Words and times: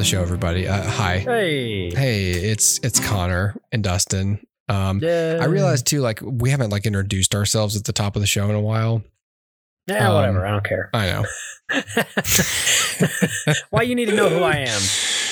the 0.00 0.04
show, 0.06 0.22
everybody. 0.22 0.66
Uh, 0.66 0.82
hi. 0.82 1.18
Hey. 1.18 1.90
Hey, 1.90 2.30
it's 2.30 2.78
it's 2.82 2.98
Connor 2.98 3.54
and 3.70 3.84
Dustin. 3.84 4.40
Um, 4.68 4.98
Yeah. 5.02 5.38
I 5.40 5.44
realized 5.44 5.86
too, 5.86 6.00
like 6.00 6.20
we 6.22 6.48
haven't 6.50 6.70
like 6.70 6.86
introduced 6.86 7.34
ourselves 7.34 7.76
at 7.76 7.84
the 7.84 7.92
top 7.92 8.16
of 8.16 8.22
the 8.22 8.26
show 8.26 8.48
in 8.48 8.54
a 8.54 8.60
while. 8.60 9.02
Yeah, 9.86 10.08
um, 10.08 10.14
whatever. 10.14 10.46
I 10.46 10.50
don't 10.52 10.64
care. 10.64 10.88
I 10.94 11.06
know. 11.10 11.24
Why 13.70 13.82
you 13.82 13.94
need 13.94 14.06
to 14.06 14.14
know 14.16 14.28
who 14.30 14.42
I 14.42 14.56
am? 14.56 14.80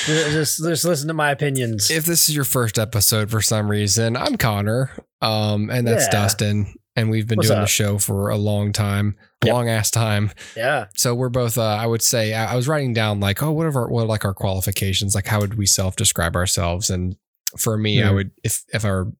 Just, 0.06 0.58
just 0.62 0.84
listen 0.84 1.08
to 1.08 1.14
my 1.14 1.30
opinions. 1.30 1.90
If 1.90 2.04
this 2.04 2.28
is 2.28 2.34
your 2.34 2.44
first 2.44 2.78
episode 2.78 3.30
for 3.30 3.40
some 3.40 3.70
reason, 3.70 4.16
I'm 4.16 4.36
Connor, 4.36 4.90
um, 5.22 5.70
and 5.70 5.86
that's 5.86 6.04
Yeah. 6.06 6.10
Dustin, 6.10 6.74
and 6.98 7.10
we've 7.10 7.26
been 7.26 7.36
What's 7.38 7.48
doing 7.48 7.60
the 7.60 7.66
show 7.66 7.98
for 7.98 8.28
a 8.30 8.36
long 8.36 8.72
time, 8.72 9.16
Yep. 9.44 9.52
long 9.54 9.68
ass 9.68 9.90
time. 9.90 10.30
yeah. 10.56 10.86
So 10.96 11.14
we're 11.14 11.28
both. 11.28 11.56
Uh, 11.58 11.62
I 11.62 11.86
would 11.86 12.02
say 12.02 12.34
I, 12.34 12.52
I 12.52 12.56
was 12.56 12.66
writing 12.68 12.92
down 12.92 13.20
like, 13.20 13.42
oh, 13.42 13.52
what 13.52 13.66
are 13.66 13.76
our 13.78 13.88
what 13.88 14.02
are 14.02 14.06
like 14.06 14.24
our 14.24 14.34
qualifications? 14.34 15.14
Like, 15.14 15.26
how 15.26 15.40
would 15.40 15.54
we 15.54 15.66
self 15.66 15.96
describe 15.96 16.34
ourselves? 16.36 16.90
And 16.90 17.16
for 17.56 17.78
me, 17.78 18.02
I 18.02 18.08
Hmm. 18.08 18.14
would 18.16 18.30
if 18.44 18.64
if 18.74 18.84
I 18.84 18.90
were 18.90 19.12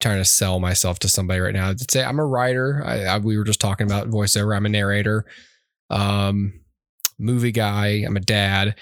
trying 0.00 0.18
to 0.18 0.24
sell 0.24 0.58
myself 0.60 0.98
to 1.00 1.08
somebody 1.08 1.40
right 1.40 1.54
now, 1.54 1.70
I'd 1.70 1.90
say 1.90 2.02
I'm 2.04 2.18
a 2.18 2.26
writer. 2.26 2.82
I, 2.84 3.04
I 3.04 3.18
we 3.18 3.38
were 3.38 3.44
just 3.44 3.60
talking 3.60 3.86
about 3.86 4.08
voiceover. 4.10 4.54
I'm 4.56 4.66
a 4.66 4.68
narrator, 4.70 5.24
um, 5.90 6.60
movie 7.18 7.52
guy. 7.52 8.02
I'm 8.06 8.16
a 8.16 8.20
dad. 8.20 8.74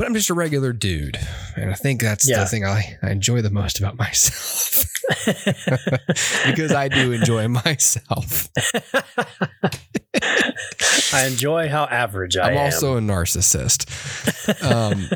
But 0.00 0.06
I'm 0.06 0.14
just 0.14 0.30
a 0.30 0.34
regular 0.34 0.72
dude, 0.72 1.18
and 1.56 1.70
I 1.70 1.74
think 1.74 2.00
that's 2.00 2.26
Yeah. 2.26 2.38
the 2.38 2.46
thing 2.46 2.64
I, 2.64 2.96
I 3.02 3.10
enjoy 3.10 3.42
the 3.42 3.50
most 3.50 3.78
about 3.78 3.98
myself 3.98 4.86
because 6.46 6.72
I 6.72 6.88
do 6.88 7.12
enjoy 7.12 7.48
myself. 7.48 8.48
I 11.12 11.26
enjoy 11.26 11.68
how 11.68 11.84
average 11.84 12.38
I 12.38 12.48
I'm 12.48 12.56
am. 12.56 12.64
also 12.64 12.96
a 12.96 13.00
narcissist. 13.02 13.84
Um, 14.64 15.06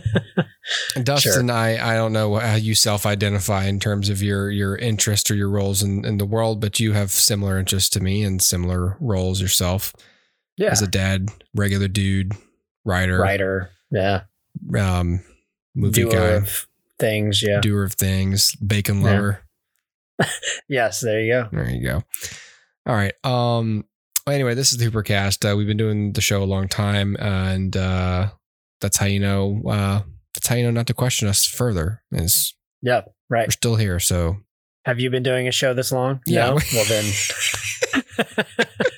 Dustin, 1.02 1.48
I 1.48 1.92
I 1.92 1.94
don't 1.94 2.12
know 2.12 2.34
how 2.34 2.56
you 2.56 2.74
self-identify 2.74 3.64
in 3.64 3.80
terms 3.80 4.10
of 4.10 4.20
your 4.20 4.50
your 4.50 4.76
interest 4.76 5.30
or 5.30 5.34
your 5.34 5.48
roles 5.48 5.82
in, 5.82 6.04
in 6.04 6.18
the 6.18 6.26
world, 6.26 6.60
but 6.60 6.78
you 6.78 6.92
have 6.92 7.10
similar 7.10 7.58
interests 7.58 7.88
to 7.88 8.00
me 8.00 8.22
and 8.22 8.42
similar 8.42 8.98
roles 9.00 9.40
yourself 9.40 9.94
yeah. 10.58 10.72
as 10.72 10.82
a 10.82 10.86
dad, 10.86 11.30
regular 11.54 11.88
dude, 11.88 12.34
writer, 12.84 13.18
writer. 13.18 13.70
Yeah. 13.90 14.24
Um, 14.78 15.20
movie 15.74 16.02
Doer 16.02 16.10
guy, 16.12 16.26
of 16.32 16.66
things. 16.98 17.42
Yeah. 17.42 17.60
doer 17.60 17.84
of 17.84 17.94
things, 17.94 18.54
bacon 18.56 19.00
Yeah. 19.00 19.10
lover. 19.10 19.40
yes. 20.68 21.00
There 21.00 21.20
you 21.20 21.32
go. 21.32 21.48
There 21.52 21.68
you 21.70 21.82
go. 21.86 22.02
All 22.86 22.94
right. 22.94 23.14
Um. 23.24 23.84
Anyway, 24.26 24.54
this 24.54 24.72
is 24.72 24.78
the 24.78 24.90
Hoopercast. 24.90 25.50
Uh, 25.50 25.54
we've 25.56 25.66
been 25.66 25.76
doing 25.76 26.12
the 26.14 26.20
show 26.22 26.42
a 26.42 26.44
long 26.44 26.66
time, 26.66 27.14
and 27.18 27.76
uh, 27.76 28.30
that's 28.80 28.96
how 28.96 29.06
you 29.06 29.20
know. 29.20 29.60
Uh, 29.68 30.00
that's 30.34 30.46
how 30.46 30.54
you 30.54 30.64
know 30.64 30.70
not 30.70 30.86
to 30.86 30.94
question 30.94 31.28
us 31.28 31.44
further. 31.46 32.02
Is 32.12 32.54
Yep. 32.82 33.12
Right. 33.30 33.46
we're 33.46 33.52
still 33.52 33.76
here. 33.76 33.98
So 34.00 34.38
Have 34.86 35.00
you 35.00 35.08
been 35.10 35.22
doing 35.22 35.46
a 35.48 35.52
show 35.52 35.74
this 35.74 35.92
long? 35.92 36.20
Yeah. 36.26 36.50
No? 36.50 36.58
Well 36.74 36.84
then. 36.88 37.04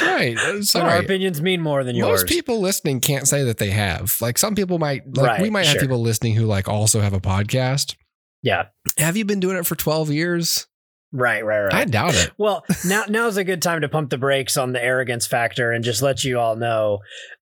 that's 0.00 0.02
right. 0.02 0.62
So 0.64 0.80
our 0.80 0.98
opinions 0.98 1.40
mean 1.42 1.60
more 1.60 1.84
than 1.84 1.94
yours. 1.96 2.22
Most 2.22 2.26
people 2.28 2.60
listening 2.60 3.00
can't 3.00 3.26
say 3.28 3.44
that 3.44 3.58
they 3.58 3.70
have. 3.70 4.14
Like 4.20 4.38
some 4.38 4.54
people 4.54 4.78
might. 4.78 5.02
Like 5.16 5.38
we 5.38 5.44
Right, 5.44 5.52
might 5.52 5.66
have 5.66 5.78
people 5.78 6.00
listening 6.00 6.34
who 6.34 6.46
like 6.46 6.68
also 6.68 7.00
have 7.00 7.12
a 7.12 7.20
podcast. 7.20 7.94
yeah. 8.42 8.66
Have 8.98 9.16
you 9.16 9.24
been 9.24 9.40
doing 9.40 9.56
it 9.56 9.66
for 9.66 9.74
twelve 9.76 10.10
years? 10.10 10.66
Right. 11.12 11.44
Right. 11.44 11.60
Right. 11.62 11.74
I 11.74 11.84
doubt 11.84 12.14
it. 12.14 12.32
Well, 12.38 12.64
now 12.84 13.04
now's 13.08 13.36
a 13.36 13.44
good 13.44 13.62
time 13.62 13.80
to 13.82 13.88
pump 13.88 14.10
the 14.10 14.18
brakes 14.18 14.56
on 14.56 14.72
the 14.72 14.82
arrogance 14.82 15.26
factor 15.26 15.72
and 15.72 15.84
just 15.84 16.02
let 16.02 16.24
you 16.24 16.38
all 16.38 16.56
know 16.56 16.98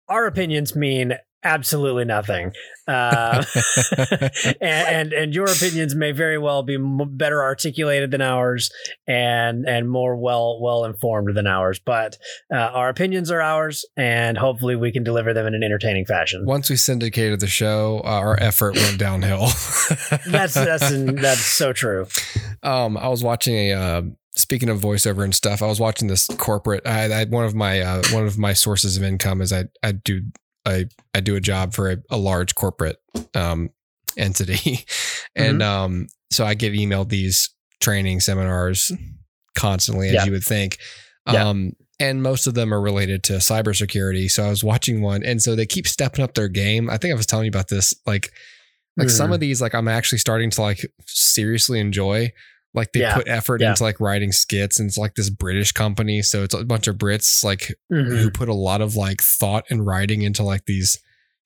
our 0.09 0.27
opinions 0.27 0.75
mean 0.77 1.15
absolutely 1.45 2.05
nothing. 2.05 2.53
Uh, 2.89 3.45
and, 4.61 4.63
and 4.63 5.13
and 5.13 5.35
your 5.35 5.47
opinions 5.47 5.95
may 5.95 6.13
very 6.13 6.39
well 6.39 6.63
be 6.63 6.75
m- 6.75 7.17
better 7.17 7.43
articulated 7.43 8.11
than 8.11 8.21
ours 8.21 8.71
and 9.07 9.67
and 9.69 9.89
more 9.89 10.17
well 10.17 10.61
well 10.61 10.85
informed 10.85 11.37
than 11.37 11.47
ours. 11.47 11.81
But 11.85 12.19
uh, 12.53 12.57
our 12.57 12.89
opinions 12.89 13.31
are 13.31 13.41
ours, 13.41 13.85
and 13.97 14.37
hopefully 14.37 14.77
we 14.77 14.93
can 14.93 15.05
deliver 15.05 15.33
them 15.33 15.47
in 15.47 15.55
an 15.55 15.63
entertaining 15.63 16.07
fashion. 16.07 16.45
Once 16.47 16.71
we 16.71 16.77
syndicated 16.77 17.41
the 17.41 17.47
show, 17.47 18.01
uh, 18.05 18.09
our 18.09 18.41
effort 18.41 18.77
went 18.77 18.99
downhill. 18.99 19.47
That's 20.27 20.55
that's 20.55 20.91
that's 20.91 21.41
so 21.41 21.73
true. 21.73 22.07
Um, 22.63 22.97
I 22.97 23.09
was 23.09 23.23
watching 23.23 23.55
a. 23.55 23.73
Uh, 23.73 24.03
speaking 24.35 24.69
of 24.69 24.81
voiceover 24.81 25.25
and 25.25 25.35
stuff, 25.35 25.63
I 25.63 25.67
was 25.67 25.79
watching 25.79 26.09
this 26.09 26.27
corporate. 26.39 26.87
I, 26.87 27.13
I 27.13 27.25
one 27.25 27.45
of 27.45 27.55
my 27.55 27.81
uh, 27.81 28.03
one 28.13 28.27
of 28.27 28.39
my 28.39 28.53
sources 28.53 28.97
of 28.97 29.03
income 29.03 29.41
is 29.41 29.53
I 29.53 29.65
I 29.83 29.93
do 29.93 30.23
I 30.67 30.87
I 31.15 31.21
do 31.21 31.37
a 31.37 31.41
job 31.41 31.75
for 31.75 31.91
a, 31.91 31.97
a 32.11 32.17
large 32.17 32.55
corporate 32.55 32.97
um 33.35 33.71
entity, 34.17 34.85
and 35.37 35.63
um 35.63 36.07
so 36.31 36.45
I 36.45 36.55
get 36.55 36.73
emailed 36.73 37.09
these 37.09 37.51
training 37.81 38.21
seminars 38.21 38.93
constantly, 39.57 40.09
as 40.09 40.15
Yeah. 40.15 40.25
you 40.27 40.33
would 40.33 40.45
think. 40.45 40.79
Yeah. 41.31 41.49
Um, 41.49 41.73
and 42.01 42.23
most 42.23 42.47
of 42.47 42.55
them 42.55 42.73
are 42.75 42.81
related 42.81 43.23
to 43.25 43.35
cybersecurity. 43.35 44.29
So 44.31 44.45
I 44.45 44.49
was 44.51 44.65
watching 44.65 45.03
one, 45.03 45.23
and 45.23 45.41
so 45.43 45.55
they 45.55 45.67
keep 45.67 45.87
stepping 45.87 46.25
up 46.25 46.35
their 46.35 46.49
game. 46.49 46.91
I 46.91 46.97
think 46.99 47.13
I 47.13 47.17
was 47.17 47.27
telling 47.27 47.45
you 47.45 47.51
about 47.51 47.69
this, 47.69 47.95
like 48.07 48.31
like 48.99 49.09
some 49.09 49.31
Mhm. 49.31 49.35
of 49.35 49.41
these 49.41 49.63
like 49.63 49.75
i'm 49.75 49.89
actually 49.89 50.19
starting 50.19 50.51
to 50.51 50.61
like 50.61 50.85
seriously 51.07 51.81
enjoy 51.81 52.31
like 52.75 52.93
they 52.93 53.01
Yeah, 53.01 53.15
put 53.15 53.29
effort 53.29 53.61
yeah. 53.61 53.71
into 53.71 53.83
like 53.83 54.01
writing 54.01 54.33
skits 54.33 54.79
and 54.81 54.89
it's 54.89 54.97
like 54.99 55.15
this 55.15 55.29
british 55.31 55.73
company 55.73 56.23
so 56.23 56.43
it's 56.43 56.55
a 56.55 56.65
bunch 56.65 56.87
of 56.89 56.97
brits 56.97 57.45
like 57.45 57.75
Mhm. 57.93 58.19
who 58.19 58.31
put 58.31 58.49
a 58.49 58.55
lot 58.55 58.81
of 58.81 58.97
like 58.97 59.21
thought 59.21 59.65
and 59.71 59.85
writing 59.87 60.23
into 60.23 60.43
like 60.43 60.65
these 60.67 60.99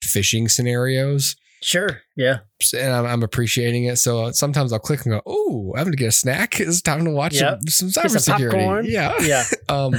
phishing 0.05 0.49
scenarios 0.49 1.35
Sure. 1.63 2.01
Yeah. 2.15 2.37
and 2.75 2.93
i'm, 2.93 3.05
I'm 3.05 3.23
appreciating 3.23 3.85
it 3.85 3.97
so 3.97 4.25
uh, 4.25 4.31
sometimes 4.31 4.71
i'll 4.71 4.79
click 4.79 5.05
and 5.05 5.13
go 5.15 5.21
oh 5.25 5.73
i'm 5.75 5.85
gonna 5.85 5.95
get 5.95 6.07
a 6.09 6.11
snack 6.11 6.59
it's 6.59 6.81
time 6.81 7.03
to 7.05 7.11
watch 7.11 7.33
Yep. 7.35 7.61
some, 7.69 7.89
some 7.89 8.03
cybersecurity 8.05 8.87
yeah 8.89 9.15
Yeah. 9.21 9.43
um 9.69 9.93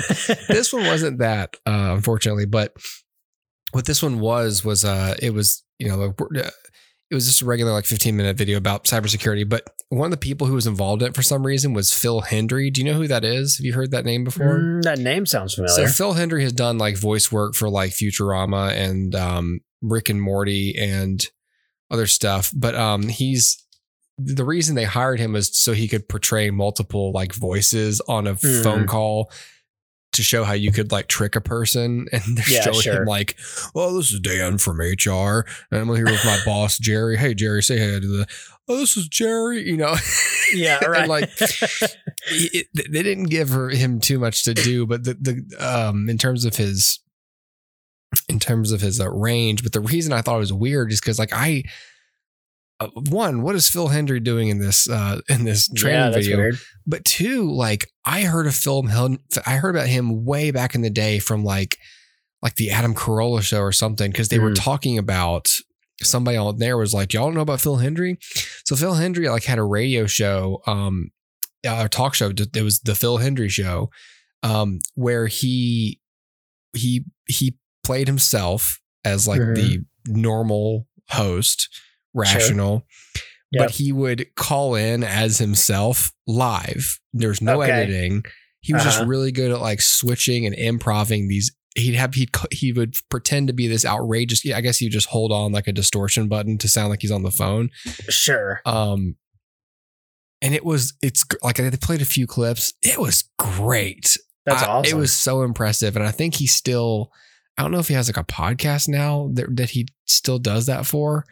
this 0.48 0.72
one 0.72 0.86
wasn't 0.86 1.18
that 1.18 1.56
uh 1.66 1.94
unfortunately 1.96 2.46
but 2.46 2.74
what 3.72 3.84
this 3.86 4.02
one 4.02 4.20
was 4.20 4.64
was 4.64 4.84
uh 4.84 5.14
it 5.20 5.34
was 5.34 5.62
you 5.78 5.88
know 5.88 6.02
uh, 6.18 6.50
it 7.10 7.14
was 7.14 7.26
just 7.26 7.42
a 7.42 7.44
regular 7.44 7.72
like 7.72 7.86
15 7.86 8.16
minute 8.16 8.36
video 8.36 8.56
about 8.56 8.84
cybersecurity 8.84 9.46
but 9.48 9.64
one 9.90 10.06
of 10.06 10.10
the 10.10 10.16
people 10.18 10.46
who 10.46 10.54
was 10.54 10.66
involved 10.66 11.00
in 11.02 11.08
it 11.08 11.14
for 11.14 11.22
some 11.22 11.46
reason 11.46 11.72
was 11.72 11.92
phil 11.92 12.20
hendrie 12.22 12.70
do 12.72 12.80
you 12.80 12.86
know 12.86 12.98
who 12.98 13.08
that 13.08 13.24
is 13.24 13.56
have 13.56 13.64
you 13.64 13.72
heard 13.72 13.90
that 13.90 14.04
name 14.04 14.22
before 14.24 14.58
Mm, 14.58 14.82
that 14.82 14.98
name 14.98 15.24
sounds 15.26 15.56
so 15.56 15.64
familiar. 15.66 15.88
phil 15.88 16.14
hendrie 16.14 16.42
has 16.42 16.52
done 16.52 16.76
like 16.78 16.96
voice 16.98 17.32
work 17.32 17.54
for 17.54 17.70
like 17.70 17.92
futurama 17.92 18.70
and 18.72 19.14
um 19.14 19.60
rick 19.80 20.08
and 20.10 20.20
morty 20.20 20.74
and 20.78 21.26
other 21.90 22.06
stuff 22.06 22.52
but 22.54 22.74
um 22.74 23.08
he's 23.08 23.64
the 24.18 24.44
reason 24.44 24.74
they 24.74 24.84
hired 24.84 25.20
him 25.20 25.32
was 25.32 25.56
so 25.56 25.72
he 25.72 25.86
could 25.88 26.08
portray 26.08 26.50
multiple 26.50 27.12
like 27.12 27.32
voices 27.34 28.00
on 28.08 28.26
a 28.26 28.34
Mhm. 28.34 28.62
phone 28.64 28.86
call 28.86 29.30
to 30.14 30.22
show 30.24 30.42
how 30.42 30.54
you 30.54 30.72
could 30.72 30.90
like 30.90 31.06
trick 31.06 31.36
a 31.36 31.40
person 31.40 32.06
and 32.12 32.22
they're 32.36 32.50
Yeah, 32.50 32.62
showing 32.62 32.80
sure. 32.82 33.02
him 33.02 33.04
like 33.06 33.38
oh 33.74 33.96
this 33.96 34.10
is 34.12 34.20
dan 34.20 34.58
from 34.58 34.78
hr 34.80 35.44
and 35.70 35.80
i'm 35.80 35.94
here 35.94 36.04
with 36.04 36.24
my 36.24 36.38
boss 36.44 36.76
jerry 36.78 37.16
hey 37.16 37.32
jerry 37.34 37.62
say 37.62 37.78
hey 37.78 38.00
to 38.00 38.06
the 38.06 38.26
oh 38.68 38.76
this 38.76 38.96
is 38.96 39.08
jerry 39.08 39.66
you 39.68 39.76
know 39.76 39.94
yeah. 40.54 40.84
Right. 40.84 41.08
like 41.08 41.30
it, 42.30 42.66
they 42.74 43.02
didn't 43.02 43.24
give 43.30 43.50
her, 43.50 43.68
him 43.70 44.00
too 44.00 44.18
much 44.18 44.44
to 44.44 44.54
do 44.54 44.86
but 44.86 45.04
the 45.04 45.14
the 45.14 45.56
um 45.64 46.08
in 46.08 46.18
terms 46.18 46.44
of 46.44 46.56
his 46.56 47.00
in 48.28 48.38
terms 48.38 48.72
of 48.72 48.80
his 48.80 49.00
uh, 49.00 49.10
range 49.10 49.62
but 49.62 49.72
the 49.72 49.80
reason 49.80 50.12
i 50.12 50.22
thought 50.22 50.36
it 50.36 50.40
was 50.40 50.52
weird 50.52 50.90
is 50.92 51.00
because 51.00 51.18
like 51.18 51.32
i 51.32 51.62
uh, 52.80 52.88
one 53.10 53.42
what 53.42 53.54
is 53.54 53.68
phil 53.68 53.88
hendrie 53.88 54.22
doing 54.22 54.48
in 54.48 54.58
this 54.58 54.88
uh 54.88 55.20
in 55.28 55.44
this 55.44 55.68
training 55.74 56.00
yeah, 56.00 56.10
video 56.10 56.36
weird. 56.38 56.58
but 56.86 57.04
two, 57.04 57.50
like 57.50 57.86
I 58.06 58.22
heard 58.22 58.46
of 58.46 58.54
Phil, 58.54 58.82
Hel- 58.84 59.18
I 59.44 59.56
heard 59.56 59.74
about 59.76 59.88
him 59.88 60.24
way 60.24 60.50
back 60.50 60.74
in 60.74 60.80
the 60.80 60.88
day 60.88 61.18
from 61.18 61.44
like, 61.44 61.76
like 62.40 62.54
the 62.54 62.70
Adam 62.70 62.94
Carolla 62.94 63.42
show 63.42 63.60
or 63.60 63.72
something, 63.72 64.10
because 64.10 64.28
they 64.30 64.38
were 64.38 64.52
Mm. 64.52 64.56
talking 64.64 64.96
about 64.96 65.58
somebody 66.02 66.36
on 66.36 66.58
there 66.58 66.76
was 66.76 66.94
like, 66.94 67.12
y'all 67.12 67.24
don't 67.26 67.34
know 67.34 67.40
about 67.40 67.60
Phil 67.60 67.76
Hendrie? 67.78 68.16
So 68.64 68.76
Phil 68.76 68.94
Hendrie 68.94 69.30
like 69.30 69.44
had 69.44 69.58
a 69.58 69.64
radio 69.64 70.06
show, 70.06 70.62
um, 70.66 71.10
a 71.64 71.88
talk 71.88 72.14
show. 72.14 72.30
It 72.30 72.62
was 72.62 72.80
the 72.80 72.94
Phil 72.94 73.18
Hendrie 73.18 73.50
show, 73.50 73.90
um, 74.42 74.78
where 74.94 75.26
he 75.26 76.00
he 76.74 77.04
he 77.26 77.56
played 77.84 78.06
himself 78.06 78.80
as 79.04 79.26
like 79.26 79.40
Mhm. 79.40 79.54
the 79.56 79.78
normal 80.06 80.86
host, 81.10 81.68
rational 82.14 82.84
Yep. 83.52 83.64
but 83.66 83.70
he 83.72 83.92
would 83.92 84.26
call 84.36 84.74
in 84.74 85.02
as 85.02 85.38
himself 85.38 86.12
live. 86.26 87.00
There's 87.14 87.40
no 87.40 87.62
Okay. 87.62 87.72
editing. 87.72 88.24
He 88.60 88.74
was 88.74 88.82
just 88.84 88.98
Uh-huh. 88.98 89.06
really 89.06 89.32
good 89.32 89.50
at 89.50 89.60
like 89.60 89.80
switching 89.80 90.44
and 90.44 90.54
improving 90.54 91.28
these. 91.28 91.50
He'd 91.78 91.94
have 91.94 92.14
he'd 92.14 92.30
he 92.52 92.72
would 92.72 92.94
pretend 93.08 93.46
to 93.48 93.52
be 93.52 93.68
this 93.68 93.84
outrageous. 93.84 94.44
I 94.52 94.60
guess 94.60 94.78
he'd 94.78 94.90
just 94.90 95.08
hold 95.08 95.32
on 95.32 95.52
like 95.52 95.66
a 95.68 95.72
distortion 95.72 96.28
button 96.28 96.58
to 96.58 96.68
sound 96.68 96.90
like 96.90 97.02
he's 97.02 97.10
on 97.12 97.22
the 97.22 97.30
phone. 97.30 97.70
Sure. 98.08 98.60
Um, 98.66 99.16
and 100.42 100.54
it 100.54 100.64
was 100.64 100.94
it's 101.02 101.24
like 101.42 101.56
they 101.56 101.70
played 101.70 102.02
a 102.02 102.06
few 102.06 102.26
clips. 102.26 102.72
It 102.82 103.00
was 103.00 103.24
great. 103.38 104.16
That's 104.46 104.62
I- 104.62 104.66
awesome. 104.66 104.90
It 104.96 105.00
was 105.00 105.14
so 105.14 105.42
impressive, 105.42 105.96
and 105.96 106.04
I 106.04 106.10
think 106.10 106.34
he 106.36 106.46
still. 106.46 107.10
I 107.56 107.62
don't 107.62 107.72
know 107.72 107.80
if 107.80 107.88
he 107.88 107.94
has 107.94 108.08
like 108.08 108.16
a 108.16 108.22
podcast 108.32 108.86
now 108.88 109.30
that, 109.34 109.56
that 109.56 109.70
he 109.70 109.88
still 110.06 110.38
does 110.38 110.66
that 110.66 110.86
for, 110.86 111.24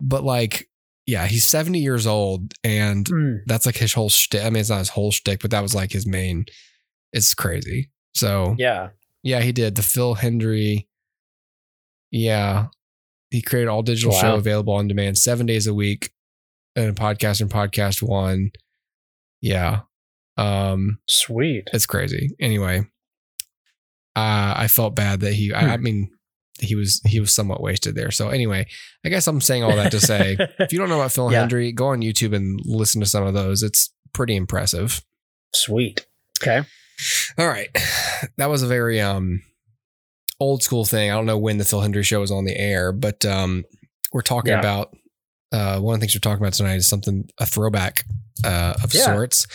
but 0.00 0.24
like, 0.24 0.68
yeah, 1.06 1.26
he's 1.28 1.46
70 1.48 1.78
years 1.78 2.04
old 2.04 2.52
and 2.64 3.06
Mm. 3.06 3.38
that's 3.46 3.64
like 3.64 3.76
his 3.76 3.92
whole 3.92 4.08
shtick. 4.08 4.42
I 4.44 4.50
mean, 4.50 4.56
it's 4.60 4.70
not 4.70 4.78
his 4.78 4.88
whole 4.88 5.12
shtick, 5.12 5.40
but 5.40 5.52
that 5.52 5.62
was 5.62 5.76
like 5.76 5.92
his 5.92 6.04
main. 6.04 6.46
It's 7.12 7.32
crazy. 7.32 7.92
So 8.16 8.56
Yeah. 8.58 8.88
Yeah, 9.22 9.40
he 9.40 9.52
did 9.52 9.74
the 9.74 9.82
Phil 9.82 10.16
Hendrie. 10.16 10.86
Yeah, 12.10 12.66
he 13.30 13.42
created 13.42 13.68
all 13.68 13.82
digital 13.82 14.12
show 14.12 14.34
available 14.36 14.72
on 14.74 14.88
demand 14.88 15.18
seven 15.18 15.44
days 15.46 15.66
a 15.66 15.74
week, 15.74 16.10
and 16.76 16.88
a 16.88 16.92
podcast 16.92 17.40
and 17.40 17.50
podcast 17.50 18.02
one. 18.02 18.50
Yeah, 19.40 19.80
um, 20.36 20.98
Sweet. 21.08 21.68
it's 21.72 21.86
crazy. 21.86 22.30
Anyway, 22.40 22.80
uh, 24.16 24.54
I 24.56 24.68
felt 24.68 24.94
bad 24.94 25.20
that 25.20 25.34
he. 25.34 25.52
I, 25.52 25.74
I 25.74 25.76
Hmm. 25.76 25.82
mean, 25.82 26.10
he 26.60 26.74
was 26.74 27.00
he 27.04 27.20
was 27.20 27.32
somewhat 27.32 27.60
wasted 27.60 27.94
there. 27.94 28.10
So 28.10 28.30
anyway, 28.30 28.66
I 29.04 29.08
guess 29.10 29.26
I'm 29.26 29.40
saying 29.40 29.62
all 29.62 29.76
that 29.76 29.92
to 29.92 30.00
say, 30.00 30.36
if 30.58 30.72
you 30.72 30.78
don't 30.78 30.88
know 30.88 30.96
about 31.00 31.12
Phil 31.12 31.30
Yeah. 31.30 31.46
Hendrie, 31.46 31.74
go 31.74 31.88
on 31.88 32.00
YouTube 32.00 32.34
and 32.34 32.58
listen 32.64 33.00
to 33.00 33.06
some 33.06 33.26
of 33.26 33.34
those. 33.34 33.62
It's 33.62 33.92
pretty 34.12 34.34
impressive. 34.36 35.02
Sweet. 35.54 36.06
Okay. 36.42 36.66
All 37.38 37.48
right. 37.48 37.68
That 38.36 38.50
was 38.50 38.62
a 38.64 38.66
very 38.66 39.00
um 39.00 39.42
old 40.40 40.62
school 40.62 40.84
thing. 40.84 41.10
I 41.10 41.14
don't 41.14 41.26
know 41.26 41.38
when 41.38 41.58
the 41.58 41.64
Phil 41.64 41.80
Hendrie 41.80 42.04
show 42.04 42.20
was 42.20 42.30
on 42.32 42.44
the 42.44 42.56
air, 42.56 42.90
but 42.92 43.24
um 43.24 43.64
we're 44.12 44.22
talking 44.22 44.52
Yeah. 44.52 44.58
about 44.60 44.96
uh 45.52 45.78
one 45.80 45.94
of 45.94 46.00
the 46.00 46.04
things 46.06 46.14
we're 46.16 46.20
talking 46.20 46.42
about 46.42 46.54
tonight 46.54 46.76
is 46.76 46.88
something 46.88 47.28
a 47.38 47.46
throwback 47.46 48.04
uh 48.44 48.74
of 48.82 48.92
Yeah. 48.94 49.04
sorts. 49.04 49.46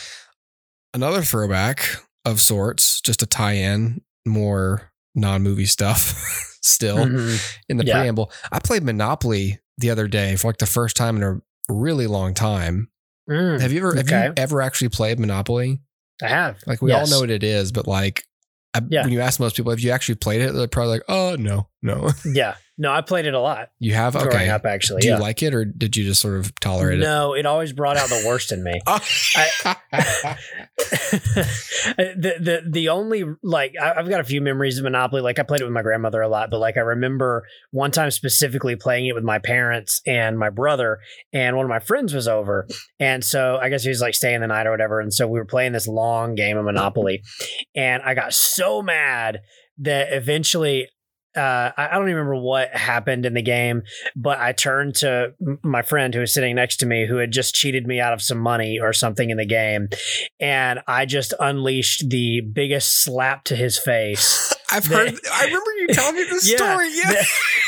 Another 0.93 1.21
throwback 1.23 1.85
of 2.25 2.39
sorts, 2.39 3.01
just 3.01 3.19
to 3.19 3.25
tie 3.25 3.53
in 3.53 4.01
more 4.25 4.91
non-movie 5.15 5.65
stuff 5.65 6.13
still 6.61 6.97
Mhm. 6.97 7.57
in 7.67 7.77
the 7.77 7.85
Yeah. 7.85 7.99
preamble. 7.99 8.31
I 8.51 8.59
played 8.59 8.83
Monopoly 8.83 9.59
the 9.77 9.89
other 9.89 10.07
day 10.07 10.35
for 10.37 10.47
like 10.47 10.57
the 10.59 10.65
first 10.65 10.95
time 10.95 11.17
in 11.17 11.23
a 11.23 11.41
really 11.67 12.07
long 12.07 12.33
time. 12.33 12.89
Mm. 13.29 13.59
Have 13.59 13.71
you 13.73 13.79
ever 13.79 13.95
have 13.95 14.09
you 14.09 14.33
ever 14.37 14.61
actually 14.61 14.89
played 14.89 15.19
Monopoly? 15.19 15.81
I 16.21 16.27
have. 16.27 16.57
Like 16.67 16.81
we 16.81 16.91
Yes. 16.91 17.11
all 17.11 17.17
know 17.17 17.21
what 17.21 17.29
it 17.31 17.43
is, 17.43 17.71
but 17.71 17.87
like 17.87 18.23
I, 18.75 18.81
Yeah. 18.89 19.03
when 19.03 19.13
you 19.13 19.21
ask 19.21 19.39
most 19.39 19.55
people, 19.55 19.71
have 19.71 19.79
you 19.79 19.91
actually 19.91 20.15
played 20.15 20.41
it? 20.41 20.53
They're 20.53 20.67
probably 20.67 20.93
like, 20.93 21.03
oh 21.07 21.35
no, 21.39 21.67
no. 21.81 22.11
Yeah. 22.25 22.55
No, 22.77 22.91
I 22.91 23.01
played 23.01 23.25
it 23.27 23.33
a 23.35 23.39
lot 23.39 23.69
You 23.79 23.93
have 23.93 24.13
growing 24.13 24.27
okay. 24.29 24.49
up. 24.49 24.65
Actually, 24.65 25.01
Do 25.01 25.09
yeah. 25.09 25.17
you 25.17 25.21
like 25.21 25.43
it 25.43 25.53
or 25.53 25.63
did 25.63 25.95
you 25.95 26.03
just 26.05 26.21
sort 26.21 26.37
of 26.37 26.57
tolerate 26.59 26.99
it? 26.99 27.03
no, 27.03 27.33
it 27.35 27.45
always 27.45 27.71
brought 27.71 27.97
out 27.97 28.09
the 28.09 28.23
worst 28.27 28.51
in 28.51 28.63
me. 28.63 28.79
Oh. 28.87 28.99
the 31.97 32.33
the 32.39 32.61
the 32.69 32.89
only 32.89 33.23
like 33.43 33.73
I- 33.81 33.93
I've 33.93 34.09
got 34.09 34.19
a 34.21 34.23
few 34.23 34.41
memories 34.41 34.77
of 34.77 34.83
Monopoly. 34.83 35.21
Like 35.21 35.39
I 35.39 35.43
played 35.43 35.61
it 35.61 35.65
with 35.65 35.73
my 35.73 35.81
grandmother 35.81 36.21
a 36.21 36.27
lot, 36.27 36.49
but 36.49 36.59
like 36.59 36.77
I 36.77 36.81
remember 36.81 37.43
one 37.71 37.91
time 37.91 38.11
specifically 38.11 38.75
playing 38.75 39.05
it 39.07 39.15
with 39.15 39.23
my 39.23 39.39
parents 39.39 40.01
and 40.05 40.37
my 40.37 40.49
brother, 40.49 40.99
and 41.31 41.55
one 41.55 41.65
of 41.65 41.69
my 41.69 41.79
friends 41.79 42.13
was 42.13 42.27
over, 42.27 42.67
and 42.99 43.23
so 43.23 43.57
I 43.61 43.69
guess 43.69 43.83
he 43.83 43.89
was 43.89 44.01
like 44.01 44.15
staying 44.15 44.41
the 44.41 44.47
night 44.47 44.67
or 44.67 44.71
whatever, 44.71 44.99
and 44.99 45.13
so 45.13 45.27
we 45.27 45.39
were 45.39 45.45
playing 45.45 45.71
this 45.73 45.87
long 45.87 46.35
game 46.35 46.57
of 46.57 46.65
Monopoly, 46.65 47.21
and 47.75 48.01
I 48.03 48.13
got 48.13 48.33
so 48.33 48.81
mad 48.81 49.41
that 49.79 50.11
eventually. 50.13 50.87
Uh, 51.35 51.71
I 51.75 51.89
don't 51.93 52.03
even 52.09 52.15
remember 52.17 52.35
what 52.35 52.69
happened 52.75 53.25
in 53.25 53.33
the 53.33 53.41
game, 53.41 53.81
but 54.15 54.39
I 54.39 54.51
turned 54.51 54.95
to 54.97 55.33
my 55.63 55.81
friend 55.81 56.13
who 56.13 56.19
was 56.19 56.33
sitting 56.33 56.55
next 56.55 56.77
to 56.77 56.85
me, 56.85 57.07
who 57.07 57.17
had 57.17 57.31
just 57.31 57.55
cheated 57.55 57.87
me 57.87 57.99
out 57.99 58.13
of 58.13 58.21
some 58.21 58.37
money 58.39 58.79
or 58.79 58.93
something 58.93 59.29
in 59.29 59.37
the 59.37 59.45
game, 59.45 59.89
and 60.39 60.81
I 60.87 61.05
just 61.05 61.33
unleashed 61.39 62.09
the 62.09 62.41
biggest 62.41 63.03
slap 63.03 63.43
to 63.45 63.55
his 63.55 63.79
face 63.79 64.53
I've 64.71 64.87
The- 64.87 64.95
heard 64.95 65.13
I 65.31 65.45
remember 65.45 65.71
you 65.79 65.87
telling 65.89 66.15
me 66.15 66.23
this 66.23 66.49
Yeah, 66.51 66.57
story. 66.57 66.89
Yeah. 66.93 67.23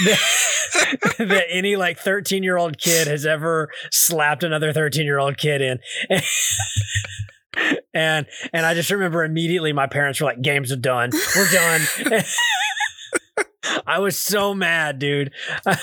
that, 0.05 1.15
that 1.29 1.43
any 1.49 1.75
like 1.75 1.97
13 1.99 2.43
year 2.43 2.57
old 2.57 2.77
kid 2.77 3.07
has 3.07 3.25
ever 3.25 3.69
slapped 3.91 4.43
another 4.43 4.73
13 4.73 5.05
year 5.05 5.19
old 5.19 5.37
kid 5.37 5.61
in. 5.61 5.79
and 7.93 8.25
and 8.53 8.65
I 8.65 8.73
just 8.73 8.91
remember 8.91 9.23
immediately 9.23 9.71
my 9.73 9.87
parents 9.87 10.19
were 10.19 10.27
like, 10.27 10.41
"Games 10.41 10.71
are 10.71 10.75
done. 10.77 11.11
We're 11.35 11.51
done." 11.51 11.81
I 13.85 13.99
was 13.99 14.17
so 14.17 14.53
mad, 14.53 14.99
dude. 14.99 15.31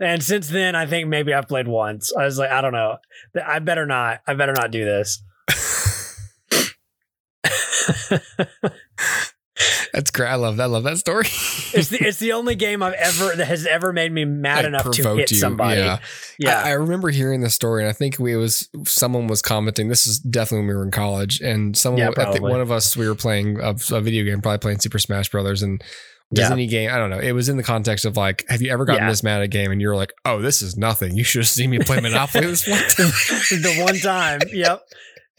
and 0.00 0.22
since 0.22 0.48
then, 0.48 0.74
I 0.74 0.86
think 0.86 1.08
maybe 1.08 1.32
I've 1.34 1.48
played 1.48 1.68
once. 1.68 2.12
I 2.14 2.24
was 2.24 2.38
like, 2.38 2.50
I 2.50 2.60
don't 2.60 2.72
know. 2.72 2.98
I 3.46 3.58
better 3.58 3.86
not. 3.86 4.20
I 4.26 4.34
better 4.34 4.52
not 4.52 4.70
do 4.70 4.84
this. 4.84 5.22
That's 9.92 10.10
great. 10.10 10.28
I 10.28 10.36
love 10.36 10.56
that. 10.58 10.64
I 10.64 10.66
love 10.66 10.84
that 10.84 10.98
story. 10.98 11.24
It's 11.72 11.88
the 11.88 11.98
it's 12.00 12.18
the 12.18 12.32
only 12.32 12.54
game 12.54 12.82
I've 12.82 12.94
ever 12.94 13.34
that 13.36 13.46
has 13.46 13.66
ever 13.66 13.92
made 13.92 14.12
me 14.12 14.24
mad 14.24 14.56
Like, 14.58 14.64
enough 14.66 14.90
to 14.90 15.14
hit 15.16 15.30
you. 15.30 15.36
somebody. 15.36 15.80
Yeah. 15.80 15.98
Yeah. 16.38 16.62
I, 16.64 16.70
I 16.70 16.72
remember 16.72 17.10
hearing 17.10 17.40
the 17.42 17.50
story, 17.50 17.82
and 17.82 17.88
I 17.88 17.92
think 17.92 18.18
we 18.18 18.32
it 18.32 18.36
was 18.36 18.68
someone 18.86 19.26
was 19.26 19.42
commenting. 19.42 19.88
This 19.88 20.06
is 20.06 20.18
definitely 20.18 20.60
when 20.60 20.68
we 20.68 20.74
were 20.74 20.84
in 20.84 20.90
college, 20.90 21.40
and 21.40 21.76
someone, 21.76 22.00
Yeah, 22.02 22.10
I 22.16 22.32
think 22.32 22.42
one 22.42 22.60
of 22.60 22.70
us, 22.72 22.96
we 22.96 23.08
were 23.08 23.14
playing 23.14 23.60
a, 23.60 23.70
a 23.92 24.00
video 24.00 24.24
game, 24.24 24.40
probably 24.40 24.58
playing 24.58 24.78
Super 24.80 24.98
Smash 24.98 25.28
Brothers, 25.30 25.62
and 25.62 25.82
does 26.32 26.48
Yeah. 26.48 26.52
any 26.54 26.66
game? 26.68 26.90
I 26.92 26.96
don't 26.98 27.10
know. 27.10 27.18
It 27.18 27.32
was 27.32 27.48
in 27.48 27.56
the 27.56 27.62
context 27.64 28.04
of 28.04 28.16
like, 28.16 28.44
have 28.48 28.62
you 28.62 28.70
ever 28.72 28.84
gotten 28.84 29.02
Yeah. 29.02 29.08
this 29.10 29.22
mad 29.22 29.38
at 29.38 29.42
a 29.42 29.48
game, 29.48 29.70
and 29.72 29.80
you're 29.80 29.96
like, 29.96 30.12
oh, 30.24 30.40
this 30.40 30.62
is 30.62 30.76
nothing. 30.76 31.16
You 31.16 31.24
should 31.24 31.40
have 31.42 31.48
seen 31.48 31.70
me 31.70 31.78
play 31.80 32.00
Monopoly 32.00 32.46
this 32.46 32.66
one 32.68 32.78
time. 32.78 33.10
the 33.62 33.82
one 33.84 33.96
time. 33.98 34.40
Yep. 34.52 34.82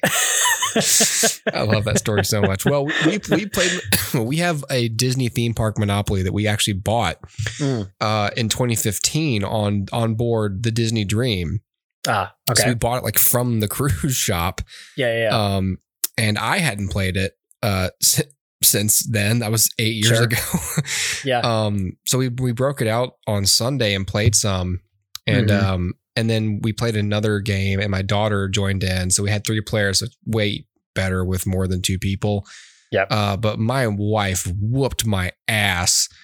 I 1.53 1.63
love 1.63 1.83
that 1.85 1.97
story 1.99 2.23
so 2.25 2.41
much. 2.41 2.65
Well, 2.65 2.85
we 3.05 3.19
we 3.31 3.45
played. 3.47 3.71
We 4.13 4.37
have 4.37 4.65
a 4.69 4.89
Disney 4.89 5.29
theme 5.29 5.53
park 5.53 5.77
Monopoly 5.79 6.21
that 6.23 6.33
we 6.33 6.45
actually 6.45 6.73
bought 6.73 7.21
Mm. 7.59 7.89
uh, 8.01 8.29
in 8.35 8.49
2015 8.49 9.43
on 9.45 9.85
on 9.93 10.15
board 10.15 10.63
the 10.63 10.71
Disney 10.71 11.05
Dream. 11.05 11.61
Ah, 12.07 12.33
So 12.47 12.51
okay. 12.53 12.69
we 12.71 12.75
bought 12.75 12.97
it 12.97 13.03
like 13.05 13.17
from 13.17 13.59
the 13.61 13.67
cruise 13.69 14.15
shop. 14.27 14.61
yeah, 14.97 15.13
yeah, 15.13 15.23
yeah. 15.29 15.55
Um, 15.55 15.77
and 16.17 16.37
I 16.37 16.57
hadn't 16.57 16.89
played 16.89 17.15
it 17.15 17.37
uh 17.63 17.89
si- 18.01 18.23
since 18.63 19.05
then. 19.05 19.39
That 19.39 19.51
was 19.51 19.69
eight 19.79 19.95
years 20.03 20.17
Sure. 20.17 20.23
ago. 20.23 20.37
Yeah. 21.23 21.39
Um, 21.39 21.97
so 22.07 22.17
we 22.17 22.27
we 22.29 22.51
broke 22.51 22.81
it 22.81 22.87
out 22.87 23.13
on 23.27 23.45
Sunday 23.45 23.93
and 23.95 24.05
played 24.05 24.35
some, 24.35 24.81
and 25.27 25.47
Mhm. 25.49 25.63
um, 25.63 25.93
and 26.15 26.29
then 26.29 26.59
we 26.61 26.73
played 26.73 26.95
another 26.95 27.39
game, 27.39 27.79
and 27.79 27.89
my 27.91 28.01
daughter 28.01 28.47
joined 28.47 28.83
in. 28.83 29.11
So 29.11 29.23
we 29.23 29.29
had 29.29 29.45
three 29.45 29.61
players. 29.61 29.99
So 29.99 30.07
way 30.25 30.65
better 30.93 31.23
with 31.23 31.45
more 31.47 31.67
than 31.67 31.81
two 31.81 31.97
people. 31.97 32.45
Yep. 32.91 33.07
Uh, 33.09 33.37
but 33.37 33.59
my 33.59 33.87
wife 33.87 34.45
whooped 34.59 35.05
my 35.05 35.31
ass. 35.47 36.09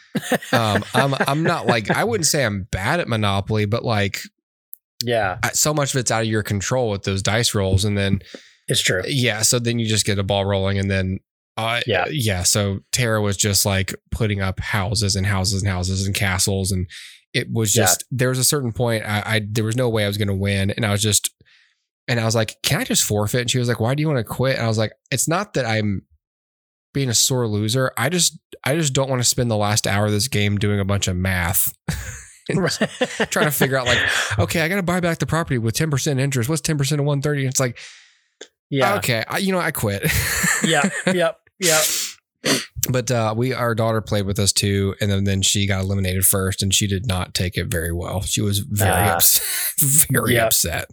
Um, 0.51 0.84
I'm 0.96 1.13
I'm 1.27 1.44
not 1.44 1.67
like 1.67 1.91
I 1.91 2.03
wouldn't 2.03 2.25
say 2.25 2.44
I'm 2.44 2.63
bad 2.72 3.00
at 3.00 3.08
Monopoly, 3.08 3.65
but 3.65 3.86
like 3.86 4.20
yeah, 5.03 5.38
so 5.53 5.75
much 5.75 5.94
of 5.94 6.00
it's 6.00 6.10
out 6.10 6.24
of 6.24 6.27
your 6.27 6.41
control 6.41 6.89
with 6.89 7.03
those 7.03 7.22
dice 7.22 7.53
rolls, 7.53 7.86
and 7.86 7.96
then 7.96 8.22
it's 8.67 8.82
true. 8.82 9.03
yeah, 9.06 9.44
so 9.44 9.60
then 9.60 9.77
you 9.77 9.86
just 9.86 10.08
get 10.08 10.17
a 10.17 10.24
ball 10.24 10.44
rolling, 10.44 10.79
and 10.79 10.89
then 10.89 11.20
uh, 11.56 11.82
Yeah. 11.86 12.06
yeah. 12.10 12.41
So 12.44 12.79
Tara 12.91 13.22
was 13.22 13.38
just 13.38 13.63
like 13.63 13.94
putting 14.10 14.41
up 14.41 14.60
houses 14.60 15.15
and 15.15 15.27
houses 15.27 15.62
and 15.62 15.72
houses 15.72 16.08
and 16.08 16.15
castles, 16.15 16.72
and 16.72 16.88
it 17.38 17.48
was 17.51 17.75
Yeah. 17.75 17.84
just 17.84 18.03
there 18.12 18.29
was 18.29 18.39
a 18.39 18.44
certain 18.44 18.72
point 18.72 19.03
I, 19.06 19.24
I 19.25 19.41
there 19.50 19.63
was 19.63 19.75
no 19.75 19.89
way 19.89 20.03
I 20.03 20.08
was 20.08 20.17
going 20.17 20.27
to 20.27 20.34
win, 20.36 20.72
and 20.72 20.86
I 20.86 20.91
was 20.91 21.01
just 21.01 21.29
and 22.08 22.20
I 22.20 22.25
was 22.25 22.36
like, 22.36 22.56
can 22.63 22.79
I 22.79 22.84
just 22.86 23.03
forfeit? 23.03 23.41
And 23.41 23.51
she 23.51 23.60
was 23.60 23.67
like, 23.67 23.79
why 23.79 23.94
do 23.94 24.01
you 24.01 24.08
want 24.08 24.17
to 24.20 24.24
quit? 24.24 24.56
And 24.56 24.63
I 24.65 24.67
was 24.67 24.77
like, 24.77 24.94
it's 25.12 25.27
not 25.27 25.53
that 25.56 25.65
I'm 25.65 26.03
being 26.94 27.10
a 27.10 27.13
sore 27.13 27.48
loser. 27.48 27.91
I 27.98 28.10
just 28.10 28.39
I 28.63 28.75
just 28.75 28.94
don't 28.94 29.10
want 29.10 29.22
to 29.22 29.27
spend 29.27 29.51
the 29.51 29.58
last 29.58 29.86
hour 29.86 30.06
of 30.06 30.12
this 30.12 30.27
game 30.27 30.58
doing 30.58 30.79
a 30.79 30.86
bunch 30.86 31.08
of 31.08 31.15
math. 31.15 31.74
Trying 32.50 33.46
to 33.46 33.51
figure 33.51 33.75
out 33.77 33.86
like, 33.86 34.00
okay, 34.39 34.62
I 34.62 34.70
got 34.70 34.77
to 34.77 34.84
buy 34.84 35.00
back 35.01 35.20
the 35.20 35.25
property 35.25 35.58
with 35.58 35.75
10% 35.75 36.17
interest. 36.20 36.50
What's 36.50 36.62
10% 36.62 36.74
of 36.94 37.06
130? 37.06 37.46
It's 37.46 37.60
like, 37.60 37.77
yeah, 38.70 38.96
okay, 38.98 39.24
I, 39.27 39.39
you 39.39 39.51
know, 39.51 39.60
I 39.60 39.72
quit. 39.72 40.03
yeah, 40.63 40.89
yep, 41.13 41.39
yep. 41.60 41.84
But 42.89 43.12
uh, 43.12 43.34
we, 43.36 43.54
our 43.54 43.75
daughter 43.75 44.01
played 44.01 44.25
with 44.25 44.39
us 44.39 44.51
too. 44.54 44.96
And 45.01 45.12
then, 45.12 45.24
then 45.25 45.42
she 45.42 45.68
got 45.68 45.82
eliminated 45.82 46.25
first 46.25 46.62
and 46.63 46.74
she 46.74 46.88
did 46.88 47.06
not 47.06 47.34
take 47.34 47.58
it 47.58 47.68
very 47.68 47.92
well. 47.92 48.22
She 48.22 48.42
was 48.42 48.60
very 48.60 48.92
Ah. 48.92 49.16
upset, 49.16 49.44
very 50.12 50.34
Yep. 50.36 50.46
upset. 50.48 50.89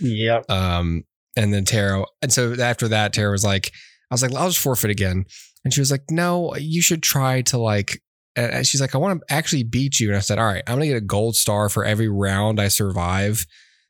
Yep. 0.00 0.50
Um, 0.50 1.04
and 1.36 1.52
then 1.54 1.64
Tara, 1.64 2.04
and 2.22 2.32
so 2.32 2.54
after 2.60 2.88
that, 2.88 3.12
Tara 3.12 3.30
was 3.30 3.44
like, 3.44 3.70
I 4.10 4.14
was 4.14 4.22
like, 4.22 4.34
I'll 4.34 4.48
just 4.48 4.60
forfeit 4.60 4.90
again. 4.90 5.24
And 5.64 5.72
she 5.72 5.80
was 5.80 5.90
like, 5.90 6.04
no, 6.10 6.54
you 6.56 6.82
should 6.82 7.02
try 7.02 7.42
to 7.42 7.58
like, 7.58 8.00
and 8.36 8.66
she's 8.66 8.80
like, 8.80 8.94
I 8.94 8.98
want 8.98 9.20
to 9.26 9.34
actually 9.34 9.62
beat 9.64 10.00
you. 10.00 10.08
And 10.08 10.16
I 10.16 10.20
said, 10.20 10.38
all 10.38 10.46
right, 10.46 10.62
I'm 10.66 10.76
going 10.76 10.88
to 10.88 10.94
get 10.94 10.96
a 11.02 11.06
gold 11.06 11.36
star 11.36 11.68
for 11.68 11.84
every 11.84 12.08
round 12.08 12.60
I 12.60 12.68
survive 12.68 13.44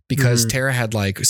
because 0.09 0.45
Mhm. 0.47 0.50
Tara 0.50 0.73
had 0.73 0.95
like 0.95 1.21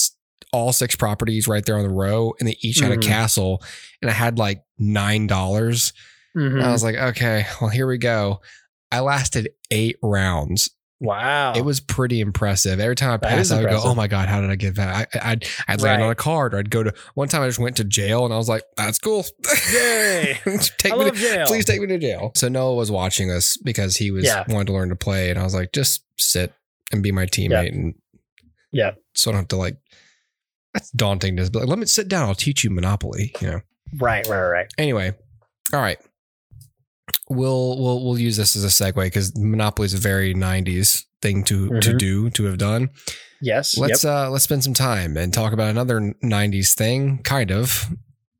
all 0.52 0.72
six 0.72 0.96
properties 0.96 1.46
right 1.48 1.64
there 1.64 1.76
on 1.76 1.82
the 1.82 1.88
row 1.94 2.34
and 2.40 2.48
they 2.48 2.56
each 2.60 2.80
had 2.80 2.90
a 2.92 2.96
Mhm. 2.96 3.02
castle 3.02 3.62
and 4.02 4.10
I 4.10 4.14
had 4.14 4.38
like 4.38 4.62
$9. 4.80 5.92
Mhm. 6.36 6.62
I 6.62 6.70
was 6.72 6.82
like, 6.82 6.96
okay, 6.96 7.46
well, 7.60 7.70
here 7.70 7.86
we 7.86 7.98
go. 7.98 8.40
I 8.92 9.00
lasted 9.00 9.50
eight 9.70 9.96
rounds 10.02 10.70
Wow. 11.02 11.54
It 11.54 11.62
was 11.64 11.80
pretty 11.80 12.20
impressive. 12.20 12.78
Every 12.78 12.94
time 12.94 13.12
I 13.12 13.16
passed, 13.16 13.50
I 13.52 13.60
would 13.62 13.70
go, 13.70 13.80
"Oh 13.82 13.94
my 13.94 14.06
god, 14.06 14.28
how 14.28 14.42
did 14.42 14.50
I 14.50 14.54
get 14.56 14.74
that?" 14.74 15.08
I, 15.14 15.30
I'd 15.32 15.46
I'd 15.66 15.80
land 15.80 16.02
Right. 16.02 16.04
on 16.04 16.12
a 16.12 16.14
card, 16.14 16.52
or 16.52 16.58
I'd 16.58 16.68
go 16.68 16.82
to. 16.82 16.92
One 17.14 17.26
time, 17.26 17.40
I 17.40 17.46
just 17.46 17.58
went 17.58 17.78
to 17.78 17.84
jail, 17.84 18.26
and 18.26 18.34
I 18.34 18.36
was 18.36 18.50
like, 18.50 18.64
"That's 18.76 18.98
cool." 18.98 19.24
Yay. 19.72 20.38
take 20.76 20.92
I 20.92 20.96
me 20.98 21.10
to, 21.10 21.16
jail. 21.16 21.46
Please 21.46 21.64
take 21.64 21.80
me 21.80 21.86
to 21.86 21.96
jail. 21.98 22.32
So 22.34 22.48
Noah 22.48 22.74
was 22.74 22.90
watching 22.90 23.30
us 23.30 23.56
because 23.56 23.96
he 23.96 24.10
was 24.10 24.26
Yeah. 24.26 24.44
wanted 24.48 24.66
to 24.66 24.72
learn 24.74 24.90
to 24.90 24.94
play, 24.94 25.30
and 25.30 25.38
I 25.38 25.42
was 25.42 25.54
like, 25.54 25.72
"Just 25.72 26.04
sit 26.18 26.52
and 26.92 27.02
be 27.02 27.12
my 27.12 27.24
teammate." 27.24 27.72
And 27.72 27.94
Yeah. 28.70 28.90
so 29.14 29.30
I 29.30 29.32
don't 29.32 29.40
have 29.40 29.48
to 29.48 29.56
like. 29.56 29.78
That's 30.74 30.90
daunting. 30.90 31.36
To 31.36 31.50
be 31.50 31.58
like, 31.58 31.68
let 31.68 31.78
me 31.78 31.86
sit 31.86 32.08
down. 32.08 32.28
I'll 32.28 32.34
teach 32.34 32.62
you 32.64 32.70
Monopoly. 32.70 33.32
You 33.40 33.46
know. 33.50 33.60
Right, 33.98 34.26
right, 34.28 34.48
right. 34.48 34.66
Anyway, 34.78 35.12
all 35.72 35.80
right. 35.80 35.98
We'll 37.28 37.78
we'll 37.80 38.04
we'll 38.04 38.18
use 38.18 38.36
this 38.36 38.56
as 38.56 38.64
a 38.64 38.68
segue 38.68 39.04
because 39.04 39.36
Monopoly 39.36 39.86
is 39.86 39.94
a 39.94 39.98
very 39.98 40.34
'90s 40.34 41.04
thing 41.22 41.44
to 41.44 41.80
to 41.80 41.90
Mhm. 41.90 41.98
do 41.98 42.30
to 42.30 42.44
have 42.44 42.58
done. 42.58 42.90
Yes. 43.40 43.76
Let's 43.76 44.04
uh 44.04 44.30
let's 44.30 44.44
spend 44.44 44.62
some 44.64 44.74
time 44.74 45.16
and 45.16 45.32
talk 45.32 45.52
about 45.52 45.70
another 45.70 46.14
'90s 46.22 46.74
thing, 46.74 47.18
kind 47.22 47.50
of 47.50 47.88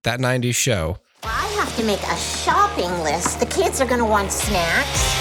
that 0.04 0.20
'90s 0.20 0.54
show. 0.54 0.98
I 1.22 1.46
have 1.58 1.74
to 1.76 1.84
make 1.84 2.02
a 2.02 2.16
shopping 2.16 2.90
list. 3.02 3.40
The 3.40 3.46
kids 3.46 3.80
are 3.80 3.86
gonna 3.86 4.06
want 4.06 4.32
snacks. 4.32 5.16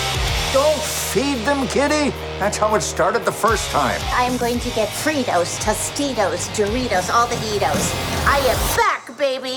Don't 0.54 0.78
feed 1.14 1.44
them, 1.46 1.68
kitty. 1.68 2.12
That's 2.38 2.58
how 2.58 2.76
it 2.76 2.82
started 2.82 3.26
the 3.26 3.32
first 3.32 3.72
time. 3.72 4.00
I 4.14 4.24
am 4.26 4.38
going 4.38 4.60
to 4.60 4.70
get 4.72 4.90
Fritos, 4.90 5.58
Tostitos, 5.60 6.50
Doritos, 6.56 7.10
all 7.12 7.26
the 7.28 7.36
Eatos. 7.36 7.94
I 8.28 8.38
am 8.46 8.58
back, 8.78 9.08
baby. 9.18 9.56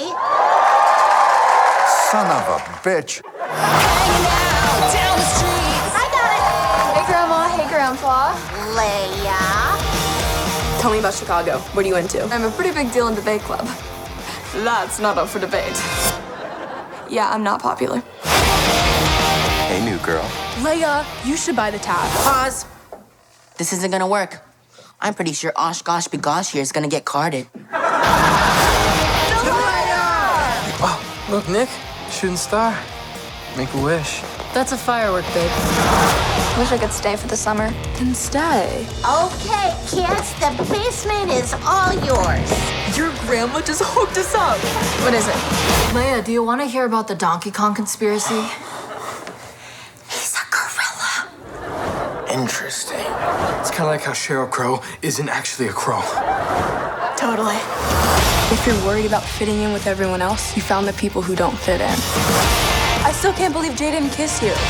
Son 2.11 2.26
of 2.26 2.49
a 2.49 2.59
bitch. 2.80 3.21
I 5.94 6.06
Hey, 6.94 7.04
Grandma. 7.06 7.49
Hey, 7.49 7.68
Grandpa. 7.68 8.32
got. 8.32 8.37
Leia. 8.76 9.40
Tell 10.80 10.90
me 10.90 10.99
about 11.00 11.12
Chicago. 11.14 11.59
What 11.75 11.85
are 11.85 11.88
you 11.88 11.97
into? 11.97 12.23
I'm 12.25 12.44
a 12.44 12.50
pretty 12.50 12.73
big 12.73 12.90
deal 12.92 13.09
in 13.09 13.14
debate 13.14 13.42
club. 13.42 13.66
That's 14.64 14.99
not 15.00 15.18
up 15.18 15.28
for 15.28 15.38
debate. 15.38 15.76
Yeah, 17.11 17.28
I'm 17.30 17.42
not 17.42 17.61
popular. 17.61 18.02
Hey, 19.68 19.80
new 19.85 19.99
girl. 19.99 20.25
Leia, 20.62 21.04
you 21.26 21.37
should 21.37 21.57
buy 21.57 21.71
the 21.73 21.78
tab. 21.78 22.09
Pause. 22.23 22.66
This 23.59 23.73
isn't 23.73 23.90
gonna 23.90 24.07
work. 24.07 24.40
I'm 25.00 25.12
pretty 25.12 25.33
sure 25.33 25.50
OshKosh 25.52 26.09
B'gosh 26.09 26.52
here 26.52 26.62
is 26.62 26.71
gonna 26.71 26.87
get 26.88 27.04
carded. 27.04 27.49
Leia! 27.52 27.83
Oh, 30.81 31.26
look, 31.31 31.49
Nick, 31.49 31.69
shooting 32.11 32.37
star. 32.37 32.78
Make 33.57 33.75
a 33.75 33.83
wish. 33.83 34.23
That's 34.54 34.71
a 34.71 34.76
firework, 34.76 35.25
babe. 35.35 35.50
Wish 36.59 36.71
I 36.71 36.78
could 36.78 36.92
stay 36.92 37.16
for 37.16 37.26
the 37.26 37.37
summer. 37.37 37.71
Then 37.99 38.14
stay. 38.14 38.87
Okay, 39.02 39.75
kids, 39.88 40.33
the 40.38 40.54
basement 40.71 41.31
is 41.33 41.54
all 41.66 41.92
yours. 42.07 42.50
Your 42.97 43.11
grandma 43.26 43.61
just 43.62 43.83
hooked 43.85 44.16
us 44.16 44.33
up. 44.35 44.59
What 45.02 45.12
is 45.12 45.26
it? 45.26 45.35
Leia, 45.92 46.23
do 46.25 46.31
you 46.31 46.45
want 46.45 46.61
to 46.61 46.66
hear 46.69 46.85
about 46.85 47.09
the 47.09 47.16
Donkey 47.16 47.50
Kong 47.50 47.75
conspiracy? 47.75 48.42
He's 50.09 50.37
a 50.37 50.45
gorilla. 50.52 51.28
Interesting. 52.33 53.05
It's 53.61 53.71
kind 53.71 53.83
of 53.83 53.89
like 53.89 54.01
how 54.01 54.12
Sheryl 54.12 54.51
Crow 54.51 54.81
isn't 55.03 55.29
actually 55.29 55.69
a 55.69 55.73
crow. 55.73 56.01
Totally. 57.15 57.61
If 58.51 58.67
you're 58.67 58.87
worried 58.87 59.05
about 59.05 59.23
fitting 59.23 59.61
in 59.61 59.71
with 59.71 59.87
everyone 59.87 60.23
else, 60.23 60.57
you 60.57 60.62
found 60.62 60.89
the 60.89 60.95
people 60.95 61.21
who 61.21 61.37
don't 61.37 61.57
fit 61.59 61.83
in. 61.83 61.95
I 63.05 63.12
still 63.15 63.35
can't 63.35 63.53
believe 63.53 63.77
Jay 63.77 63.91
didn't 63.91 64.11
kiss 64.11 64.43
you. 64.43 64.53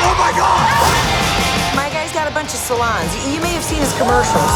Oh 0.00 0.14
my 0.18 0.32
god! 0.32 1.76
My 1.76 1.90
guy's 1.90 2.12
got 2.12 2.30
a 2.30 2.34
bunch 2.34 2.48
of 2.48 2.60
salons. 2.60 3.12
You 3.26 3.40
may 3.42 3.52
have 3.52 3.62
seen 3.62 3.80
his 3.80 3.92
commercials. 3.98 4.50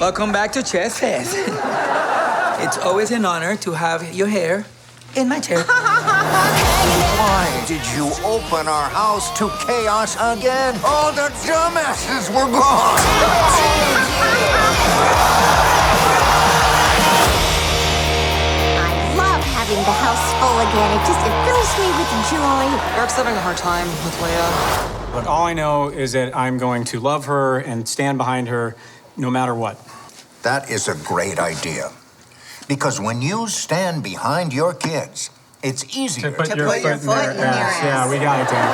Welcome 0.00 0.32
back 0.32 0.50
to 0.52 0.64
Chez 0.64 0.98
Fez. 0.98 1.32
it's 2.66 2.78
always 2.78 3.12
an 3.12 3.24
honor 3.24 3.54
to 3.58 3.70
have 3.72 4.12
your 4.12 4.26
hair 4.26 4.66
in 5.14 5.28
my 5.28 5.38
chair. 5.38 5.64
Why 6.82 7.64
did 7.66 7.84
you 7.94 8.10
open 8.24 8.66
our 8.66 8.88
house 8.90 9.30
to 9.38 9.48
chaos 9.66 10.16
again? 10.16 10.78
All 10.84 11.12
the 11.12 11.28
dumbasses 11.46 12.28
were 12.28 12.50
gone. 12.50 12.98
I 18.78 19.14
love 19.16 19.42
having 19.44 19.82
the 19.84 19.96
house 20.04 20.26
full 20.40 20.58
again. 20.66 20.90
It 20.98 21.02
just 21.06 21.22
it 21.22 21.34
fills 21.46 21.70
me 21.78 21.86
with 21.98 22.10
joy. 22.30 22.64
Eric's 22.98 23.14
having 23.14 23.34
a 23.34 23.40
hard 23.40 23.56
time 23.56 23.86
with 24.04 24.14
Leia. 24.20 25.12
But 25.12 25.26
all 25.26 25.46
I 25.46 25.52
know 25.52 25.88
is 25.88 26.12
that 26.12 26.34
I'm 26.36 26.58
going 26.58 26.84
to 26.84 26.98
love 26.98 27.26
her 27.26 27.58
and 27.58 27.86
stand 27.86 28.18
behind 28.18 28.48
her 28.48 28.74
no 29.16 29.30
matter 29.30 29.54
what. 29.54 29.78
That 30.42 30.70
is 30.70 30.88
a 30.88 30.94
great 30.94 31.38
idea. 31.38 31.92
Because 32.66 32.98
when 33.00 33.22
you 33.22 33.46
stand 33.48 34.02
behind 34.02 34.52
your 34.52 34.74
kids, 34.74 35.30
it's 35.62 35.96
easier 35.96 36.30
To 36.30 36.36
put 36.36 36.46
to 36.46 36.56
your 36.56 36.66
put 36.66 36.82
foot 36.82 36.98
in 37.00 37.06
their 37.06 37.46
ass. 37.46 37.82
Yeah, 37.82 38.10
we 38.10 38.18
got 38.18 38.40
it, 38.40 38.48
Dan. 38.48 38.68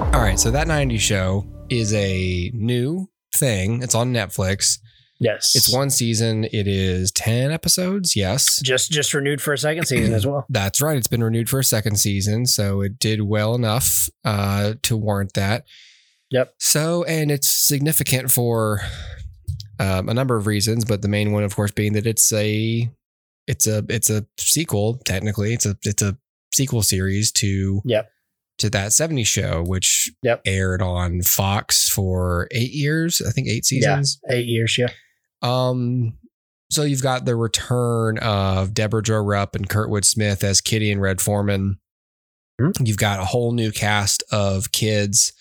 Thanks. 0.00 0.14
All 0.14 0.22
right, 0.22 0.38
so 0.38 0.50
that 0.50 0.66
90 0.66 0.98
show 0.98 1.46
is 1.68 1.92
a 1.94 2.50
new 2.54 3.08
thing. 3.34 3.82
It's 3.82 3.94
on 3.94 4.12
Netflix. 4.12 4.78
Yes. 5.18 5.54
It's 5.54 5.72
one 5.72 5.90
season. 5.90 6.44
It 6.44 6.66
is 6.66 7.12
ten 7.12 7.52
episodes. 7.52 8.16
Yes, 8.16 8.60
just 8.60 8.90
just 8.90 9.14
renewed 9.14 9.40
for 9.40 9.52
a 9.52 9.58
second 9.58 9.86
season 9.86 10.14
as 10.14 10.26
well. 10.26 10.44
That's 10.50 10.82
right. 10.82 10.96
It's 10.96 11.06
been 11.06 11.22
renewed 11.22 11.48
for 11.48 11.60
a 11.60 11.64
second 11.64 12.00
season, 12.00 12.44
so 12.44 12.80
it 12.80 12.98
did 12.98 13.22
well 13.22 13.54
enough 13.54 14.08
uh, 14.24 14.74
to 14.82 14.96
warrant 14.96 15.34
that. 15.34 15.64
Yep. 16.32 16.54
So, 16.58 17.04
and 17.04 17.30
it's 17.30 17.48
significant 17.48 18.32
for 18.32 18.80
um, 19.78 20.08
a 20.08 20.14
number 20.14 20.36
of 20.36 20.48
reasons, 20.48 20.84
but 20.84 21.02
the 21.02 21.08
main 21.08 21.30
one, 21.30 21.44
of 21.44 21.54
course, 21.54 21.70
being 21.70 21.92
that 21.92 22.06
it's 22.06 22.32
a 22.32 22.90
it's 23.46 23.66
a 23.66 23.84
it's 23.88 24.10
a 24.10 24.26
sequel. 24.38 25.00
Technically, 25.04 25.52
it's 25.54 25.66
a 25.66 25.76
it's 25.82 26.02
a 26.02 26.16
sequel 26.54 26.82
series 26.82 27.32
to 27.32 27.80
Yep. 27.84 28.08
to 28.58 28.70
that 28.70 28.92
'70s 28.92 29.26
show, 29.26 29.62
which 29.64 30.10
Yep. 30.22 30.42
aired 30.46 30.82
on 30.82 31.22
Fox 31.22 31.88
for 31.88 32.48
eight 32.52 32.72
years. 32.72 33.20
I 33.26 33.30
think 33.30 33.48
eight 33.48 33.64
seasons. 33.64 33.84
Yeah. 33.84 33.96
seasons. 33.96 34.20
Eight 34.30 34.46
years, 34.46 34.76
yeah. 34.78 34.90
Um, 35.42 36.18
so 36.70 36.84
you've 36.84 37.02
got 37.02 37.24
the 37.24 37.36
return 37.36 38.18
of 38.18 38.72
Deborah 38.74 39.02
Jo 39.02 39.16
Rupp 39.16 39.54
and 39.56 39.68
Kurtwood 39.68 40.04
Smith 40.04 40.42
as 40.44 40.60
Kitty 40.60 40.90
and 40.92 41.00
Red 41.02 41.20
Foreman. 41.20 41.78
Hmm. 42.60 42.70
You've 42.84 42.96
got 42.98 43.18
a 43.20 43.24
whole 43.24 43.52
new 43.52 43.72
cast 43.72 44.22
of 44.30 44.72
kids. 44.72 45.32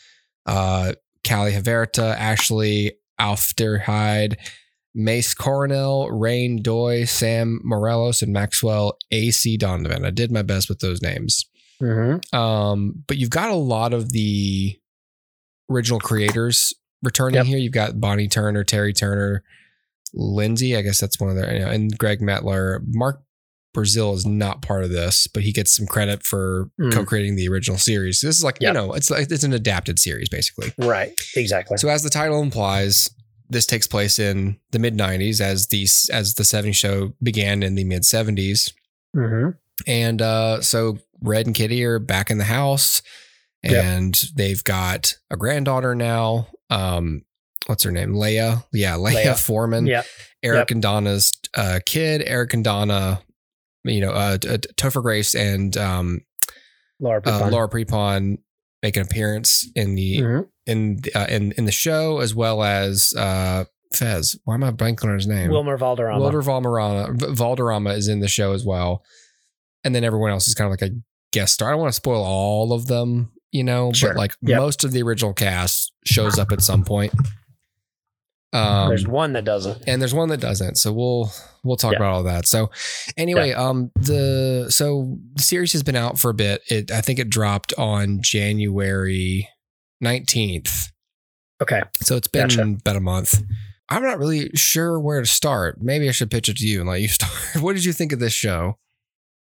Uh, 0.45 0.93
Callie 1.27 1.51
Haverda, 1.53 2.15
Ashley 2.17 2.93
Aufderheide, 3.19 4.37
Mace 4.93 5.33
Coronel, 5.33 6.09
Reyn 6.11 6.61
Doi, 6.61 7.05
Sam 7.05 7.59
Morelos, 7.63 8.21
and 8.21 8.33
Maxwell 8.33 8.97
Acee 9.13 9.57
Donovan. 9.57 10.05
I 10.05 10.09
did 10.09 10.31
my 10.31 10.41
best 10.41 10.67
with 10.69 10.79
those 10.79 11.01
names. 11.01 11.45
Mm-hmm. 11.81 12.35
Um, 12.37 13.03
but 13.07 13.17
you've 13.17 13.29
got 13.29 13.49
a 13.49 13.55
lot 13.55 13.93
of 13.93 14.11
the 14.11 14.77
original 15.69 15.99
creators 15.99 16.73
returning 17.01 17.35
Yep. 17.35 17.45
here. 17.45 17.57
You've 17.57 17.71
got 17.73 17.99
Bonnie 18.01 18.27
Turner, 18.27 18.63
Terry 18.63 18.93
Turner, 18.93 19.43
Lindsay. 20.13 20.75
I 20.75 20.81
guess 20.81 20.99
that's 20.99 21.19
one 21.19 21.29
of 21.29 21.35
their, 21.37 21.53
you 21.53 21.59
know, 21.59 21.69
and 21.71 21.97
Gregg 21.97 22.19
Mettler. 22.19 22.81
Mark 22.87 23.21
Brazill 23.75 24.13
is 24.13 24.25
not 24.25 24.61
part 24.61 24.83
of 24.83 24.89
this, 24.91 25.27
but 25.27 25.43
he 25.43 25.53
gets 25.53 25.73
some 25.73 25.87
credit 25.87 26.23
for 26.23 26.69
Mm. 26.79 26.91
co-creating 26.91 27.37
the 27.37 27.47
original 27.47 27.77
series. 27.77 28.19
This 28.19 28.35
is 28.35 28.43
like 28.43 28.57
you 28.59 28.71
know, 28.73 28.91
it's 28.93 29.09
like 29.09 29.31
it's 29.31 29.45
an 29.45 29.53
adapted 29.53 29.97
series 29.97 30.27
basically. 30.27 30.73
Right. 30.77 31.13
Exactly. 31.37 31.77
So 31.77 31.87
as 31.87 32.03
the 32.03 32.09
title 32.09 32.41
implies, 32.41 33.09
this 33.51 33.65
takes 33.65 33.85
place 33.87 34.17
in 34.17 34.57
the 34.71 34.79
mid 34.79 34.97
'90s 34.97 35.39
as 35.41 35.67
the 35.67 35.83
as 36.11 36.33
the 36.35 36.43
'70s 36.43 36.75
show 36.75 37.13
began 37.21 37.61
in 37.63 37.75
the 37.75 37.83
mid 37.83 38.03
'70s. 38.03 38.71
mm-hmm. 39.15 39.49
And 39.87 40.21
uh, 40.21 40.61
so 40.61 40.99
Red 41.21 41.47
and 41.47 41.55
Kitty 41.55 41.83
are 41.85 41.97
back 41.99 42.29
in 42.29 42.37
the 42.37 42.43
house, 42.45 43.01
Yep. 43.63 43.83
and 43.85 44.21
they've 44.35 44.63
got 44.63 45.15
a 45.31 45.37
granddaughter 45.37 45.95
now. 45.95 46.47
Um, 46.69 47.23
what's 47.67 47.83
her 47.83 47.91
name? 47.91 48.13
Leia. 48.13 48.63
Yeah, 48.73 48.95
Leia, 48.95 49.23
Leia. 49.25 49.39
Foreman. 49.45 49.85
Yep. 49.87 50.05
Eric 50.43 50.57
Yep. 50.59 50.71
and 50.71 50.81
Donna's 50.81 51.31
uh, 51.55 51.79
kid. 51.85 52.23
Eric 52.25 52.53
and 52.53 52.63
Donna. 52.63 53.21
You 53.83 54.01
know, 54.01 54.11
uh, 54.11 54.37
Topher 54.37 55.01
Grace 55.01 55.33
and 55.35 55.75
um, 55.77 56.21
Laura 56.99 57.19
uh, 57.25 57.39
Prepon. 57.41 57.51
Laura 57.51 57.69
Prepon 57.69 58.37
make 58.83 58.95
an 58.97 59.01
appearance 59.03 59.67
in 59.75 59.95
the 59.95 60.19
Mhm. 60.19 60.47
In 60.71 60.97
the, 61.01 61.13
uh, 61.13 61.27
in 61.27 61.51
in 61.53 61.65
the 61.65 61.71
show 61.71 62.19
as 62.19 62.33
well 62.33 62.63
as 62.63 63.13
uh, 63.17 63.65
Fez. 63.93 64.35
Why 64.45 64.55
am 64.55 64.63
I 64.63 64.71
blanking 64.71 65.05
on 65.09 65.15
his 65.15 65.27
name? 65.27 65.51
Wilmer 65.51 65.77
Valderrama. 65.77 66.19
Wilder 66.21 66.41
Valderrama, 66.41 67.13
Valderrama 67.13 67.91
is 67.91 68.07
in 68.07 68.19
the 68.21 68.27
show 68.27 68.53
as 68.53 68.65
well. 68.65 69.03
And 69.83 69.93
then 69.93 70.03
everyone 70.03 70.31
else 70.31 70.47
is 70.47 70.53
kind 70.55 70.67
of 70.67 70.79
like 70.79 70.89
a 70.89 70.95
guest 71.31 71.53
star. 71.55 71.69
I 71.69 71.71
don't 71.71 71.81
want 71.81 71.91
to 71.91 71.95
spoil 71.95 72.23
all 72.23 72.71
of 72.73 72.87
them, 72.87 73.31
you 73.51 73.63
know, 73.63 73.91
Sure. 73.93 74.09
but 74.09 74.17
like 74.17 74.33
Yep. 74.43 74.57
most 74.59 74.83
of 74.83 74.91
the 74.91 75.01
original 75.01 75.33
cast 75.33 75.91
shows 76.05 76.37
up 76.39 76.51
at 76.51 76.61
some 76.61 76.83
point. 76.83 77.13
Um, 78.53 78.89
There's 78.89 79.07
one 79.07 79.31
that 79.33 79.45
doesn't. 79.45 79.81
and 79.87 80.01
there's 80.01 80.13
one 80.13 80.27
that 80.27 80.41
doesn't. 80.41 80.75
So 80.75 80.91
we'll 80.91 81.31
we'll 81.63 81.77
talk 81.77 81.93
Yeah. 81.93 81.99
about 81.99 82.11
all 82.11 82.23
that. 82.23 82.45
So 82.45 82.69
anyway, 83.15 83.53
um 83.53 83.91
the 83.95 84.65
so 84.69 85.17
the 85.35 85.41
series 85.41 85.71
has 85.71 85.83
been 85.83 85.95
out 85.95 86.19
for 86.19 86.29
a 86.29 86.33
bit. 86.33 86.61
It 86.69 86.91
I 86.91 86.99
think 86.99 87.17
it 87.17 87.29
dropped 87.29 87.73
on 87.77 88.19
January 88.21 89.47
19th. 90.01 90.87
Okay. 91.61 91.81
So 92.01 92.15
it's 92.15 92.27
been 92.27 92.47
Gotcha. 92.47 92.61
about 92.63 92.95
a 92.95 92.99
month. 93.01 93.41
I'm 93.89 94.03
not 94.03 94.17
really 94.19 94.49
sure 94.55 94.99
where 94.99 95.19
to 95.21 95.27
start. 95.27 95.81
Maybe 95.81 96.07
I 96.07 96.11
should 96.11 96.31
pitch 96.31 96.49
it 96.49 96.57
to 96.57 96.65
you 96.65 96.79
and 96.81 96.89
let 96.89 97.01
you 97.01 97.07
start. 97.09 97.31
what 97.61 97.73
did 97.73 97.85
you 97.85 97.93
think 97.93 98.11
of 98.13 98.19
this 98.19 98.33
show? 98.33 98.77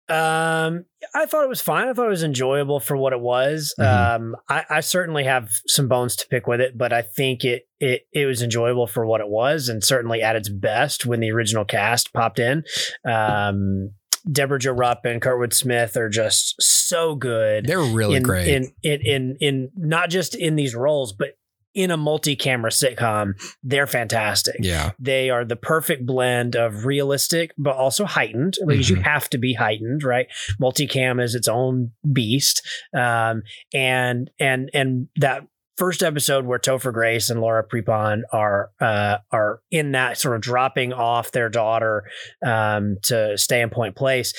Um, 0.09 0.85
I 1.13 1.27
thought 1.27 1.43
it 1.43 1.49
was 1.49 1.61
fine. 1.61 1.87
I 1.87 1.93
thought 1.93 2.07
it 2.07 2.09
was 2.09 2.23
enjoyable 2.23 2.79
for 2.79 2.97
what 2.97 3.13
it 3.13 3.19
was. 3.19 3.75
Mhm. 3.79 4.15
Um, 4.15 4.35
I, 4.49 4.65
I 4.67 4.79
certainly 4.79 5.23
have 5.25 5.51
some 5.67 5.87
bones 5.87 6.15
to 6.15 6.27
pick 6.27 6.47
with 6.47 6.61
it, 6.61 6.75
but 6.75 6.91
I 6.91 7.03
think 7.03 7.45
it 7.45 7.67
it 7.79 8.07
it 8.11 8.25
was 8.25 8.41
enjoyable 8.41 8.87
for 8.87 9.05
what 9.05 9.21
it 9.21 9.29
was, 9.29 9.69
and 9.69 9.83
certainly 9.83 10.23
at 10.23 10.35
its 10.35 10.49
best 10.49 11.05
when 11.05 11.19
the 11.19 11.31
original 11.31 11.63
cast 11.63 12.11
popped 12.11 12.39
in. 12.39 12.63
Um, 13.07 13.91
Deborah 14.31 14.59
Jo 14.59 14.71
Rupp 14.71 15.05
and 15.05 15.21
Kurtwood 15.21 15.53
Smith 15.53 15.95
are 15.97 16.09
just 16.09 16.55
so 16.61 17.15
good. 17.15 17.65
They're 17.65 17.79
really 17.81 18.15
in, 18.17 18.23
great. 18.23 18.47
in 18.47 18.73
in 18.83 19.01
in 19.03 19.37
in 19.39 19.69
not 19.75 20.09
just 20.09 20.35
in 20.35 20.55
these 20.55 20.75
roles, 20.75 21.13
but 21.13 21.29
in 21.75 21.91
a 21.91 21.97
multi-camera 21.97 22.71
sitcom. 22.71 23.33
They're 23.63 23.85
fantastic. 23.87 24.55
yeah. 24.59 24.91
They 24.99 25.29
are 25.29 25.45
the 25.45 25.55
perfect 25.55 26.03
blend 26.05 26.55
of 26.55 26.85
realistic, 26.85 27.51
but 27.59 27.75
also 27.75 28.05
heightened 28.05 28.55
because 28.65 28.89
you 28.89 28.95
Mhm. 28.97 29.03
have 29.03 29.29
to 29.29 29.37
be 29.37 29.53
heightened, 29.53 30.03
right? 30.03 30.25
Multicam 30.59 31.21
is 31.23 31.35
its 31.35 31.47
own 31.47 31.91
beast, 32.11 32.67
um, 32.93 33.43
and 33.73 34.31
and 34.39 34.69
and 34.73 35.07
that 35.17 35.43
first 35.79 36.03
episode 36.03 36.45
where 36.45 36.59
Topher 36.59 36.93
Grace 36.93 37.29
and 37.31 37.41
Laura 37.41 37.63
Prepon 37.67 38.21
are 38.31 38.69
uh, 38.79 39.17
are 39.31 39.61
in 39.71 39.93
that 39.93 40.17
sort 40.19 40.35
of 40.35 40.41
dropping 40.41 40.93
off 40.93 41.31
their 41.31 41.49
daughter 41.49 42.03
um, 42.45 42.97
to 43.03 43.37
stay 43.37 43.61
in 43.61 43.69
Point 43.71 43.95
Place. 43.95 44.33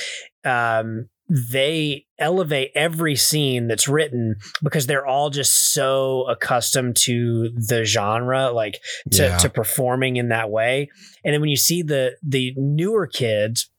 Um, 0.45 1.09
they 1.53 2.07
elevate 2.19 2.73
every 2.75 3.15
scene 3.15 3.69
that's 3.69 3.87
written 3.87 4.35
because 4.65 4.87
they're 4.87 5.07
all 5.07 5.31
just 5.31 5.73
so 5.73 6.25
accustomed 6.29 6.97
to 6.97 7.51
the 7.55 7.85
genre, 7.85 8.51
like 8.51 8.81
to, 9.13 9.23
Yeah. 9.23 9.39
to 9.39 9.49
performing 9.49 10.17
in 10.17 10.29
that 10.31 10.51
way. 10.51 10.89
And 11.25 11.33
then 11.33 11.41
when 11.41 11.51
you 11.51 11.57
see 11.57 11.83
the 11.83 12.17
the 12.23 12.53
newer 12.57 13.07
kids, 13.07 13.70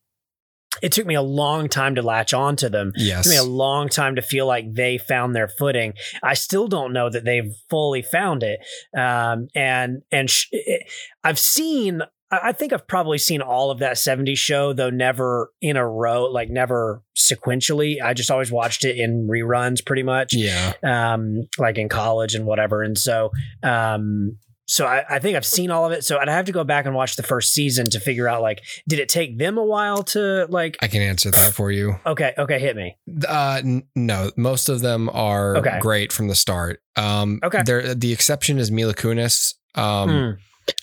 it 0.81 0.91
took 0.91 1.05
me 1.05 1.15
a 1.15 1.21
long 1.21 1.67
time 1.67 1.95
to 1.95 2.01
latch 2.01 2.33
on 2.33 2.55
to 2.57 2.69
them. 2.69 2.91
It 2.95 3.01
Yes. 3.03 3.23
took 3.25 3.31
me 3.31 3.37
a 3.37 3.43
long 3.43 3.89
time 3.89 4.15
to 4.15 4.21
feel 4.21 4.45
like 4.47 4.73
they 4.73 4.97
found 4.97 5.35
their 5.35 5.47
footing. 5.47 5.93
I 6.23 6.33
still 6.33 6.67
don't 6.67 6.93
know 6.93 7.09
that 7.09 7.25
they've 7.25 7.51
fully 7.69 8.01
found 8.01 8.43
it. 8.43 8.59
Um, 8.97 9.47
and 9.55 10.01
and 10.11 10.29
sh- 10.29 10.47
I've 11.23 11.39
seen. 11.39 12.01
I 12.31 12.39
I 12.43 12.51
think 12.53 12.71
I've 12.71 12.87
probably 12.87 13.17
seen 13.17 13.41
all 13.41 13.71
of 13.71 13.79
that 13.79 13.97
70s 13.97 14.37
show, 14.37 14.71
though 14.71 14.89
never 14.89 15.51
in 15.61 15.75
a 15.75 15.85
row, 15.85 16.23
like 16.31 16.49
never 16.49 17.03
sequentially. 17.17 18.01
I 18.01 18.13
just 18.13 18.31
always 18.31 18.51
watched 18.51 18.85
it 18.85 18.97
in 18.97 19.27
reruns 19.29 19.85
pretty 19.85 20.03
much 20.03 20.33
yeah. 20.33 20.71
um, 20.83 21.41
like 21.57 21.77
in 21.77 21.89
college 21.89 22.33
and 22.33 22.45
whatever. 22.45 22.81
And 22.83 22.97
so, 22.97 23.31
um, 23.63 24.37
so 24.71 24.85
I, 24.85 25.03
I 25.09 25.19
think 25.19 25.35
I've 25.35 25.45
seen 25.45 25.69
all 25.69 25.85
of 25.85 25.91
it. 25.91 26.05
So 26.05 26.17
I'd 26.17 26.29
have 26.29 26.45
to 26.45 26.51
go 26.53 26.63
back 26.63 26.85
and 26.85 26.95
watch 26.95 27.17
the 27.17 27.23
first 27.23 27.51
season 27.53 27.89
to 27.89 27.99
figure 27.99 28.27
out 28.27 28.41
like, 28.41 28.61
did 28.87 28.99
it 28.99 29.09
take 29.09 29.37
them 29.37 29.57
a 29.57 29.63
while 29.65 30.03
to 30.03 30.45
like? 30.49 30.77
I 30.81 30.87
can 30.87 31.01
answer 31.01 31.29
that 31.31 31.53
for 31.53 31.71
you. 31.71 31.95
Okay, 32.05 32.33
okay, 32.37 32.57
hit 32.59 32.75
me. 32.77 32.95
Uh, 33.27 33.61
n- 33.63 33.83
no, 33.95 34.31
most 34.37 34.69
of 34.69 34.79
them 34.79 35.09
are 35.13 35.57
Okay. 35.57 35.77
great 35.81 36.13
from 36.13 36.29
the 36.29 36.35
start. 36.35 36.81
Um, 36.95 37.39
Okay. 37.43 37.63
there- 37.65 37.93
the 37.93 38.13
exception 38.13 38.57
is 38.59 38.71
Mila 38.71 38.93
Kunis. 38.93 39.55
Um, 39.75 40.09
Hmm. 40.09 40.31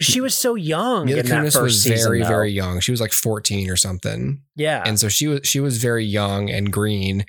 She 0.01 0.21
was 0.21 0.37
so 0.37 0.55
young 0.57 1.07
Mila 1.07 1.23
Kunis 1.23 1.61
was 1.63 1.87
very, 1.87 2.23
very 2.23 2.51
young. 2.53 2.81
She 2.81 2.91
was 2.91 3.01
like 3.01 3.13
14 3.13 3.71
or 3.71 3.77
something. 3.77 4.43
yeah. 4.57 4.83
and 4.85 4.99
so 5.01 5.09
she 5.09 5.29
was 5.29 5.41
she 5.45 5.61
was 5.61 5.79
very 5.79 6.05
young 6.05 6.51
and 6.51 6.71
green 6.73 7.25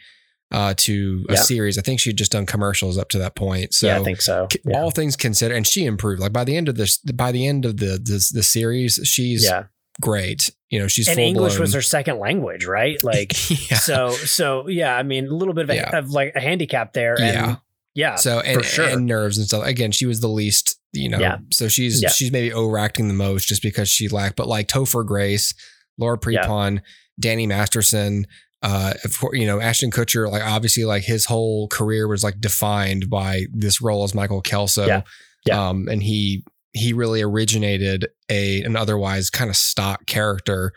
uh, 0.52 0.74
to 0.78 1.26
a 1.30 1.34
Yeah. 1.34 1.42
series. 1.42 1.78
I 1.78 1.82
think 1.82 2.00
she'd 2.00 2.18
just 2.18 2.32
done 2.32 2.46
commercials 2.46 2.98
up 2.98 3.10
to 3.10 3.20
that 3.20 3.36
point. 3.36 3.74
So 3.74 3.88
yeah, 3.88 4.00
I 4.00 4.04
think 4.04 4.22
so. 4.22 4.48
Yeah. 4.66 4.80
all 4.80 4.92
things 4.92 5.16
considered, 5.16 5.56
and 5.56 5.68
she 5.68 5.86
improved. 5.86 6.22
Like 6.22 6.34
by 6.34 6.44
the 6.44 6.56
end 6.58 6.70
of 6.70 6.76
this, 6.76 6.98
by 6.98 7.32
the 7.32 7.46
end 7.48 7.66
of 7.66 7.78
the 7.78 7.98
the, 8.02 8.30
the 8.34 8.44
series, 8.44 9.00
she's 9.04 9.44
yeah. 9.46 9.66
great. 10.02 10.52
You 10.70 10.80
know, 10.80 10.88
she's 10.88 11.08
And 11.08 11.20
English 11.20 11.54
blown. 11.54 11.62
was 11.62 11.74
her 11.74 11.82
second 11.82 12.20
language, 12.20 12.66
right? 12.66 12.98
Like, 13.04 13.34
so, 13.34 14.12
so 14.12 14.68
yeah. 14.68 14.96
I 14.96 15.04
mean, 15.04 15.28
a 15.28 15.34
little 15.34 15.54
bit 15.56 15.64
of, 15.64 15.70
a, 15.72 15.98
of 15.98 16.10
like 16.12 16.34
a 16.36 16.40
handicap 16.40 16.94
there. 16.94 17.14
And 17.20 17.34
Yeah. 17.36 17.56
yeah. 17.96 18.16
so 18.16 18.40
and, 18.40 18.58
for 18.58 18.64
sure. 18.64 18.88
and 18.88 19.06
nerves 19.06 19.38
and 19.38 19.48
stuff. 19.48 19.66
Again, 19.66 19.92
she 19.92 20.06
was 20.06 20.20
the 20.22 20.28
least. 20.30 20.78
You 20.92 21.08
know, 21.10 21.38
so 21.52 21.68
she's 21.68 22.04
she's 22.16 22.32
maybe 22.32 22.52
overacting 22.52 23.08
the 23.10 23.14
most 23.14 23.48
just 23.48 23.62
because 23.62 23.88
she 23.90 24.08
lacked. 24.08 24.36
But 24.36 24.48
like 24.48 24.68
Topher 24.68 25.06
Grace, 25.06 25.54
Laura. 26.00 26.18
Prepon, 26.18 26.82
Danny 27.20 27.46
Masterson, 27.46 28.26
uh, 28.62 28.94
of 29.04 29.18
course, 29.20 29.38
you 29.40 29.46
know, 29.46 29.60
Ashton 29.62 29.92
Kutcher, 29.92 30.30
like 30.32 30.44
obviously, 30.44 30.84
like 30.86 31.04
his 31.04 31.26
whole 31.26 31.68
career 31.70 32.08
was 32.08 32.24
like 32.24 32.40
defined 32.42 33.10
by 33.10 33.46
this 33.54 33.82
role 33.82 34.04
as 34.04 34.14
Michael 34.14 34.42
Kelso. 34.42 34.86
Yeah. 34.86 35.02
Yeah. 35.46 35.70
Um, 35.70 35.88
and 35.88 36.04
he 36.04 36.44
he 36.74 36.94
really 36.94 37.22
originated 37.22 38.08
a 38.30 38.62
an 38.64 38.76
otherwise 38.76 39.30
kind 39.30 39.50
of 39.50 39.56
stock 39.56 40.06
character, 40.06 40.74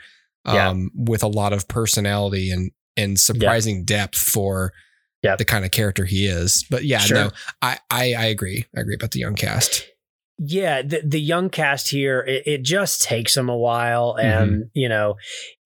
Yeah. 0.46 0.68
um, 0.70 0.90
with 0.94 1.22
a 1.22 1.28
lot 1.28 1.52
of 1.52 1.66
personality 1.68 2.50
and 2.50 2.70
and 2.96 3.18
surprising 3.18 3.84
depth 3.84 4.16
for 4.16 4.72
Yeah. 5.22 5.34
the 5.36 5.44
kind 5.44 5.64
of 5.64 5.70
character 5.72 6.04
he 6.04 6.26
is. 6.26 6.64
But 6.70 6.84
yeah, 6.84 6.98
Sure. 6.98 7.16
no, 7.16 7.30
I, 7.60 7.78
I 7.90 8.14
I 8.14 8.24
agree. 8.26 8.66
I 8.76 8.80
agree 8.80 8.94
about 8.94 9.10
the 9.10 9.20
young 9.20 9.34
cast. 9.34 9.86
Yeah 10.38 10.82
the, 10.82 11.02
the 11.04 11.20
young 11.20 11.48
cast 11.50 11.90
here 11.90 12.20
it, 12.26 12.42
it 12.46 12.62
just 12.62 13.02
takes 13.02 13.34
them 13.34 13.48
a 13.48 13.56
while 13.56 14.16
and 14.20 14.50
Mm-hmm. 14.50 14.60
you 14.74 14.88
know 14.88 15.14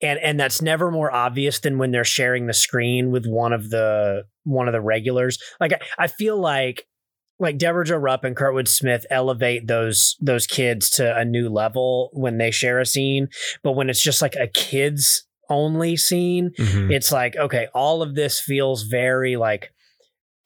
and 0.03 0.19
and 0.19 0.39
that's 0.41 0.61
never 0.61 0.91
more 0.91 1.13
obvious 1.15 1.61
than 1.61 1.79
when 1.79 1.93
they're 1.93 2.05
sharing 2.05 2.47
the 2.47 2.53
screen 2.55 3.11
with 3.11 3.27
one 3.27 3.53
of 3.53 3.71
the 3.71 4.25
one 4.45 4.69
of 4.69 4.73
the 4.73 4.81
regulars 4.81 5.39
like 5.61 5.73
i, 5.73 5.79
I 6.05 6.07
feel 6.09 6.39
like 6.39 6.85
like 7.39 7.59
Deborah 7.59 7.85
Jo 7.85 7.97
Rupp 7.97 8.25
and 8.25 8.35
Kurtwood 8.35 8.67
Smith 8.67 9.05
elevate 9.11 9.67
those 9.67 10.17
those 10.21 10.47
kids 10.47 10.89
to 10.93 11.15
a 11.17 11.23
new 11.23 11.51
level 11.51 12.09
when 12.15 12.39
they 12.39 12.51
share 12.51 12.81
a 12.81 12.87
scene, 12.87 13.29
but 13.63 13.73
when 13.73 13.91
it's 13.91 14.01
just 14.03 14.23
like 14.23 14.35
a 14.37 14.47
kids 14.47 15.27
only 15.51 15.99
scene, 15.99 16.53
Mhm. 16.59 16.91
it's 16.91 17.13
like 17.13 17.37
okay, 17.37 17.69
all 17.75 18.01
of 18.01 18.15
this 18.15 18.41
feels 18.41 18.85
very 18.85 19.37
like 19.37 19.71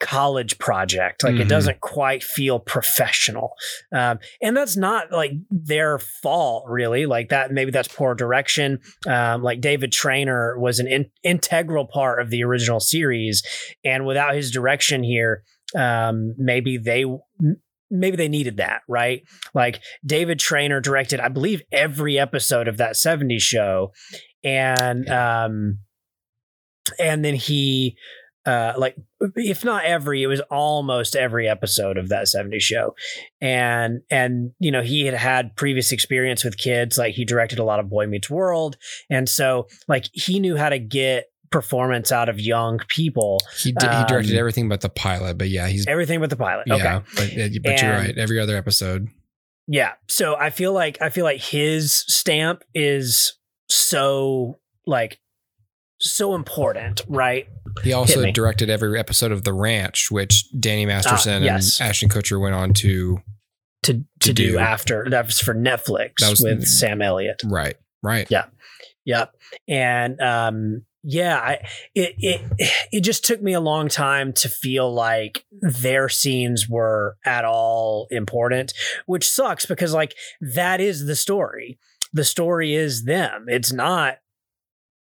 college 0.01 0.57
project. 0.57 1.23
Like 1.23 1.35
Mhm. 1.35 1.41
it 1.41 1.47
doesn't 1.47 1.79
quite 1.79 2.23
feel 2.23 2.59
professional. 2.59 3.53
Um, 3.93 4.19
and 4.41 4.57
that's 4.57 4.75
not 4.75 5.11
like 5.11 5.31
their 5.49 5.99
fault, 5.99 6.65
really. 6.67 7.05
Like 7.05 7.29
that, 7.29 7.51
maybe 7.51 7.71
that's 7.71 7.87
poor 7.87 8.13
direction. 8.15 8.79
Um, 9.07 9.41
like 9.43 9.61
David 9.61 9.93
Trainer 9.93 10.59
was 10.59 10.79
an 10.79 10.87
in- 10.87 11.11
integral 11.23 11.85
part 11.85 12.19
of 12.19 12.29
the 12.29 12.43
original 12.43 12.79
series. 12.81 13.43
And 13.85 14.05
without 14.05 14.35
his 14.35 14.51
direction 14.51 15.03
here, 15.03 15.43
um, 15.75 16.33
maybe 16.37 16.77
they. 16.77 17.05
Maybe 17.93 18.15
they 18.15 18.29
needed 18.29 18.55
that, 18.55 18.83
right? 18.87 19.21
Like 19.53 19.81
David 20.05 20.39
Trainer 20.39 20.79
directed, 20.79 21.19
I 21.19 21.27
believe, 21.27 21.61
every 21.73 22.17
episode 22.17 22.69
of 22.69 22.77
that 22.77 22.93
70s 22.95 23.41
show. 23.41 23.91
And 24.45 25.09
um 25.09 25.79
and 26.97 27.25
then 27.25 27.35
he 27.35 27.97
uh 28.45 28.73
like 28.77 28.95
if 29.35 29.63
not 29.63 29.85
every 29.85 30.23
it 30.23 30.27
was 30.27 30.41
almost 30.49 31.15
every 31.15 31.47
episode 31.47 31.97
of 31.97 32.09
that 32.09 32.25
70s 32.25 32.61
show 32.61 32.95
and 33.39 34.01
and 34.09 34.51
you 34.59 34.71
know 34.71 34.81
he 34.81 35.05
had 35.05 35.13
had 35.13 35.55
previous 35.55 35.91
experience 35.91 36.43
with 36.43 36.57
kids 36.57 36.97
like 36.97 37.13
he 37.13 37.23
directed 37.23 37.59
a 37.59 37.63
lot 37.63 37.79
of 37.79 37.89
boy 37.89 38.07
meets 38.07 38.29
world 38.29 38.77
and 39.09 39.29
so 39.29 39.67
like 39.87 40.05
he 40.13 40.39
knew 40.39 40.57
how 40.57 40.69
to 40.69 40.79
get 40.79 41.25
performance 41.51 42.11
out 42.11 42.29
of 42.29 42.39
young 42.39 42.79
people 42.87 43.37
He 43.61 43.73
did, 43.73 43.91
he 43.91 44.05
directed 44.05 44.31
Um, 44.31 44.39
everything 44.39 44.69
but 44.69 44.81
the 44.81 44.89
pilot. 44.89 45.37
But 45.37 45.49
yeah, 45.49 45.67
he's 45.67 45.85
everything 45.85 46.21
but 46.21 46.29
the 46.29 46.37
pilot 46.37 46.63
yeah. 46.65 46.75
okay 46.75 47.05
But, 47.15 47.63
but 47.63 47.81
you're 47.81 47.91
right. 47.91 48.17
Every 48.17 48.39
other 48.39 48.55
episode. 48.55 49.09
Yeah. 49.67 49.91
So 50.07 50.35
I 50.35 50.49
feel 50.49 50.73
like 50.73 50.97
I 51.01 51.09
feel 51.09 51.25
like 51.25 51.41
his 51.41 52.05
stamp 52.07 52.63
is 52.73 53.37
so 53.69 54.59
like 54.85 55.19
so 56.01 56.35
important, 56.35 57.01
right? 57.07 57.47
He 57.83 57.93
also 57.93 58.29
directed 58.31 58.69
every 58.69 58.99
episode 58.99 59.31
of 59.31 59.43
The 59.43 59.53
Ranch, 59.53 60.11
which 60.11 60.45
Danny 60.59 60.85
Masterson 60.85 61.43
Ah, 61.43 61.45
yes. 61.45 61.79
and 61.79 61.89
Ashton 61.89 62.09
Kutcher 62.09 62.39
went 62.39 62.55
on 62.55 62.73
to. 62.75 63.19
To 63.83 63.93
to, 63.93 64.03
To 64.19 64.33
do, 64.33 64.51
do. 64.53 64.57
after 64.59 65.07
that 65.09 65.25
was 65.25 65.39
for 65.39 65.55
Netflix 65.55 66.27
was- 66.29 66.41
with 66.41 66.67
Sam 66.67 67.01
Elliott. 67.01 67.41
Right. 67.45 67.77
Right. 68.03 68.27
Yeah. 68.29 68.45
Yep. 69.05 69.33
And 69.67 70.21
um 70.21 70.85
yeah, 71.03 71.37
I 71.39 71.67
it 71.95 72.13
it 72.19 72.41
it 72.91 73.01
just 73.01 73.25
took 73.25 73.41
me 73.41 73.53
a 73.53 73.59
long 73.59 73.87
time 73.87 74.33
to 74.33 74.49
feel 74.49 74.93
like 74.93 75.45
their 75.61 76.09
scenes 76.09 76.69
were 76.69 77.17
at 77.25 77.43
all 77.43 78.05
important, 78.11 78.73
which 79.07 79.27
sucks 79.27 79.65
because 79.65 79.93
like 79.93 80.13
that 80.41 80.79
is 80.79 81.07
the 81.07 81.15
story. 81.15 81.79
The 82.13 82.23
story 82.23 82.75
is 82.75 83.05
them. 83.05 83.45
It's 83.47 83.71
not 83.73 84.17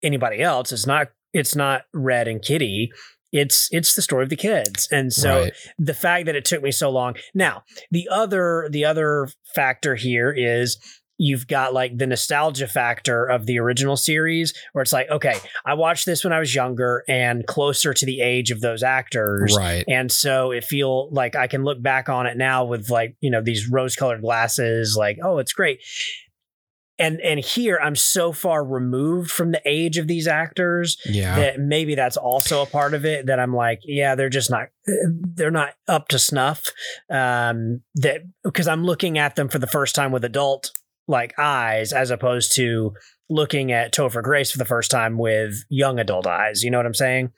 anybody 0.03 0.41
else. 0.41 0.71
It's 0.71 0.85
not 0.87 1.07
it's 1.33 1.55
not 1.55 1.83
Red 1.93 2.27
and 2.27 2.41
Kitty. 2.41 2.91
it's 3.31 3.67
it's 3.71 3.95
the 3.95 4.01
story 4.03 4.23
of 4.23 4.29
the 4.29 4.35
kids 4.35 4.87
and 4.91 5.11
so 5.11 5.41
Right. 5.43 5.53
the 5.79 5.95
fact 5.95 6.27
that 6.27 6.35
it 6.35 6.45
took 6.45 6.61
me 6.61 6.71
so 6.71 6.91
long 6.91 7.15
now 7.33 7.63
the 7.89 8.07
other 8.11 8.67
the 8.71 8.85
other 8.85 9.27
factor 9.55 9.95
here 9.95 10.31
is 10.31 10.77
you've 11.17 11.47
got 11.47 11.73
like 11.73 11.97
the 11.97 12.05
nostalgia 12.05 12.67
factor 12.67 13.25
of 13.25 13.47
the 13.47 13.57
original 13.57 13.97
series 13.97 14.53
where 14.73 14.83
it's 14.83 14.93
like 14.93 15.09
okay 15.09 15.35
i 15.65 15.73
watched 15.73 16.05
this 16.05 16.23
when 16.23 16.31
i 16.31 16.37
was 16.37 16.53
younger 16.53 17.03
and 17.07 17.47
closer 17.47 17.91
to 17.91 18.05
the 18.05 18.21
age 18.21 18.51
of 18.51 18.61
those 18.61 18.83
actors 18.83 19.55
Right. 19.57 19.83
and 19.87 20.11
so 20.11 20.51
it 20.51 20.63
feel 20.63 21.09
like 21.11 21.35
i 21.35 21.47
can 21.47 21.63
look 21.63 21.81
back 21.81 22.09
on 22.09 22.27
it 22.27 22.37
now 22.37 22.65
with 22.65 22.91
like 22.91 23.15
you 23.19 23.31
know 23.31 23.41
these 23.41 23.67
rose 23.67 23.95
colored 23.95 24.21
glasses 24.21 24.95
like 24.95 25.17
oh 25.23 25.39
it's 25.39 25.53
great 25.53 25.79
and 26.99 27.19
and 27.21 27.39
here 27.39 27.79
i'm 27.81 27.95
so 27.95 28.31
far 28.31 28.63
removed 28.63 29.31
from 29.31 29.51
the 29.51 29.61
age 29.65 29.97
of 29.97 30.07
these 30.07 30.27
actors 30.27 30.97
Yeah. 31.05 31.35
that 31.35 31.59
maybe 31.59 31.95
that's 31.95 32.17
also 32.17 32.61
a 32.61 32.65
part 32.65 32.93
of 32.93 33.05
it 33.05 33.25
that 33.27 33.39
i'm 33.39 33.55
like 33.55 33.79
yeah 33.83 34.15
they're 34.15 34.29
just 34.29 34.49
not 34.51 34.67
they're 35.35 35.51
not 35.51 35.73
up 35.87 36.07
to 36.09 36.19
snuff 36.19 36.67
um 37.09 37.81
that 37.95 38.21
because 38.43 38.67
i'm 38.67 38.83
looking 38.83 39.17
at 39.17 39.35
them 39.35 39.49
for 39.49 39.59
the 39.59 39.67
first 39.67 39.95
time 39.95 40.11
with 40.11 40.23
adult 40.23 40.71
like 41.07 41.37
eyes 41.37 41.91
as 41.91 42.11
opposed 42.11 42.53
to 42.55 42.93
looking 43.29 43.71
at 43.71 43.91
topher 43.93 44.21
grace 44.23 44.51
for 44.51 44.57
the 44.57 44.65
first 44.65 44.91
time 44.91 45.17
with 45.17 45.63
young 45.69 45.97
adult 45.99 46.27
eyes. 46.27 46.63
You 46.63 46.69
know 46.71 46.77
what 46.77 46.85
i'm 46.85 46.93
saying? 46.93 47.31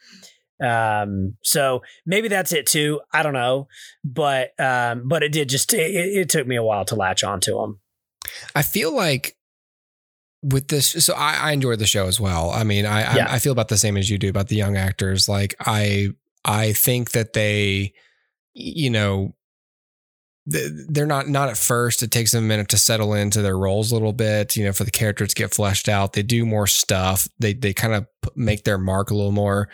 Um 0.61 1.35
so 1.43 1.81
maybe 2.05 2.27
that's 2.27 2.53
it 2.53 2.65
too. 2.65 3.01
I 3.11 3.23
don't 3.23 3.33
know. 3.33 3.67
But 4.03 4.51
um 4.59 5.07
but 5.07 5.23
it 5.23 5.31
did 5.31 5.49
just 5.49 5.73
it, 5.73 5.79
it 5.79 6.29
took 6.29 6.45
me 6.47 6.55
a 6.55 6.63
while 6.63 6.85
to 6.85 6.95
latch 6.95 7.23
onto 7.23 7.57
them 7.59 7.79
I 8.55 8.61
feel 8.61 8.93
like 8.95 9.35
with 10.51 10.67
this, 10.67 10.89
so 11.05 11.13
I, 11.15 11.49
I 11.49 11.51
enjoyed 11.53 11.79
the 11.79 11.87
show 11.87 12.05
as 12.07 12.19
well. 12.19 12.51
I 12.51 12.63
mean, 12.63 12.85
I, 12.85 13.15
Yeah. 13.15 13.25
I 13.29 13.35
I 13.35 13.39
feel 13.39 13.51
about 13.51 13.67
the 13.69 13.77
same 13.77 13.97
as 13.97 14.09
you 14.09 14.17
do 14.17 14.29
about 14.29 14.47
the 14.49 14.55
young 14.55 14.77
actors. 14.77 15.27
Like 15.27 15.55
I 15.59 16.09
I 16.43 16.73
think 16.73 17.11
that 17.11 17.33
they, 17.33 17.93
you 18.53 18.89
know, 18.91 19.35
they're 20.45 21.07
not 21.07 21.27
not 21.27 21.49
at 21.49 21.57
first. 21.57 22.03
It 22.03 22.11
takes 22.11 22.31
them 22.31 22.43
a 22.43 22.47
minute 22.47 22.69
to 22.69 22.77
settle 22.77 23.15
into 23.15 23.41
their 23.41 23.57
roles 23.57 23.91
a 23.91 23.95
little 23.95 24.13
bit. 24.13 24.55
You 24.55 24.65
know, 24.65 24.73
for 24.73 24.83
the 24.83 24.91
characters 24.91 25.29
to 25.29 25.35
get 25.35 25.53
fleshed 25.53 25.89
out. 25.89 26.13
They 26.13 26.21
do 26.21 26.45
more 26.45 26.67
stuff. 26.67 27.27
They 27.39 27.53
they 27.53 27.73
kind 27.73 27.93
of 27.95 28.05
make 28.35 28.63
their 28.63 28.77
mark 28.77 29.09
a 29.09 29.15
little 29.15 29.31
more. 29.31 29.69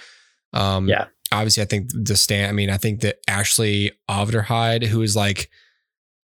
Um, 0.54 0.88
Yeah. 0.88 1.08
Obviously, 1.34 1.64
I 1.64 1.66
think 1.66 1.90
the 1.94 2.16
stand. 2.16 2.50
I 2.50 2.52
mean, 2.54 2.70
I 2.70 2.78
think 2.78 3.02
that 3.02 3.18
Ashley 3.28 3.92
Avderhide, 4.10 4.86
who 4.86 5.02
is 5.02 5.16
like, 5.16 5.50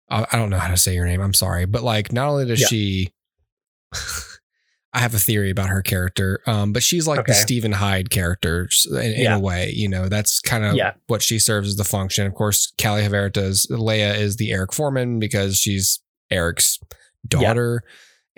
I 0.10 0.26
I 0.32 0.38
don't 0.38 0.50
know 0.50 0.60
how 0.60 0.70
to 0.70 0.78
say 0.78 0.96
your 0.96 1.06
name. 1.06 1.22
I'm 1.22 1.34
sorry, 1.34 1.66
but 1.66 1.84
like, 1.84 2.12
not 2.14 2.28
only 2.30 2.46
does 2.46 2.62
Yeah. 2.62 2.68
she, 2.68 3.14
I 4.98 5.02
have 5.02 5.14
a 5.14 5.20
theory 5.20 5.52
about 5.52 5.70
her 5.70 5.84
character, 5.84 6.42
um, 6.48 6.74
but 6.74 6.82
she's 6.82 7.08
like 7.08 7.28
the 7.28 7.34
Steven 7.36 7.72
Hyde 7.72 8.10
character 8.10 8.68
in, 8.92 8.98
in 8.98 9.22
Yeah. 9.22 9.36
a 9.36 9.40
way. 9.40 9.72
You 9.74 9.88
know, 9.88 10.10
that's 10.10 10.42
kind 10.42 10.66
of 10.66 10.74
Yeah. 10.76 10.94
what 11.06 11.22
she 11.22 11.38
serves 11.38 11.68
as 11.70 11.76
the 11.76 11.84
function. 11.84 12.26
Of 12.26 12.34
course, 12.34 12.74
Callie 12.82 13.04
Haverda's 13.04 13.68
Leia 13.70 14.18
is 14.18 14.38
the 14.38 14.52
Eric 14.52 14.74
Foreman 14.74 15.20
because 15.20 15.58
she's 15.60 16.00
Eric's 16.32 16.80
daughter. 17.28 17.84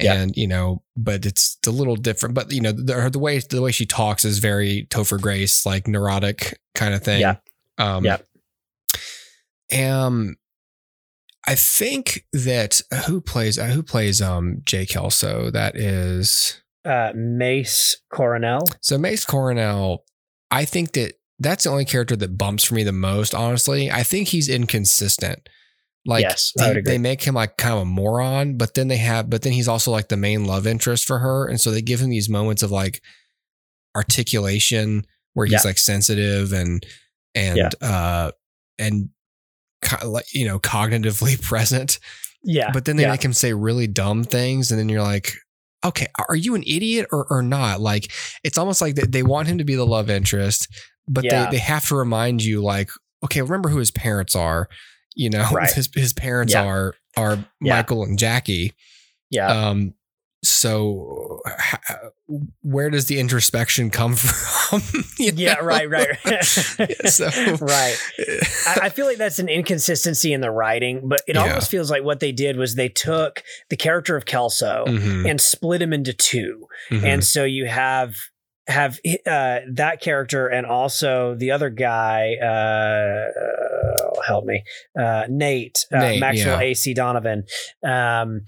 Yeah. 0.02 0.16
And 0.16 0.34
you 0.36 0.48
know, 0.48 0.84
but 0.98 1.26
it's 1.26 1.58
a 1.66 1.72
little 1.72 1.96
different. 1.96 2.36
But 2.36 2.52
you 2.52 2.62
know, 2.62 2.72
the, 2.74 3.10
the 3.12 3.20
way 3.20 3.40
the 3.40 3.62
way 3.62 3.72
she 3.72 3.86
talks 3.86 4.26
is 4.26 4.40
very 4.40 4.86
Topher 4.90 5.20
Grace, 5.20 5.66
like 5.66 5.88
neurotic 5.88 6.60
kind 6.76 6.94
of 6.94 7.04
thing. 7.04 7.22
Yeah. 7.22 7.36
Um, 7.78 8.04
Yeah. 8.06 8.18
Um, 9.72 10.36
I 11.48 11.56
think 11.56 12.26
that 12.34 12.82
uh, 12.92 13.04
who 13.04 13.22
plays 13.22 13.58
uh, 13.58 13.66
who 13.68 13.82
plays 13.84 14.22
um 14.22 14.62
Jay 14.66 14.86
Kelso. 14.86 15.50
That 15.52 15.76
is 15.76 16.62
uh 16.86 17.12
mace 17.16 17.98
coronel 18.12 18.66
so 18.82 18.98
Mace 18.98 19.26
Coronel. 19.26 20.04
I 20.52 20.66
think 20.66 20.94
that 20.94 21.14
that's 21.40 21.64
the 21.66 21.70
only 21.70 21.86
character 21.86 22.16
that 22.16 22.38
bumps 22.38 22.64
for 22.66 22.76
me 22.76 22.84
the 22.84 22.92
most. 22.92 23.34
Honestly, 23.36 23.90
I 23.92 24.04
think 24.04 24.30
he's 24.30 24.50
inconsistent. 24.50 25.48
Like 26.06 26.24
Yes, 26.24 26.54
I 26.60 26.68
would 26.68 26.76
they, 26.76 26.80
agree. 26.80 26.92
they 26.94 26.98
make 26.98 27.24
him 27.24 27.36
like 27.36 27.58
kind 27.58 27.74
of 27.76 27.82
a 27.82 27.86
moron, 27.86 28.58
but 28.58 28.74
then 28.74 28.88
they 28.88 28.98
have, 28.98 29.30
but 29.30 29.42
then 29.42 29.52
he's 29.54 29.68
also 29.68 29.92
like 29.92 30.08
the 30.08 30.18
main 30.18 30.46
love 30.46 30.66
interest 30.66 31.06
for 31.06 31.20
her, 31.20 31.48
and 31.48 31.60
so 31.60 31.72
they 31.72 31.82
give 31.82 32.00
him 32.00 32.10
these 32.10 32.30
moments 32.30 32.64
of 32.64 32.72
like 32.72 33.02
articulation 33.96 35.06
where 35.34 35.46
he's 35.46 35.64
Yeah. 35.64 35.70
like 35.70 35.78
sensitive 35.78 36.54
and 36.54 36.86
and 37.36 37.58
Yeah. 37.58 37.70
uh 37.82 38.32
and 38.78 39.10
you 40.34 40.46
know 40.46 40.60
cognitively 40.60 41.42
present 41.50 42.00
yeah 42.44 42.72
but 42.72 42.86
then 42.86 42.96
they 42.96 43.04
yeah. 43.04 43.12
make 43.12 43.24
him 43.24 43.34
say 43.34 43.54
really 43.54 43.88
dumb 43.88 44.24
things 44.24 44.72
and 44.72 44.80
then 44.80 44.88
you're 44.90 45.02
like 45.04 45.34
okay 45.86 46.08
are 46.28 46.36
you 46.36 46.56
an 46.56 46.64
idiot 46.66 47.06
or, 47.12 47.26
or 47.30 47.42
not 47.42 47.80
like 47.82 48.12
it's 48.44 48.58
almost 48.58 48.82
like 48.82 48.96
they, 48.96 49.04
they 49.04 49.24
want 49.24 49.48
him 49.48 49.58
to 49.58 49.64
be 49.64 49.76
the 49.76 49.86
love 49.86 50.10
interest 50.10 50.68
but 51.08 51.24
Yeah. 51.24 51.46
they, 51.46 51.52
they 51.52 51.58
have 51.60 51.88
to 51.90 51.96
remind 51.96 52.44
you 52.44 52.62
like 52.62 52.90
okay 53.24 53.42
remember 53.42 53.70
who 53.70 53.80
his 53.80 53.92
parents 53.92 54.36
are 54.36 54.68
you 55.16 55.30
know 55.30 55.48
Right. 55.54 55.72
his, 55.72 55.90
his 55.94 56.14
parents 56.14 56.54
Yeah. 56.54 56.66
are 56.66 56.96
are 57.18 57.38
michael 57.60 58.04
and 58.04 58.18
jackie 58.20 58.74
yeah 59.30 59.48
um 59.70 59.94
so 60.44 61.42
where 62.62 62.90
does 62.90 63.08
the 63.08 63.20
introspection 63.20 63.90
come 63.90 64.16
from 64.16 64.82
yeah 65.18 65.56
know? 65.56 65.62
right 65.62 65.90
right 65.90 66.18
so 67.06 67.26
right 67.62 67.98
I, 68.66 68.80
I 68.84 68.90
feel 68.90 69.06
like 69.06 69.18
that's 69.18 69.40
an 69.40 69.50
inconsistency 69.50 70.32
in 70.32 70.42
the 70.42 70.52
writing, 70.52 71.08
but 71.10 71.22
it 71.28 71.36
Yeah. 71.36 71.42
almost 71.44 71.70
feels 71.70 71.92
like 71.92 72.04
what 72.04 72.20
they 72.22 72.32
did 72.32 72.56
was 72.58 72.76
they 72.76 72.90
took 72.90 73.44
the 73.70 73.76
character 73.76 74.16
of 74.16 74.26
Kelso 74.26 74.86
Mhm, 74.88 75.30
and 75.30 75.42
split 75.42 75.82
him 75.82 75.92
into 75.94 76.14
2 76.14 76.68
mhm. 76.92 77.04
and 77.04 77.24
so 77.24 77.44
you 77.44 77.66
have 77.68 78.16
have 78.68 79.00
uh, 79.26 79.60
that 79.74 80.00
character 80.00 80.46
and 80.48 80.64
also 80.68 81.34
the 81.36 81.50
other 81.50 81.72
guy. 81.72 82.36
Uh, 82.36 83.26
help 84.28 84.46
me, 84.46 84.62
uh, 85.00 85.24
Nate, 85.28 85.86
uh, 85.92 85.98
Nate, 86.00 86.20
Maxwell 86.20 86.62
yeah. 86.62 86.70
Acee 86.72 86.94
Donovan, 86.94 87.46
um, 87.84 88.42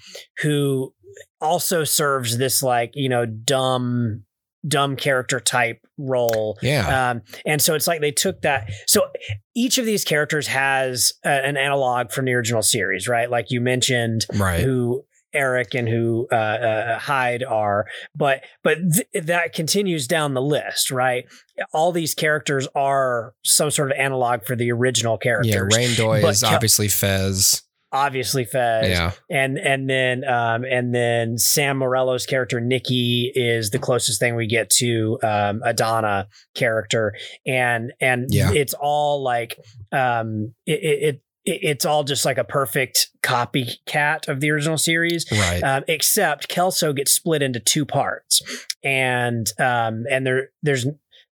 who 0.43 0.93
also 1.39 1.83
serves 1.83 2.37
this 2.37 2.61
like 2.61 2.91
you 2.93 3.09
know 3.09 3.25
dumb 3.25 4.23
dumb 4.67 4.95
character 4.95 5.39
type 5.39 5.79
role 5.97 6.55
yeah 6.61 7.09
um, 7.11 7.21
and 7.45 7.61
so 7.61 7.73
it's 7.73 7.87
like 7.87 8.01
they 8.01 8.11
took 8.11 8.41
that. 8.41 8.69
So 8.87 9.07
each 9.55 9.77
of 9.77 9.85
these 9.85 10.03
characters 10.03 10.47
has 10.47 11.13
a, 11.25 11.29
an 11.29 11.57
analog 11.57 12.11
from 12.11 12.25
the 12.25 12.33
original 12.33 12.61
series, 12.61 13.07
right? 13.07 13.29
Like 13.29 13.47
you 13.49 13.61
mentioned, 13.61 14.25
right 14.33 14.63
who 14.63 15.03
Eric 15.33 15.73
and 15.75 15.87
who 15.87 16.27
uh, 16.31 16.35
uh, 16.35 16.99
Hyde 16.99 17.43
are, 17.43 17.85
but 18.15 18.43
but 18.63 18.77
th- 18.93 19.25
that 19.25 19.53
continues 19.53 20.05
down 20.05 20.33
the 20.33 20.41
list, 20.41 20.91
right? 20.91 21.25
All 21.73 21.91
these 21.91 22.13
characters 22.13 22.67
are 22.75 23.33
some 23.43 23.71
sort 23.71 23.91
of 23.91 23.97
analog 23.97 24.43
for 24.45 24.55
the 24.55 24.71
original 24.71 25.17
characters. 25.17 25.53
yeah 25.53 25.77
rain 25.77 25.95
is 26.25 26.41
Kel- 26.41 26.53
obviously 26.53 26.87
fez 26.87 27.63
Obviously, 27.93 28.45
Fez, 28.45 28.89
yeah. 28.89 29.11
And 29.29 29.57
and 29.57 29.89
then 29.89 30.23
um, 30.23 30.63
and 30.63 30.95
then 30.95 31.37
Sam 31.37 31.77
Morello's 31.77 32.25
character 32.25 32.61
Nikki 32.61 33.31
is 33.35 33.71
the 33.71 33.79
closest 33.79 34.19
thing 34.19 34.35
we 34.35 34.47
get 34.47 34.69
to 34.77 35.19
um, 35.23 35.61
a 35.65 35.73
Donna 35.73 36.27
character, 36.55 37.13
and 37.45 37.91
and 37.99 38.27
Yeah. 38.29 38.51
it's 38.53 38.73
all 38.73 39.21
like 39.23 39.59
um, 39.91 40.53
it, 40.65 40.71
it, 40.83 41.03
it 41.03 41.21
it's 41.43 41.85
all 41.85 42.03
just 42.03 42.23
like 42.23 42.37
a 42.37 42.43
perfect 42.43 43.09
copycat 43.23 44.27
of 44.27 44.39
the 44.41 44.51
original 44.51 44.77
series. 44.77 45.25
right. 45.31 45.61
Um, 45.63 45.83
except 45.87 46.47
Kelso 46.47 46.93
gets 46.93 47.11
split 47.11 47.41
into 47.41 47.59
two 47.59 47.85
parts, 47.85 48.41
and 48.83 49.47
um, 49.59 50.05
and 50.09 50.25
there 50.25 50.49
there's 50.61 50.85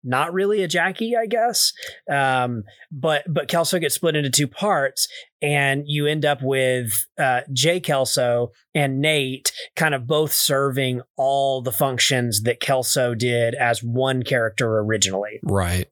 not 0.04 0.34
really 0.34 0.64
a 0.64 0.68
Jackie, 0.68 1.16
I 1.16 1.26
guess, 1.26 1.74
um, 2.12 2.64
but 2.92 3.24
but 3.28 3.48
Kelso 3.48 3.80
gets 3.80 3.96
split 3.96 4.16
into 4.16 4.30
two 4.30 4.48
parts, 4.48 5.08
and 5.42 5.84
you 5.86 6.08
end 6.08 6.26
up 6.26 6.40
with 6.42 6.92
uh, 7.18 7.42
Jay 7.54 7.80
Kelso 7.80 8.52
and 8.74 9.02
Nate 9.02 9.52
kind 9.76 9.94
of 9.94 10.08
both 10.08 10.34
serving 10.34 11.02
all 11.18 11.62
the 11.62 11.72
functions 11.72 12.42
that 12.44 12.60
Kelso 12.60 13.14
did 13.16 13.56
as 13.56 13.82
one 13.84 14.24
character 14.24 14.80
originally. 14.80 15.40
Right. 15.44 15.88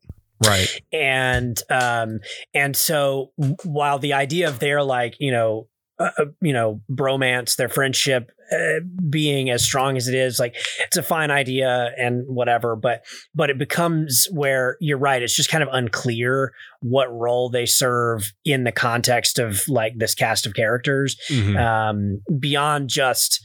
Right. 0.45 0.81
And 0.93 1.59
um 1.71 2.19
and 2.53 2.75
so 2.75 3.31
while 3.63 3.97
the 3.97 4.13
idea 4.13 4.47
of 4.47 4.59
their 4.59 4.83
like 4.83 5.15
you 5.19 5.31
know 5.31 5.67
uh, 5.99 6.11
uh, 6.19 6.25
you 6.41 6.53
know 6.53 6.81
bromance 6.91 7.55
their 7.55 7.69
friendship 7.69 8.31
uh, 8.51 8.79
being 9.09 9.49
as 9.49 9.63
strong 9.63 9.97
as 9.97 10.07
it 10.07 10.13
is 10.15 10.39
like 10.39 10.55
it's 10.85 10.97
a 10.97 11.03
fine 11.03 11.31
idea 11.31 11.91
and 11.97 12.23
whatever 12.27 12.75
but 12.75 13.03
but 13.35 13.49
it 13.49 13.57
becomes 13.57 14.27
where 14.31 14.77
you're 14.79 14.97
right 14.97 15.21
it's 15.23 15.35
just 15.35 15.49
kind 15.49 15.63
of 15.63 15.69
unclear 15.71 16.53
what 16.81 17.11
role 17.11 17.49
they 17.49 17.65
serve 17.65 18.31
in 18.45 18.63
the 18.63 18.71
context 18.71 19.39
of 19.39 19.61
like 19.67 19.93
this 19.97 20.13
cast 20.15 20.45
of 20.45 20.53
characters 20.53 21.17
Mhm. 21.29 21.57
um, 21.59 22.21
beyond 22.39 22.89
just 22.89 23.43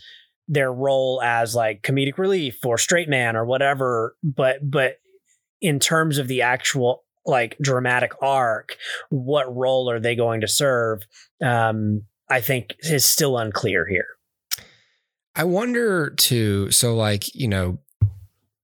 their 0.48 0.72
role 0.72 1.22
as 1.22 1.54
like 1.54 1.82
comedic 1.82 2.18
relief 2.18 2.58
or 2.64 2.76
straight 2.76 3.08
man 3.08 3.34
or 3.36 3.44
whatever 3.46 4.14
but 4.22 4.58
but 4.62 4.96
in 5.60 5.78
terms 5.78 6.18
of 6.18 6.28
the 6.28 6.42
actual 6.42 7.04
like 7.24 7.56
dramatic 7.62 8.12
arc 8.20 8.76
what 9.08 9.54
role 9.56 9.88
are 9.88 10.00
they 10.00 10.16
going 10.16 10.40
to 10.40 10.48
serve 10.48 11.02
um 11.42 12.02
i 12.28 12.40
think 12.40 12.74
is 12.80 13.04
still 13.06 13.36
unclear 13.38 13.86
here 13.86 14.06
I 15.34 15.44
wonder 15.44 16.10
too. 16.10 16.70
So, 16.70 16.94
like, 16.94 17.34
you 17.34 17.48
know, 17.48 17.78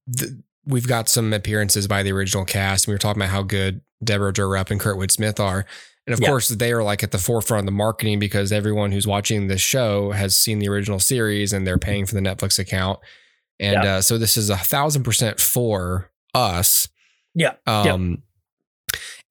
the 0.06 0.42
we've 0.66 0.86
got 0.86 1.08
some 1.08 1.32
appearances 1.32 1.88
by 1.88 2.02
the 2.02 2.12
original 2.12 2.44
cast. 2.44 2.84
And 2.84 2.90
We 2.92 2.94
were 2.94 2.98
talking 2.98 3.22
about 3.22 3.30
how 3.32 3.42
good 3.42 3.80
Deborah 4.04 4.34
Jo 4.34 4.46
Rupp 4.46 4.70
and 4.70 4.78
Kurtwood 4.78 5.10
Smith 5.10 5.40
are. 5.40 5.64
And 6.06 6.12
of 6.12 6.20
Yeah. 6.20 6.28
course, 6.28 6.48
they 6.48 6.72
are 6.72 6.82
like 6.82 7.02
at 7.02 7.10
the 7.10 7.16
forefront 7.16 7.60
of 7.60 7.64
the 7.64 7.72
marketing 7.72 8.18
because 8.18 8.52
everyone 8.52 8.92
who's 8.92 9.06
watching 9.06 9.46
this 9.48 9.62
show 9.62 10.10
has 10.10 10.36
seen 10.36 10.58
the 10.58 10.68
original 10.68 10.98
series 11.00 11.54
and 11.54 11.66
they're 11.66 11.78
paying 11.78 12.04
for 12.04 12.14
the 12.14 12.20
Netflix 12.20 12.58
account. 12.58 12.98
And 13.58 13.82
Yeah. 13.82 13.94
uh, 13.96 14.00
so 14.02 14.18
this 14.18 14.36
is 14.36 14.50
a 14.50 14.56
thousand 14.58 15.04
percent 15.04 15.40
for 15.40 16.10
us. 16.34 16.86
Yeah. 17.34 17.54
Um, 17.66 18.24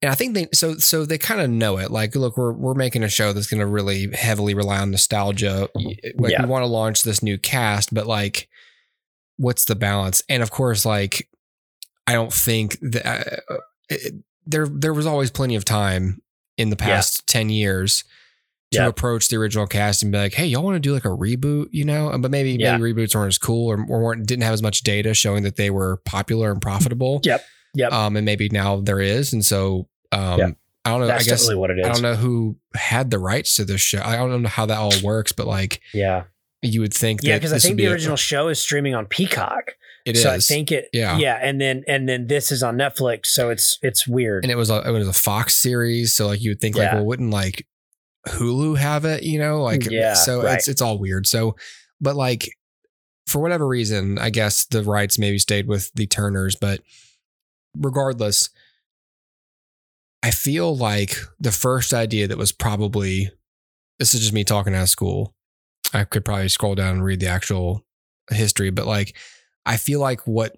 and 0.02 0.10
I 0.10 0.14
think 0.14 0.34
they 0.34 0.46
so 0.52 0.76
so 0.76 1.04
they 1.04 1.18
kind 1.18 1.40
of 1.40 1.50
know 1.50 1.78
it. 1.78 1.90
Like, 1.90 2.14
look, 2.14 2.36
we're 2.36 2.52
we're 2.52 2.74
making 2.74 3.02
a 3.02 3.08
show 3.08 3.32
that's 3.32 3.48
going 3.48 3.60
to 3.60 3.66
really 3.66 4.10
heavily 4.12 4.54
rely 4.54 4.78
on 4.78 4.90
nostalgia. 4.90 5.68
Like, 5.74 6.32
Yeah. 6.32 6.42
we 6.42 6.48
want 6.48 6.62
to 6.62 6.66
launch 6.66 7.02
this 7.02 7.22
new 7.22 7.36
cast, 7.38 7.92
but 7.92 8.06
like, 8.06 8.48
what's 9.36 9.64
the 9.64 9.74
balance? 9.74 10.22
And 10.28 10.42
of 10.42 10.50
course, 10.50 10.84
like, 10.86 11.28
I 12.06 12.12
don't 12.12 12.32
think 12.32 12.78
that 12.80 13.06
uh, 13.06 13.54
uh 13.54 13.56
it, 13.88 14.14
there 14.46 14.66
there 14.66 14.94
was 14.94 15.06
always 15.06 15.30
plenty 15.30 15.56
of 15.56 15.64
time 15.64 16.22
in 16.56 16.70
the 16.70 16.76
past 16.76 17.26
ten 17.26 17.48
years 17.50 18.04
to 18.70 18.78
Yeah. 18.80 18.86
approach 18.86 19.28
the 19.28 19.36
original 19.36 19.66
cast 19.66 20.02
and 20.02 20.12
be 20.12 20.18
like, 20.18 20.34
hey, 20.34 20.46
y'all 20.46 20.62
want 20.62 20.76
to 20.76 20.80
do 20.80 20.92
like 20.92 21.06
a 21.06 21.08
reboot, 21.08 21.68
you 21.70 21.84
know? 21.86 22.10
Uh, 22.10 22.18
but 22.18 22.30
maybe 22.30 22.52
Yeah. 22.52 22.76
maybe 22.76 22.92
reboots 22.92 23.14
weren't 23.14 23.28
as 23.28 23.38
cool 23.38 23.68
or, 23.70 23.76
or 23.88 24.02
weren't 24.02 24.26
didn't 24.26 24.42
have 24.42 24.52
as 24.52 24.62
much 24.62 24.82
data 24.82 25.14
showing 25.14 25.42
that 25.44 25.56
they 25.56 25.70
were 25.70 25.96
popular 26.04 26.50
and 26.50 26.58
mm, 26.60 26.62
profitable. 26.62 27.20
Yep. 27.24 27.44
Yep. 27.78 27.92
Um, 27.92 28.16
and 28.16 28.24
maybe 28.26 28.48
now 28.50 28.80
there 28.80 29.00
is, 29.00 29.32
and 29.32 29.44
so 29.44 29.88
um, 30.12 30.38
Yeah. 30.38 30.48
I 30.84 30.90
don't 30.90 31.00
know. 31.00 31.06
That's 31.06 31.26
I 31.26 31.30
guess 31.30 31.54
what 31.54 31.70
it 31.70 31.78
is. 31.78 31.86
I 31.86 31.92
don't 31.92 32.02
know 32.02 32.14
who 32.14 32.56
had 32.74 33.10
the 33.10 33.18
rights 33.18 33.56
to 33.56 33.64
this 33.64 33.80
show. 33.80 34.00
I 34.02 34.16
don't 34.16 34.42
know 34.42 34.48
how 34.48 34.66
that 34.66 34.78
all 34.78 34.92
works, 35.02 35.32
but 35.32 35.46
like 35.46 35.80
Yeah. 35.92 36.24
you 36.62 36.80
would 36.80 36.94
think, 36.94 37.20
Yeah, 37.22 37.36
because 37.36 37.52
I 37.52 37.58
think 37.58 37.76
be 37.76 37.84
the 37.84 37.90
a- 37.90 37.92
original 37.92 38.16
show 38.16 38.48
is 38.48 38.60
streaming 38.60 38.94
on 38.94 39.06
Peacock. 39.06 39.72
It 40.06 40.16
so 40.16 40.30
I 40.30 40.38
think 40.38 40.72
it 40.72 40.88
Yeah. 40.94 41.18
yeah, 41.18 41.38
and 41.42 41.60
then 41.60 41.84
and 41.86 42.08
then 42.08 42.26
this 42.28 42.50
is 42.50 42.62
on 42.62 42.76
Netflix, 42.78 43.26
so 43.26 43.50
it's 43.50 43.78
it's 43.82 44.08
weird. 44.08 44.44
and 44.44 44.50
it 44.50 44.54
was 44.56 44.70
a 44.70 44.80
it 44.88 44.90
was 44.92 45.06
a 45.06 45.12
Fox 45.12 45.54
series, 45.56 46.14
so 46.16 46.26
like 46.28 46.40
you 46.40 46.52
would 46.52 46.60
think 46.60 46.76
like, 46.76 46.92
well, 46.92 47.04
wouldn't 47.04 47.30
like 47.30 47.66
Hulu 48.28 48.78
have 48.78 49.04
it? 49.04 49.22
You 49.22 49.38
know, 49.38 49.62
like 49.62 49.84
Yeah, 49.90 50.14
so 50.14 50.42
right. 50.42 50.54
it's 50.54 50.68
it's 50.68 50.80
all 50.80 50.98
weird. 50.98 51.26
So, 51.26 51.56
but 52.00 52.16
like 52.16 52.48
for 53.26 53.40
whatever 53.40 53.66
reason, 53.66 54.18
I 54.18 54.30
guess 54.30 54.64
the 54.64 54.82
rights 54.82 55.18
maybe 55.18 55.38
stayed 55.38 55.66
with 55.66 55.92
the 55.94 56.06
Turners, 56.06 56.56
but 56.56 56.80
regardless, 57.76 58.50
I 60.22 60.30
feel 60.30 60.76
like 60.76 61.16
the 61.38 61.52
first 61.52 61.94
idea 61.94 62.26
that 62.28 62.38
was 62.38 62.52
probably 62.52 63.30
this 63.98 64.14
is 64.14 64.20
just 64.20 64.32
me 64.32 64.44
talking 64.44 64.74
out 64.74 64.82
of 64.82 64.88
school. 64.88 65.34
I 65.92 66.04
could 66.04 66.24
probably 66.24 66.48
scroll 66.48 66.74
down 66.74 66.94
and 66.96 67.04
read 67.04 67.20
the 67.20 67.28
actual 67.28 67.84
history, 68.30 68.70
but 68.70 68.86
like 68.86 69.16
I 69.64 69.76
feel 69.76 70.00
like 70.00 70.26
what 70.26 70.54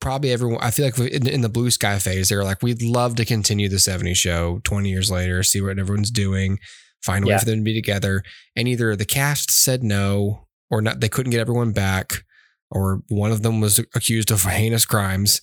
probably 0.00 0.30
everyone 0.30 0.60
I 0.62 0.70
feel 0.70 0.86
like 0.86 0.98
in, 0.98 1.26
in 1.28 1.40
the 1.40 1.48
blue 1.48 1.70
sky 1.70 1.98
phase, 1.98 2.28
they're 2.28 2.44
like, 2.44 2.62
we'd 2.62 2.82
love 2.82 3.16
to 3.16 3.24
continue 3.24 3.68
the 3.68 3.76
70s 3.76 4.16
show 4.16 4.60
20 4.64 4.88
years 4.88 5.10
later, 5.10 5.42
see 5.42 5.60
what 5.60 5.78
everyone's 5.78 6.10
doing, 6.10 6.58
find 7.02 7.24
a 7.24 7.26
way 7.28 7.32
Yeah. 7.32 7.38
for 7.38 7.44
them 7.46 7.58
to 7.60 7.64
be 7.64 7.74
together. 7.74 8.22
And 8.56 8.68
either 8.68 8.94
the 8.94 9.04
cast 9.04 9.50
said 9.50 9.82
no, 9.82 10.46
or 10.70 10.80
not 10.82 11.00
they 11.00 11.08
couldn't 11.08 11.30
get 11.32 11.40
everyone 11.40 11.72
back, 11.72 12.24
or 12.70 13.02
one 13.08 13.32
of 13.32 13.42
them 13.42 13.60
was 13.60 13.78
accused 13.94 14.30
of 14.30 14.42
heinous 14.44 14.84
crimes. 14.84 15.40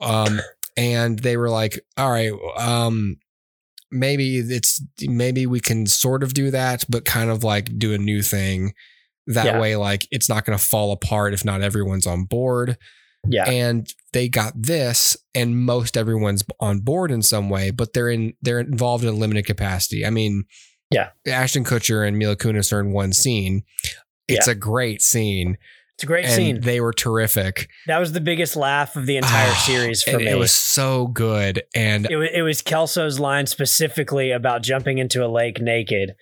Um, 0.00 0.40
and 0.76 1.18
they 1.18 1.36
were 1.36 1.50
like, 1.50 1.80
all 1.96 2.10
right, 2.10 2.32
um, 2.58 3.16
maybe 3.90 4.38
it's 4.38 4.82
maybe 5.02 5.46
we 5.46 5.60
can 5.60 5.86
sort 5.86 6.22
of 6.22 6.34
do 6.34 6.50
that, 6.50 6.84
but 6.88 7.04
kind 7.04 7.30
of 7.30 7.44
like 7.44 7.78
do 7.78 7.92
a 7.92 7.98
new 7.98 8.22
thing. 8.22 8.72
That 9.26 9.46
Yeah. 9.46 9.60
way, 9.60 9.76
like 9.76 10.06
it's 10.10 10.28
not 10.28 10.44
going 10.44 10.58
to 10.58 10.64
fall 10.64 10.92
apart 10.92 11.34
if 11.34 11.44
not 11.44 11.62
everyone's 11.62 12.06
on 12.06 12.24
board. 12.24 12.76
yeah. 13.28 13.44
And 13.50 13.86
they 14.14 14.28
got 14.30 14.54
this, 14.56 15.14
and 15.34 15.58
most 15.64 15.96
everyone's 15.96 16.42
on 16.58 16.80
board 16.80 17.10
in 17.10 17.20
some 17.22 17.50
way, 17.50 17.70
but 17.70 17.92
they're 17.92 18.08
in 18.08 18.32
they're 18.40 18.60
involved 18.60 19.04
in 19.04 19.10
a 19.10 19.16
limited 19.16 19.44
capacity. 19.44 20.06
I 20.06 20.10
mean, 20.10 20.44
Yeah. 20.90 21.10
Ashton 21.26 21.64
Kutcher 21.64 22.06
and 22.08 22.16
Mila 22.18 22.34
Kunis 22.36 22.72
are 22.72 22.80
in 22.80 22.92
one 22.92 23.12
scene. 23.12 23.62
It's 24.26 24.48
a 24.48 24.54
great 24.54 25.02
scene. 25.02 25.58
It's 26.00 26.04
a 26.04 26.06
great 26.06 26.24
and 26.24 26.32
scene. 26.34 26.60
They 26.62 26.80
were 26.80 26.94
terrific. 26.94 27.68
that 27.86 27.98
was 27.98 28.12
the 28.12 28.22
biggest 28.22 28.56
laugh 28.56 28.96
of 28.96 29.04
the 29.04 29.18
entire 29.18 29.50
Ah, 29.50 29.62
series 29.66 30.02
for 30.02 30.12
and 30.12 30.24
me. 30.24 30.30
It 30.30 30.38
was 30.38 30.50
so 30.50 31.08
good. 31.08 31.62
And 31.74 32.10
it 32.10 32.16
was, 32.16 32.28
it 32.32 32.40
was 32.40 32.62
Kelso's 32.62 33.20
line 33.20 33.44
specifically 33.46 34.30
about 34.30 34.62
jumping 34.62 34.96
into 34.96 35.22
a 35.22 35.28
lake 35.28 35.60
naked. 35.60 36.14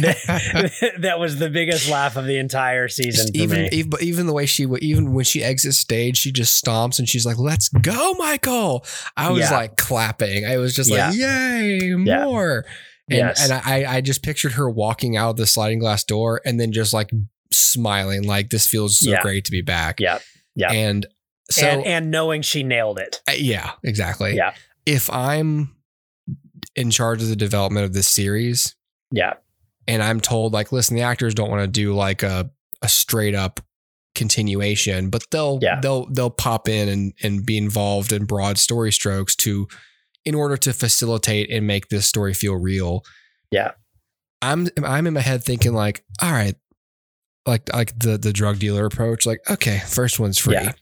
that, 0.00 0.92
that 1.00 1.18
was 1.18 1.38
the 1.38 1.50
biggest 1.50 1.88
laugh 1.90 2.16
of 2.16 2.26
the 2.26 2.38
entire 2.38 2.86
season 2.88 3.26
for 3.32 3.36
even, 3.42 3.62
me. 3.62 3.68
even 3.72 3.92
even 4.00 4.26
the 4.26 4.32
way 4.32 4.46
she 4.46 4.64
even 4.80 5.12
when 5.12 5.24
she 5.24 5.42
exits 5.42 5.78
stage, 5.78 6.16
she 6.16 6.30
just 6.32 6.64
stomps 6.64 6.98
and 7.00 7.08
she's 7.08 7.26
like, 7.26 7.38
"Let's 7.38 7.68
go, 7.68 8.14
Michael!" 8.14 8.84
I 9.16 9.30
was 9.30 9.50
Yeah. 9.50 9.56
like 9.56 9.76
clapping. 9.76 10.46
I 10.46 10.56
was 10.58 10.74
just 10.74 10.90
like, 10.90 11.14
"Yay, 11.14 11.80
Yeah. 12.04 12.24
more!" 12.24 12.64
And 13.08 13.18
Yes. 13.18 13.42
and 13.42 13.52
I 13.52 13.96
I 13.96 14.00
just 14.00 14.22
pictured 14.22 14.52
her 14.52 14.70
walking 14.70 15.16
out 15.16 15.30
of 15.30 15.36
the 15.36 15.46
sliding 15.46 15.80
glass 15.80 16.04
door 16.04 16.40
and 16.44 16.60
then 16.60 16.70
just 16.72 16.92
like 16.92 17.10
smiling, 17.52 18.24
like 18.24 18.50
this 18.50 18.66
feels 18.66 18.98
so 18.98 19.10
Yeah. 19.10 19.22
great 19.22 19.44
to 19.46 19.50
be 19.50 19.62
back. 19.62 20.00
Yeah. 20.00 20.18
Yeah. 20.54 20.72
And 20.72 21.06
so 21.50 21.66
and, 21.66 21.84
and 21.84 22.10
knowing 22.10 22.42
she 22.42 22.62
nailed 22.62 22.98
it. 22.98 23.20
uh, 23.28 23.32
yeah, 23.36 23.72
exactly. 23.82 24.36
Yeah. 24.36 24.54
If 24.86 25.10
I'm 25.10 25.74
in 26.76 26.90
charge 26.90 27.22
of 27.22 27.28
the 27.28 27.36
development 27.36 27.84
of 27.84 27.92
this 27.92 28.08
series, 28.08 28.74
Yeah. 29.12 29.34
and 29.88 30.02
I'm 30.02 30.20
told 30.20 30.52
like, 30.52 30.70
listen, 30.72 30.96
the 30.96 31.02
actors 31.02 31.34
don't 31.34 31.50
want 31.50 31.62
to 31.62 31.66
do 31.66 31.94
like 31.94 32.22
a 32.22 32.50
a 32.82 32.88
straight 32.88 33.34
up 33.34 33.60
continuation, 34.14 35.10
but 35.10 35.24
they'll 35.30 35.58
Yeah. 35.62 35.80
they'll 35.80 36.06
they'll 36.06 36.30
pop 36.30 36.68
in 36.68 36.88
and 36.88 37.12
and 37.22 37.44
be 37.44 37.56
involved 37.58 38.12
in 38.12 38.24
broad 38.24 38.58
story 38.58 38.92
strokes 38.92 39.34
to 39.36 39.66
in 40.24 40.34
order 40.34 40.56
to 40.58 40.72
facilitate 40.72 41.50
and 41.50 41.66
make 41.66 41.88
this 41.88 42.06
story 42.06 42.34
feel 42.34 42.54
real. 42.54 43.02
Yeah. 43.50 43.72
I'm 44.42 44.68
I'm 44.84 45.06
in 45.06 45.14
my 45.14 45.20
head 45.20 45.42
thinking 45.44 45.72
like, 45.72 46.04
all 46.22 46.32
right, 46.32 46.54
like 47.46 47.72
like 47.74 47.98
the 47.98 48.18
the 48.18 48.32
drug 48.32 48.58
dealer 48.58 48.84
approach, 48.86 49.26
like, 49.26 49.40
okay, 49.50 49.80
first 49.86 50.20
one's 50.20 50.38
free. 50.38 50.54
Yeah. 50.54 50.72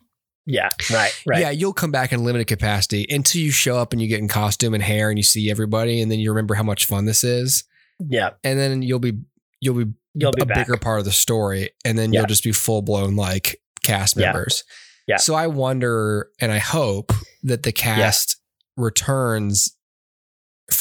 Yeah. 0.51 0.71
Right. 0.91 1.13
Right. 1.27 1.41
Yeah, 1.43 1.51
you'll 1.51 1.75
come 1.75 1.91
back 1.91 2.11
in 2.13 2.25
limited 2.25 2.47
capacity 2.47 3.07
until 3.11 3.43
you 3.43 3.51
show 3.51 3.77
up 3.77 3.93
and 3.93 4.01
you 4.01 4.09
get 4.09 4.19
in 4.21 4.29
costume 4.29 4.73
and 4.73 4.83
hair 4.83 5.11
and 5.11 5.19
you 5.19 5.23
see 5.23 5.51
everybody 5.51 6.01
and 6.01 6.11
then 6.11 6.19
you 6.21 6.31
remember 6.31 6.55
how 6.55 6.63
much 6.63 6.87
fun 6.87 7.05
this 7.05 7.23
is. 7.23 7.65
Yeah. 8.01 8.31
And 8.43 8.59
then 8.59 8.81
you'll 8.81 8.99
be 8.99 9.13
you'll 9.61 9.75
be 9.85 9.93
You'll 10.15 10.33
be 10.33 10.43
a 10.43 10.47
back. 10.47 10.67
bigger 10.67 10.79
part 10.79 10.99
of 11.01 11.05
the 11.05 11.13
story 11.13 11.71
and 11.85 11.99
then 11.99 12.13
Yeah. 12.13 12.21
you'll 12.21 12.27
just 12.29 12.43
be 12.45 12.53
full 12.53 12.81
blown 12.83 13.15
like 13.15 13.61
cast 13.85 14.17
members. 14.17 14.65
Yeah. 15.07 15.19
So 15.19 15.35
I 15.35 15.47
wonder 15.49 16.31
and 16.41 16.51
I 16.51 16.59
hope 16.59 17.13
that 17.43 17.63
the 17.63 17.71
cast 17.73 18.37
returns 18.77 19.77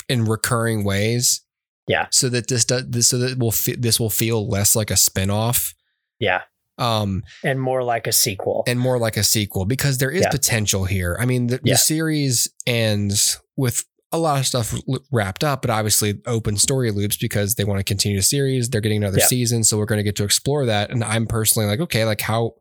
in 0.10 0.26
recurring 0.26 0.84
ways. 0.86 1.42
Yeah. 1.88 2.08
So 2.12 2.30
that 2.30 2.48
this 2.48 2.66
does 2.66 2.86
this 2.90 3.08
so 3.08 3.18
that 3.20 3.40
will 3.40 3.52
fe- 3.52 3.76
this 3.78 4.00
will 4.00 4.10
feel 4.10 4.48
less 4.48 4.76
like 4.76 4.92
a 4.92 4.98
spin-off 4.98 5.74
Yeah. 6.20 6.42
um 6.78 7.24
And 7.44 7.60
more 7.62 7.84
like 7.84 8.08
a 8.08 8.12
sequel. 8.12 8.64
and 8.68 8.80
more 8.80 9.00
like 9.00 9.18
a 9.18 9.24
sequel 9.24 9.66
because 9.66 9.98
there 9.98 10.12
is 10.12 10.22
Yeah. 10.24 10.30
potential 10.32 10.86
here. 10.86 11.18
I 11.20 11.26
mean, 11.26 11.48
the, 11.48 11.60
Yeah. 11.64 11.74
the 11.74 11.78
series 11.78 12.50
ends 12.66 13.40
with 13.56 13.84
a 14.12 14.18
lot 14.18 14.40
of 14.40 14.48
stuff 14.48 14.74
wrapped 15.12 15.44
up, 15.44 15.62
but 15.62 15.70
obviously 15.70 16.20
open 16.26 16.56
story 16.58 16.92
loops 16.92 17.18
because 17.18 17.56
they 17.56 17.66
want 17.66 17.80
to 17.80 17.84
continue 17.84 18.18
the 18.18 18.24
series. 18.24 18.70
They're 18.70 18.80
getting 18.82 19.04
another 19.04 19.20
Yeah. 19.20 19.26
season, 19.26 19.64
so 19.66 19.78
we're 19.78 19.86
going 19.86 19.98
to 20.00 20.04
get 20.04 20.16
to 20.18 20.24
explore 20.24 20.66
that. 20.66 20.92
And 20.92 21.04
I'm 21.04 21.28
personally 21.28 21.68
like, 21.68 21.80
okay, 21.82 22.06
like 22.06 22.22
how 22.22 22.54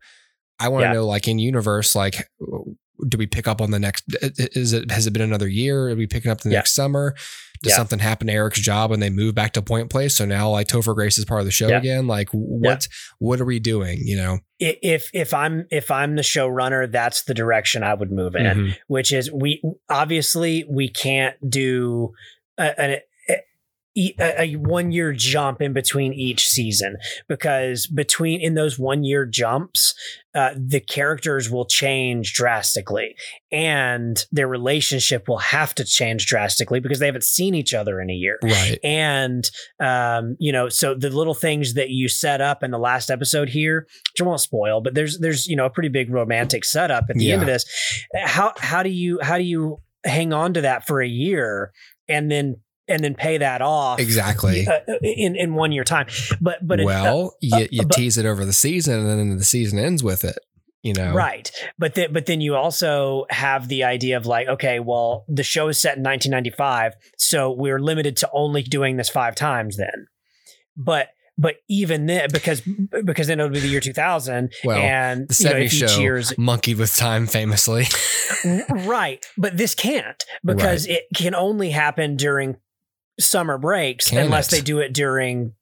I 0.58 0.68
want 0.68 0.82
to 0.82 0.88
Yeah. 0.88 0.92
know, 0.94 1.06
like 1.06 1.28
in 1.28 1.38
universe, 1.38 1.94
like 1.94 2.28
do 3.08 3.18
we 3.18 3.26
pick 3.26 3.46
up 3.48 3.60
on 3.60 3.70
the 3.70 3.78
next? 3.78 4.04
Is 4.22 4.72
it 4.72 4.90
has 4.90 5.06
it 5.06 5.12
been 5.12 5.22
another 5.22 5.48
year? 5.48 5.88
Are 5.90 5.94
we 5.94 6.06
picking 6.06 6.30
up 6.30 6.40
the 6.40 6.50
Yeah. 6.50 6.58
next 6.58 6.74
summer? 6.74 7.14
Does 7.62 7.72
Yeah. 7.72 7.76
something 7.76 7.98
happen 7.98 8.26
to 8.26 8.32
Eric's 8.32 8.60
job 8.60 8.92
and 8.92 9.02
they 9.02 9.08
move 9.10 9.34
back 9.34 9.52
to 9.54 9.62
Point 9.62 9.88
Place? 9.90 10.14
So 10.14 10.26
now 10.26 10.50
like 10.50 10.66
Topher 10.68 10.94
Grace 10.94 11.16
is 11.18 11.24
part 11.24 11.40
of 11.40 11.46
the 11.46 11.52
show 11.52 11.68
Yeah. 11.68 11.78
again. 11.78 12.06
Like 12.06 12.28
what 12.32 12.86
what 13.18 13.40
are 13.40 13.44
we 13.46 13.58
doing? 13.58 13.98
You 14.04 14.16
know? 14.16 14.38
If 14.58 15.10
if 15.14 15.32
I'm 15.34 15.66
if 15.70 15.90
I'm 15.90 16.16
the 16.16 16.22
showrunner, 16.22 16.90
that's 16.90 17.22
the 17.24 17.34
direction 17.34 17.82
I 17.82 17.94
would 17.94 18.12
move 18.12 18.34
in. 18.34 18.44
Mhm. 18.44 18.76
Which 18.88 19.12
is 19.12 19.30
we 19.32 19.62
obviously 19.88 20.64
we 20.70 20.88
can't 20.88 21.36
do 21.48 22.12
a, 22.58 22.72
a, 22.78 23.00
a, 23.96 24.42
a 24.42 24.52
one 24.56 24.92
year 24.92 25.12
jump 25.12 25.60
in 25.62 25.72
between 25.72 26.12
each 26.12 26.46
season 26.48 26.96
because 27.28 27.86
between 27.86 28.40
in 28.40 28.54
those 28.54 28.78
one 28.78 29.04
year 29.04 29.24
jumps, 29.24 29.94
uh, 30.34 30.50
the 30.54 30.80
characters 30.80 31.50
will 31.50 31.64
change 31.64 32.34
drastically 32.34 33.14
and 33.50 34.26
their 34.30 34.46
relationship 34.46 35.28
will 35.28 35.38
have 35.38 35.74
to 35.74 35.84
change 35.84 36.26
drastically 36.26 36.78
because 36.78 36.98
they 36.98 37.06
haven't 37.06 37.24
seen 37.24 37.54
each 37.54 37.72
other 37.72 38.00
in 38.00 38.10
a 38.10 38.12
year 38.12 38.38
Right. 38.42 38.78
and 38.84 39.48
um, 39.80 40.36
you 40.38 40.52
know, 40.52 40.68
so 40.68 40.94
the 40.94 41.08
little 41.10 41.32
things 41.34 41.74
that 41.74 41.88
you 41.88 42.08
set 42.08 42.40
up 42.42 42.62
in 42.62 42.70
the 42.70 42.78
last 42.78 43.10
episode 43.10 43.48
here, 43.48 43.86
which 44.12 44.20
I 44.20 44.24
won't 44.24 44.40
spoil, 44.40 44.80
but 44.82 44.94
there's 44.94 45.18
there's 45.18 45.46
you 45.46 45.56
know 45.56 45.64
a 45.64 45.70
pretty 45.70 45.88
big 45.88 46.10
romantic 46.10 46.64
setup 46.64 47.04
at 47.08 47.16
the 47.16 47.32
end 47.32 47.42
of 47.42 47.46
this. 47.46 47.64
How 48.24 48.52
how 48.58 48.82
do 48.82 48.90
you 48.90 49.18
how 49.22 49.38
do 49.38 49.44
you 49.44 49.78
hang 50.04 50.32
on 50.32 50.52
to 50.54 50.60
that 50.60 50.86
for 50.86 51.00
a 51.00 51.08
year 51.08 51.72
and 52.08 52.30
then 52.30 52.56
and 52.88 53.02
then 53.02 53.14
pay 53.14 53.38
that 53.38 53.62
off 53.62 53.98
Exactly. 54.00 54.66
uh, 54.66 54.80
in 55.02 55.36
in 55.36 55.54
one 55.54 55.72
year 55.72 55.84
time? 55.84 56.06
But 56.40 56.66
but 56.66 56.80
it- 56.80 56.84
well, 56.86 57.34
uh, 57.52 57.58
you, 57.58 57.68
you 57.70 57.82
but- 57.82 57.92
tease 57.92 58.16
it 58.18 58.26
over 58.26 58.44
the 58.44 58.52
season, 58.52 59.06
and 59.06 59.18
then 59.18 59.36
the 59.38 59.44
season 59.44 59.78
ends 59.78 60.02
with 60.02 60.24
it. 60.24 60.38
you 60.82 60.92
know. 60.94 61.12
Right. 61.12 61.50
But 61.78 61.94
then 61.94 62.12
but 62.12 62.26
then 62.26 62.40
you 62.40 62.54
also 62.54 63.26
have 63.30 63.66
the 63.68 63.82
idea 63.84 64.16
of 64.16 64.26
like, 64.26 64.46
okay, 64.46 64.78
well, 64.78 65.24
the 65.28 65.42
show 65.42 65.66
is 65.68 65.80
set 65.80 65.96
in 65.96 66.04
1995, 66.04 66.92
so 67.18 67.50
we're 67.50 67.80
limited 67.80 68.16
to 68.18 68.30
only 68.32 68.62
doing 68.62 68.96
this 68.96 69.08
five 69.08 69.34
times 69.34 69.76
then. 69.76 70.06
But 70.76 71.08
but 71.38 71.56
even 71.68 72.06
then 72.06 72.28
because 72.32 72.62
because 73.04 73.26
then 73.26 73.40
it 73.40 73.42
would 73.42 73.52
be 73.52 73.60
the 73.60 73.68
year 73.68 73.80
2000 73.80 74.52
Well, 74.64 74.78
and 74.78 75.28
The 75.28 75.36
you 75.38 75.44
know, 75.50 75.56
70s 75.56 75.64
if 75.66 75.72
each 75.74 75.90
show 75.90 76.00
year's 76.00 76.38
monkeyed 76.38 76.78
with 76.78 76.94
time 76.96 77.26
famously. 77.26 77.86
right. 78.70 79.24
But 79.36 79.56
this 79.56 79.74
can't 79.74 80.22
because 80.44 80.86
it 80.86 81.02
can 81.14 81.34
only 81.34 81.70
happen 81.70 82.16
during 82.16 82.56
summer 83.18 83.58
breaks 83.58 84.12
unless 84.12 84.52
it? 84.52 84.56
they 84.56 84.60
do 84.62 84.78
it 84.78 84.92
during 84.92 85.52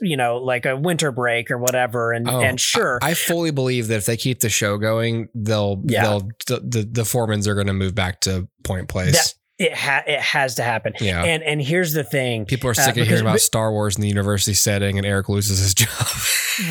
you 0.00 0.16
know 0.16 0.36
like 0.38 0.64
a 0.64 0.76
winter 0.76 1.12
break 1.12 1.50
or 1.50 1.58
whatever 1.58 2.12
and 2.12 2.28
Oh, 2.28 2.40
and 2.40 2.58
sure 2.60 2.98
I 3.02 3.14
fully 3.14 3.50
believe 3.50 3.88
that 3.88 3.96
if 3.96 4.06
they 4.06 4.16
keep 4.16 4.40
the 4.40 4.48
show 4.48 4.78
going, 4.78 5.28
they'll 5.34 5.82
Yeah. 5.86 6.02
they'll 6.02 6.20
the 6.46 6.60
the, 6.60 6.88
the 6.90 7.02
Foremans 7.02 7.46
are 7.46 7.54
going 7.54 7.66
to 7.66 7.72
move 7.72 7.94
back 7.94 8.20
to 8.22 8.48
Point 8.64 8.88
Place. 8.88 9.12
that 9.12 9.34
it 9.58 9.74
ha- 9.76 10.04
it 10.06 10.20
has 10.20 10.54
to 10.54 10.62
happen. 10.62 10.94
Yeah. 11.00 11.22
And 11.22 11.42
and 11.42 11.60
here's 11.60 11.92
the 11.92 12.04
thing. 12.04 12.46
People 12.46 12.68
are 12.68 12.72
uh, 12.72 12.74
sick 12.74 12.96
of 12.96 13.06
hearing 13.06 13.20
about 13.22 13.40
Star 13.40 13.70
Wars 13.72 13.96
in 13.96 14.00
the 14.02 14.08
university 14.08 14.54
setting, 14.54 14.96
and 14.96 15.06
Eric 15.06 15.28
loses 15.28 15.58
his 15.58 15.74
job. 15.74 15.90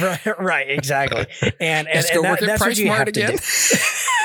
right, 0.01 0.39
right, 0.39 0.69
exactly. 0.71 1.27
And 1.41 1.53
and, 1.59 1.87
Let's 1.93 2.09
and 2.09 2.15
go 2.15 2.21
that- 2.23 2.29
work 2.31 2.41
at 2.41 2.47
that's 2.47 2.61
what 2.61 2.77
you 2.77 2.85
Price 2.87 2.97
Mart 2.97 3.15
have 3.15 3.37
to 3.37 3.37
do. 3.37 3.37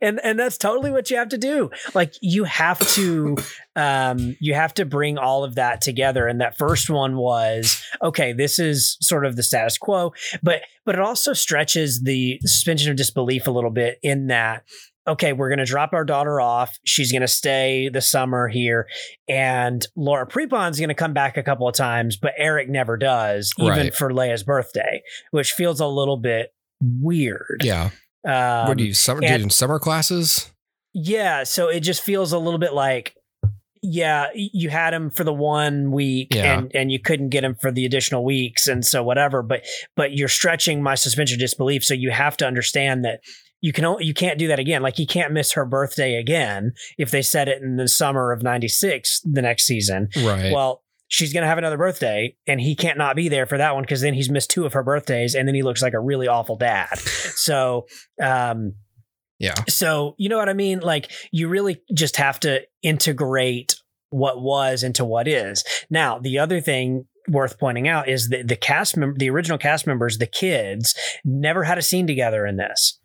and 0.00 0.20
and 0.22 0.38
that's 0.38 0.58
totally 0.58 0.90
what 0.90 1.10
you 1.10 1.16
have 1.16 1.28
to 1.30 1.38
do. 1.38 1.70
Like 1.94 2.14
you 2.22 2.44
have 2.44 2.78
to 2.94 3.36
um 3.76 4.36
you 4.40 4.54
have 4.54 4.74
to 4.74 4.84
bring 4.84 5.18
all 5.18 5.44
of 5.44 5.56
that 5.56 5.80
together. 5.80 6.26
And 6.26 6.40
that 6.40 6.56
first 6.58 6.90
one 6.90 7.16
was 7.16 7.82
okay, 8.02 8.32
this 8.32 8.58
is 8.58 8.96
sort 9.00 9.26
of 9.26 9.36
the 9.36 9.42
status 9.42 9.78
quo, 9.78 10.12
but 10.42 10.62
but 10.86 10.94
it 10.94 11.00
also 11.00 11.32
stretches 11.32 12.02
the 12.02 12.38
suspension 12.42 12.90
of 12.90 12.96
disbelief 12.96 13.46
a 13.46 13.50
little 13.50 13.70
bit 13.70 13.98
in 14.02 14.28
that 14.28 14.64
okay, 15.06 15.32
we're 15.32 15.48
going 15.48 15.58
to 15.58 15.64
drop 15.64 15.94
our 15.94 16.04
daughter 16.04 16.38
off. 16.38 16.78
She's 16.84 17.10
going 17.10 17.22
to 17.22 17.28
stay 17.28 17.88
the 17.88 18.02
summer 18.02 18.46
here. 18.46 18.86
And 19.26 19.82
Laura 19.96 20.26
Prepon's 20.26 20.78
going 20.78 20.90
to 20.90 20.94
come 20.94 21.14
back 21.14 21.38
a 21.38 21.42
couple 21.42 21.66
of 21.66 21.74
times, 21.74 22.18
but 22.18 22.34
Eric 22.36 22.68
never 22.68 22.98
does, 22.98 23.54
even 23.58 23.70
Right. 23.70 23.94
for 23.94 24.10
Leia's 24.12 24.42
birthday, 24.42 25.00
which 25.30 25.52
feels 25.52 25.80
a 25.80 25.86
little 25.86 26.18
bit 26.18 26.50
weird. 26.82 27.62
yeah. 27.64 27.88
Um, 28.26 28.68
what 28.68 28.78
do 28.78 28.84
you 28.84 28.94
summer? 28.94 29.20
and- 29.24 29.42
Dude, 29.44 29.52
summer 29.52 29.78
classes? 29.78 30.50
yeah. 30.94 31.44
So 31.44 31.68
it 31.68 31.80
just 31.80 32.02
feels 32.02 32.32
a 32.32 32.38
little 32.38 32.58
bit 32.58 32.72
like, 32.72 33.14
yeah, 33.82 34.26
you 34.34 34.70
had 34.70 34.92
him 34.92 35.10
for 35.10 35.22
the 35.22 35.32
one 35.32 35.92
week 35.92 36.34
Yeah. 36.34 36.58
and, 36.58 36.74
and 36.74 36.90
you 36.90 36.98
couldn't 36.98 37.28
get 37.28 37.44
him 37.44 37.54
for 37.60 37.70
the 37.70 37.84
additional 37.84 38.24
weeks. 38.24 38.66
And 38.66 38.84
so 38.84 39.04
whatever, 39.04 39.42
but, 39.42 39.64
but 39.94 40.12
you're 40.12 40.26
stretching 40.28 40.82
my 40.82 40.96
suspension 40.96 41.38
disbelief. 41.38 41.84
So 41.84 41.94
you 41.94 42.10
have 42.10 42.36
to 42.38 42.46
understand 42.46 43.04
that 43.04 43.20
you 43.60 43.72
can, 43.72 43.84
o- 43.84 44.00
you 44.00 44.14
can't 44.14 44.38
do 44.38 44.48
that 44.48 44.58
again. 44.58 44.82
Like 44.82 44.98
you 44.98 45.06
can't 45.06 45.32
miss 45.32 45.52
her 45.52 45.64
birthday 45.64 46.16
again 46.16 46.72
if 46.96 47.12
they 47.12 47.22
set 47.22 47.46
it 47.48 47.62
in 47.62 47.76
the 47.76 47.86
summer 47.86 48.32
of 48.32 48.42
96, 48.42 49.20
the 49.24 49.42
next 49.42 49.64
season. 49.64 50.08
Right. 50.16 50.52
Well, 50.52 50.82
she's 51.08 51.32
going 51.32 51.42
to 51.42 51.48
have 51.48 51.58
another 51.58 51.78
birthday 51.78 52.36
and 52.46 52.60
he 52.60 52.76
can't 52.76 52.98
not 52.98 53.16
be 53.16 53.28
there 53.28 53.46
for 53.46 53.58
that 53.58 53.74
one 53.74 53.82
because 53.82 54.02
then 54.02 54.14
he's 54.14 54.30
missed 54.30 54.50
two 54.50 54.66
of 54.66 54.74
her 54.74 54.82
birthdays 54.82 55.34
and 55.34 55.48
then 55.48 55.54
he 55.54 55.62
looks 55.62 55.82
like 55.82 55.94
a 55.94 56.00
really 56.00 56.28
awful 56.28 56.56
dad. 56.56 56.88
So, 57.38 57.86
um, 58.20 58.74
yeah. 59.38 59.54
so 59.68 60.14
you 60.18 60.28
know 60.28 60.36
what 60.38 60.48
I 60.48 60.54
mean? 60.54 60.80
Like 60.80 61.10
you 61.30 61.48
really 61.48 61.80
just 61.94 62.16
have 62.16 62.40
to 62.40 62.62
integrate 62.82 63.76
what 64.10 64.42
was 64.42 64.82
into 64.82 65.04
what 65.04 65.28
is. 65.28 65.64
Now, 65.88 66.18
the 66.18 66.38
other 66.38 66.60
thing 66.60 67.06
worth 67.28 67.58
pointing 67.58 67.86
out 67.86 68.08
is 68.08 68.28
that 68.30 68.48
the 68.48 68.56
cast 68.56 68.96
member, 68.96 69.16
the 69.16 69.30
original 69.30 69.56
cast 69.56 69.86
members, 69.86 70.18
the 70.18 70.26
kids, 70.26 70.94
never 71.24 71.64
had 71.64 71.78
a 71.78 71.82
scene 71.82 72.06
together 72.06 72.44
in 72.44 72.56
this. 72.56 72.98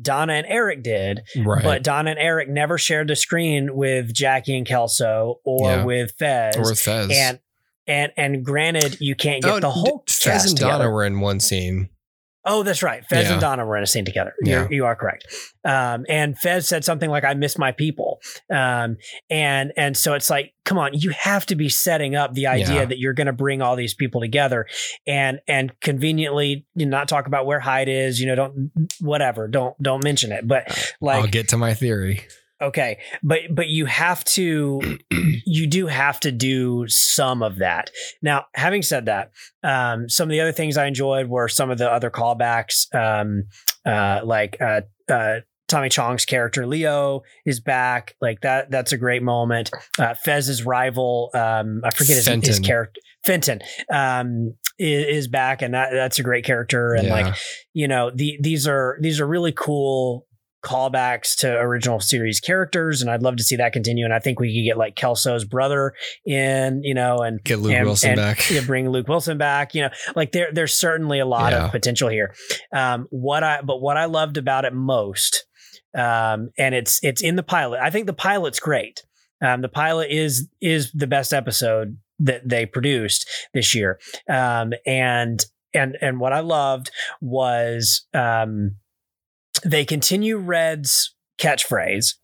Donna 0.00 0.34
and 0.34 0.46
Eric 0.46 0.82
did, 0.82 1.22
Right. 1.36 1.62
but 1.62 1.82
Donna 1.82 2.10
and 2.10 2.18
Eric 2.18 2.48
never 2.48 2.76
shared 2.78 3.08
the 3.08 3.16
screen 3.16 3.74
with 3.74 4.12
Jackie 4.12 4.56
and 4.56 4.66
Kelso 4.66 5.40
or 5.44 5.70
Yeah. 5.70 5.84
with 5.84 6.12
Fez. 6.18 6.56
or 6.56 6.62
with 6.62 6.78
Fez. 6.80 7.10
And 7.10 7.38
and 7.86 8.12
and 8.18 8.44
granted, 8.44 9.00
you 9.00 9.14
can't 9.14 9.42
get 9.42 9.50
Oh, 9.52 9.60
the 9.60 9.70
whole 9.70 10.04
Fez 10.06 10.18
cast 10.24 10.48
and 10.50 10.58
Donna 10.58 10.72
together. 10.74 10.90
were 10.90 11.04
in 11.04 11.20
one 11.20 11.40
scene. 11.40 11.88
Oh, 12.50 12.62
that's 12.62 12.82
right. 12.82 13.04
Fez 13.04 13.26
Yeah. 13.26 13.32
and 13.34 13.40
Donna 13.40 13.64
were 13.66 13.76
in 13.76 13.82
a 13.82 13.86
scene 13.86 14.04
together. 14.04 14.32
Yeah. 14.42 14.62
You're, 14.62 14.72
you 14.72 14.84
are 14.86 14.96
correct. 14.96 15.26
Um, 15.64 16.06
and 16.08 16.36
Fez 16.38 16.66
said 16.66 16.84
something 16.84 17.10
like, 17.10 17.22
"I 17.24 17.34
miss 17.34 17.58
my 17.58 17.72
people," 17.72 18.20
um, 18.50 18.96
and 19.28 19.72
and 19.76 19.96
so 19.96 20.14
it's 20.14 20.30
like, 20.30 20.54
come 20.64 20.78
on, 20.78 20.92
you 20.94 21.10
have 21.10 21.44
to 21.46 21.54
be 21.56 21.68
setting 21.68 22.16
up 22.16 22.32
the 22.34 22.46
idea 22.46 22.74
Yeah. 22.74 22.84
that 22.86 22.98
you're 22.98 23.12
going 23.12 23.26
to 23.26 23.32
bring 23.32 23.60
all 23.62 23.76
these 23.76 23.92
people 23.94 24.20
together, 24.20 24.66
and 25.06 25.40
and 25.46 25.78
conveniently, 25.80 26.66
you 26.74 26.86
know, 26.86 26.96
not 26.96 27.08
talk 27.08 27.26
about 27.26 27.44
where 27.46 27.60
Hyde 27.60 27.88
is. 27.88 28.18
You 28.20 28.26
know, 28.28 28.34
don't 28.34 28.70
whatever, 29.00 29.46
don't 29.46 29.80
don't 29.82 30.02
mention 30.02 30.32
it. 30.32 30.48
But 30.48 30.94
like, 31.00 31.20
I'll 31.20 31.26
get 31.28 31.48
to 31.48 31.56
my 31.58 31.74
theory. 31.74 32.22
Okay, 32.60 32.98
but 33.22 33.40
but 33.50 33.68
you 33.68 33.86
have 33.86 34.24
to 34.24 34.80
you 35.46 35.66
do 35.66 35.86
have 35.86 36.18
to 36.20 36.32
do 36.32 36.86
some 36.88 37.42
of 37.42 37.58
that. 37.58 37.90
Now, 38.20 38.46
having 38.54 38.82
said 38.82 39.06
that, 39.06 39.30
um, 39.62 40.08
some 40.08 40.28
of 40.28 40.32
the 40.32 40.40
other 40.40 40.52
things 40.52 40.76
I 40.76 40.86
enjoyed 40.86 41.28
were 41.28 41.48
some 41.48 41.70
of 41.70 41.78
the 41.78 41.90
other 41.90 42.10
callbacks, 42.10 42.92
um, 42.94 43.44
uh, 43.86 44.22
like 44.24 44.56
uh, 44.60 44.80
uh, 45.08 45.40
Tommy 45.68 45.88
Chong's 45.88 46.24
character 46.24 46.66
Leo 46.66 47.22
is 47.46 47.60
back. 47.60 48.16
Like 48.20 48.40
that, 48.40 48.70
that's 48.70 48.90
a 48.92 48.96
great 48.98 49.22
moment. 49.22 49.70
Uh, 49.98 50.14
Fez's 50.14 50.64
rival, 50.64 51.30
um, 51.34 51.82
I 51.84 51.90
forget 51.90 52.16
his, 52.16 52.26
his 52.26 52.58
character, 52.58 53.00
Fenton, 53.24 53.60
um, 53.92 54.54
is, 54.78 55.18
is 55.18 55.28
back, 55.28 55.62
and 55.62 55.74
that 55.74 55.90
that's 55.92 56.18
a 56.18 56.22
great 56.22 56.44
character. 56.44 56.94
And 56.94 57.06
Yeah. 57.08 57.12
like, 57.14 57.34
you 57.72 57.86
know, 57.86 58.10
the 58.12 58.38
these 58.40 58.66
are 58.66 58.98
these 59.00 59.20
are 59.20 59.26
really 59.28 59.52
cool 59.52 60.26
callbacks 60.64 61.36
to 61.36 61.52
original 61.58 62.00
series 62.00 62.40
characters 62.40 63.00
and 63.00 63.10
I'd 63.10 63.22
love 63.22 63.36
to 63.36 63.42
see 63.44 63.56
that 63.56 63.72
continue 63.72 64.04
and 64.04 64.12
I 64.12 64.18
think 64.18 64.40
we 64.40 64.48
could 64.54 64.64
get 64.68 64.76
like 64.76 64.96
Kelso's 64.96 65.44
brother 65.44 65.92
in 66.26 66.82
you 66.82 66.94
know 66.94 67.18
and 67.18 67.42
Get 67.44 67.60
Luke 67.60 67.72
and- 67.74 67.86
Wilson 67.86 68.10
and, 68.10 68.16
back. 68.18 68.50
yeah, 68.50 68.60
bring 68.66 68.88
Luke 68.90 69.06
Wilson 69.08 69.38
back 69.38 69.74
you 69.74 69.82
know 69.82 69.90
like 70.16 70.32
there 70.32 70.48
there's 70.52 70.74
certainly 70.74 71.20
a 71.20 71.26
lot 71.26 71.52
Yeah. 71.52 71.66
of 71.66 71.70
potential 71.70 72.08
here 72.08 72.34
um 72.74 73.06
what 73.10 73.44
I 73.44 73.60
but 73.62 73.80
what 73.80 73.96
I 73.96 74.06
loved 74.06 74.36
about 74.36 74.64
it 74.64 74.74
most 74.74 75.46
um 75.96 76.50
and 76.58 76.74
it's 76.74 76.98
it's 77.04 77.22
in 77.22 77.36
the 77.36 77.42
pilot 77.42 77.80
I 77.80 77.90
think 77.90 78.06
the 78.06 78.12
pilot's 78.12 78.60
great 78.60 79.02
um 79.44 79.62
the 79.62 79.68
pilot 79.68 80.10
is 80.10 80.48
is 80.60 80.90
the 80.92 81.06
best 81.06 81.32
episode 81.32 81.98
that 82.18 82.48
they 82.48 82.66
produced 82.66 83.28
this 83.54 83.74
year 83.76 83.98
um 84.28 84.72
and 84.84 85.44
and 85.72 85.96
and 86.00 86.18
what 86.18 86.32
I 86.32 86.40
loved 86.40 86.90
was 87.20 88.06
um 88.12 88.76
they 89.64 89.84
continue 89.84 90.36
Red's 90.38 91.14
catchphrase, 91.38 92.14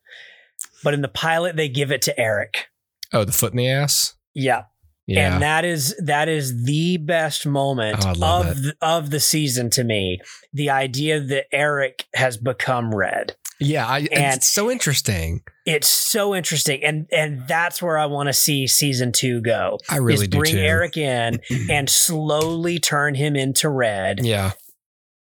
but 0.82 0.94
in 0.94 1.02
the 1.02 1.08
pilot 1.08 1.56
they 1.56 1.68
give 1.68 1.90
it 1.92 2.02
to 2.02 2.18
Eric. 2.18 2.66
Oh, 3.12 3.24
the 3.24 3.32
foot 3.32 3.52
in 3.52 3.58
the 3.58 3.68
ass? 3.68 4.14
Yeah. 4.34 4.64
Yeah. 5.06 5.34
And 5.34 5.42
that 5.42 5.64
is 5.66 5.94
that 6.02 6.28
is 6.30 6.64
the 6.64 6.96
best 6.96 7.44
moment 7.46 7.98
Oh, 8.04 8.10
of 8.40 8.62
the, 8.62 8.74
of 8.80 9.10
the 9.10 9.20
season 9.20 9.68
to 9.70 9.84
me. 9.84 10.18
The 10.54 10.70
idea 10.70 11.20
that 11.20 11.44
Eric 11.52 12.06
has 12.14 12.38
become 12.38 12.94
Red. 12.94 13.36
yeah. 13.60 13.86
I, 13.86 13.98
and- 13.98 14.34
it's 14.34 14.48
so 14.48 14.70
interesting. 14.70 15.42
It's 15.66 15.88
so 15.90 16.34
interesting, 16.34 16.82
and 16.84 17.06
and 17.12 17.46
that's 17.48 17.80
where 17.82 17.96
I 17.98 18.06
want 18.06 18.28
to 18.28 18.32
see 18.34 18.66
season 18.66 19.12
two 19.12 19.40
go. 19.42 19.78
I 19.90 19.96
really 19.98 20.22
is 20.24 20.28
do 20.28 20.38
bring 20.38 20.52
too. 20.54 20.58
Eric 20.58 20.96
in 20.96 21.38
and 21.70 21.88
slowly 21.88 22.78
turn 22.78 23.14
him 23.14 23.34
into 23.36 23.68
Red, 23.70 24.20
Yeah. 24.24 24.52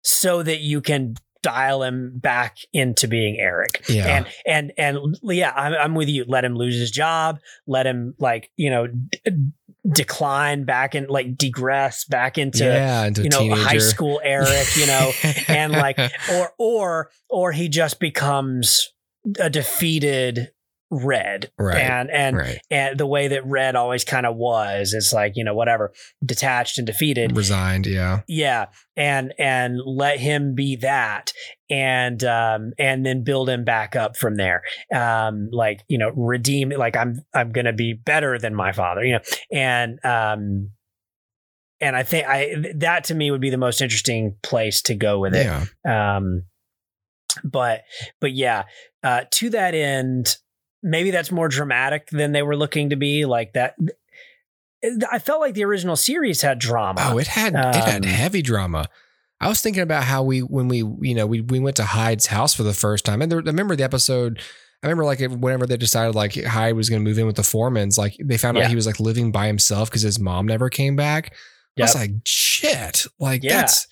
so 0.01 0.43
that 0.43 0.59
you 0.59 0.81
can 0.81 1.15
dial 1.43 1.83
him 1.83 2.13
back 2.15 2.57
into 2.71 3.07
being 3.07 3.37
Eric. 3.39 3.85
Yeah. 3.87 4.07
And 4.07 4.25
and 4.47 4.73
and 4.77 5.17
yeah, 5.23 5.53
I'm, 5.55 5.73
I'm 5.73 5.95
with 5.95 6.09
you. 6.09 6.25
Let 6.27 6.43
him 6.43 6.55
lose 6.55 6.75
his 6.75 6.89
job. 6.89 7.39
Let 7.67 7.85
him 7.85 8.15
like 8.17 8.49
you 8.57 8.71
know 8.71 8.87
d- 8.87 9.51
decline 9.87 10.63
back 10.63 10.95
and 10.95 11.07
like 11.09 11.37
degress 11.37 12.05
back 12.05 12.39
into 12.39 12.63
yeah. 12.63 13.05
Into 13.05 13.23
you 13.23 13.29
know 13.29 13.39
teenager. 13.39 13.61
high 13.61 13.77
school 13.77 14.19
Eric. 14.23 14.75
You 14.75 14.87
know, 14.87 15.11
and 15.47 15.73
like 15.73 15.99
or 16.31 16.53
or 16.57 17.11
or 17.29 17.51
he 17.51 17.69
just 17.69 17.99
becomes 17.99 18.91
a 19.39 19.49
defeated 19.49 20.51
red 20.93 21.51
Right, 21.57 21.77
and 21.81 22.09
and 22.11 22.37
right. 22.37 22.59
and 22.69 22.99
the 22.99 23.05
way 23.07 23.27
that 23.29 23.45
red 23.45 23.75
always 23.75 24.03
kind 24.05 24.25
of 24.25 24.35
was 24.35 24.93
it's 24.93 25.11
like 25.11 25.33
you 25.35 25.43
know 25.43 25.55
whatever 25.55 25.91
detached 26.23 26.77
and 26.77 26.85
defeated 26.87 27.35
resigned. 27.35 27.85
Yeah. 27.87 28.21
yeah 28.27 28.67
and 28.95 29.33
and 29.39 29.79
let 29.85 30.19
him 30.19 30.53
be 30.55 30.75
that 30.77 31.33
and 31.69 32.23
um 32.23 32.73
and 32.77 33.05
then 33.05 33.23
build 33.23 33.49
him 33.49 33.63
back 33.63 33.95
up 33.95 34.15
from 34.17 34.35
there 34.35 34.61
um 34.93 35.49
like 35.51 35.81
you 35.87 35.97
know 35.97 36.09
redeem 36.15 36.69
like 36.69 36.95
i'm 36.95 37.21
i'm 37.33 37.51
gonna 37.51 37.73
be 37.73 37.93
better 37.93 38.37
than 38.37 38.53
my 38.53 38.71
father 38.71 39.03
you 39.03 39.13
know 39.13 39.19
and 39.51 39.99
um 40.05 40.69
and 41.81 41.95
i 41.95 42.03
think 42.03 42.27
i 42.27 42.53
that 42.75 43.05
to 43.05 43.15
me 43.15 43.31
would 43.31 43.41
be 43.41 43.49
the 43.49 43.57
most 43.57 43.81
interesting 43.81 44.35
place 44.43 44.81
to 44.83 44.93
go 44.95 45.19
with 45.19 45.33
it 45.35 45.45
Yeah. 45.85 46.15
um 46.15 46.43
but 47.43 47.81
but 48.21 48.31
yeah 48.33 48.63
uh 49.03 49.21
to 49.31 49.49
that 49.49 49.73
end 49.73 50.37
maybe 50.83 51.09
that's 51.11 51.31
more 51.31 51.47
dramatic 51.47 52.07
than 52.11 52.31
they 52.33 52.43
were 52.43 52.55
looking 52.55 52.89
to 52.91 52.95
be 52.95 53.25
like 53.25 53.53
that 53.53 53.75
i 55.11 55.17
felt 55.19 55.39
like 55.39 55.53
the 55.53 55.63
original 55.63 55.95
series 55.95 56.41
had 56.41 56.59
drama 56.59 57.01
Oh, 57.11 57.17
it 57.17 57.27
had 57.27 57.53
it 57.55 57.75
had 57.75 58.03
Um, 58.05 58.09
heavy 58.09 58.41
drama. 58.41 58.87
I 59.39 59.47
was 59.49 59.59
thinking 59.61 59.81
about 59.83 60.03
how 60.03 60.23
we 60.23 60.39
when 60.41 60.67
we 60.67 60.77
you 60.77 61.15
know 61.15 61.25
we 61.25 61.41
we 61.41 61.59
went 61.59 61.75
to 61.77 61.83
Hyde's 61.83 62.27
house 62.27 62.53
for 62.53 62.63
the 62.63 62.73
first 62.73 63.03
time, 63.05 63.21
and 63.21 63.29
there, 63.31 63.39
I 63.39 63.43
remember 63.43 63.75
the 63.75 63.83
episode. 63.83 64.39
I 64.81 64.87
remember 64.87 65.03
like 65.05 65.19
whenever 65.19 65.65
they 65.65 65.75
decided 65.77 66.15
like 66.15 66.35
Hyde 66.43 66.75
was 66.75 66.89
going 66.89 67.01
to 67.01 67.09
move 67.09 67.17
in 67.17 67.25
with 67.25 67.35
the 67.37 67.41
Foremans, 67.41 67.97
like 67.97 68.15
they 68.23 68.37
found 68.37 68.57
Yeah. 68.57 68.63
out 68.65 68.69
he 68.69 68.75
was 68.75 68.85
like 68.85 68.99
living 69.01 69.31
by 69.31 69.47
himself 69.47 69.89
because 69.89 70.01
his 70.01 70.19
mom 70.19 70.45
never 70.45 70.69
came 70.69 70.95
back. 70.95 71.33
I 71.77 71.81
was 71.81 71.95
like, 71.95 72.11
shit, 72.25 73.05
like 73.19 73.43
Yeah. 73.43 73.61
that's 73.61 73.87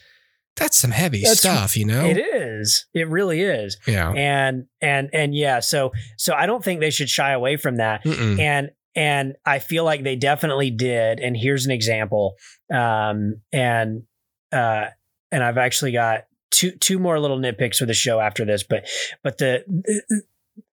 that's 0.61 0.77
some 0.77 0.91
heavy 0.91 1.21
That's- 1.21 1.39
stuff, 1.39 1.75
you 1.75 1.85
know? 1.85 2.05
It 2.05 2.17
is. 2.17 2.85
It 2.93 3.07
really 3.09 3.41
is. 3.41 3.77
Yeah. 3.87 4.11
And 4.11 4.65
and 4.81 5.09
and 5.13 5.35
yeah, 5.35 5.59
so 5.59 5.91
so 6.17 6.33
I 6.33 6.45
don't 6.45 6.63
think 6.63 6.79
they 6.79 6.91
should 6.91 7.09
shy 7.09 7.31
away 7.31 7.57
from 7.57 7.77
that. 7.77 8.03
Mm-mm. 8.03 8.39
And 8.39 8.71
and 8.95 9.35
I 9.45 9.59
feel 9.59 9.83
like 9.83 10.03
they 10.03 10.15
definitely 10.15 10.69
did. 10.69 11.19
And 11.19 11.35
here's 11.35 11.65
an 11.65 11.71
example. 11.71 12.35
Um 12.73 13.41
and 13.51 14.03
uh 14.51 14.85
and 15.31 15.43
I've 15.43 15.57
actually 15.57 15.93
got 15.93 16.25
two 16.51 16.71
two 16.71 16.99
more 16.99 17.19
little 17.19 17.39
nitpicks 17.39 17.77
for 17.77 17.85
the 17.85 17.93
show 17.93 18.19
after 18.19 18.45
this, 18.45 18.63
but 18.63 18.87
but 19.23 19.37
the 19.37 19.63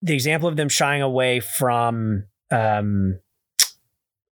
the 0.02 0.14
example 0.14 0.50
of 0.50 0.56
them 0.56 0.70
shying 0.70 1.02
away 1.02 1.40
from 1.40 2.26
um 2.52 3.20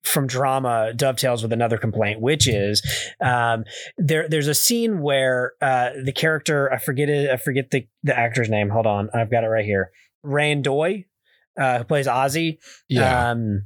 from 0.03 0.27
drama 0.27 0.93
dovetails 0.95 1.43
with 1.43 1.53
another 1.53 1.77
complaint, 1.77 2.21
which 2.21 2.47
is 2.47 2.81
um, 3.21 3.63
there. 3.97 4.27
There's 4.27 4.47
a 4.47 4.53
scene 4.53 5.01
where 5.01 5.53
uh, 5.61 5.91
the 6.03 6.11
character 6.11 6.71
I 6.71 6.77
forget 6.77 7.09
it. 7.09 7.29
I 7.29 7.37
forget 7.37 7.71
the 7.71 7.87
the 8.03 8.17
actor's 8.17 8.49
name. 8.49 8.69
Hold 8.69 8.85
on, 8.85 9.09
I've 9.13 9.31
got 9.31 9.43
it 9.43 9.47
right 9.47 9.65
here. 9.65 9.91
Reyn 10.23 10.61
Doi, 10.61 11.05
uh, 11.59 11.79
who 11.79 11.83
plays 11.83 12.07
Ozzy. 12.07 12.57
Yeah. 12.87 13.31
Um, 13.31 13.63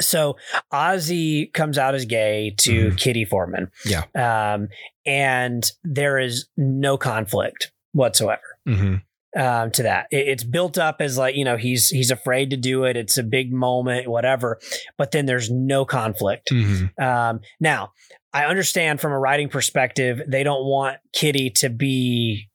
so 0.00 0.36
Ozzy 0.72 1.52
comes 1.52 1.76
out 1.76 1.94
as 1.94 2.04
gay 2.04 2.54
to 2.58 2.92
Kitty 2.92 3.24
Foreman. 3.24 3.70
Yeah. 3.84 4.04
Um, 4.14 4.68
and 5.04 5.70
there 5.82 6.18
is 6.18 6.48
no 6.56 6.96
conflict 6.96 7.72
whatsoever 7.92 8.42
hmm 8.66 8.96
um, 9.38 9.70
to 9.70 9.84
that. 9.84 10.06
It- 10.10 10.28
it's 10.28 10.44
built 10.44 10.76
up 10.76 10.96
as 11.00 11.16
like 11.16 11.34
you 11.36 11.44
know 11.44 11.56
he's 11.56 11.88
he's 11.88 12.10
afraid 12.10 12.50
to 12.50 12.56
do 12.56 12.84
it. 12.84 12.96
It's 12.96 13.16
a 13.16 13.22
big 13.22 13.52
moment, 13.52 14.08
whatever. 14.08 14.58
But 14.98 15.12
then 15.12 15.24
there's 15.26 15.50
no 15.50 15.84
conflict. 15.84 16.48
hmm 16.50 16.86
Um, 17.02 17.40
now 17.60 17.92
I 18.34 18.44
understand 18.44 19.00
from 19.00 19.12
a 19.12 19.18
writing 19.18 19.48
perspective, 19.48 20.20
they 20.26 20.42
don't 20.42 20.64
want 20.66 20.98
Kitty 21.14 21.48
to 21.50 21.70
be, 21.70 22.47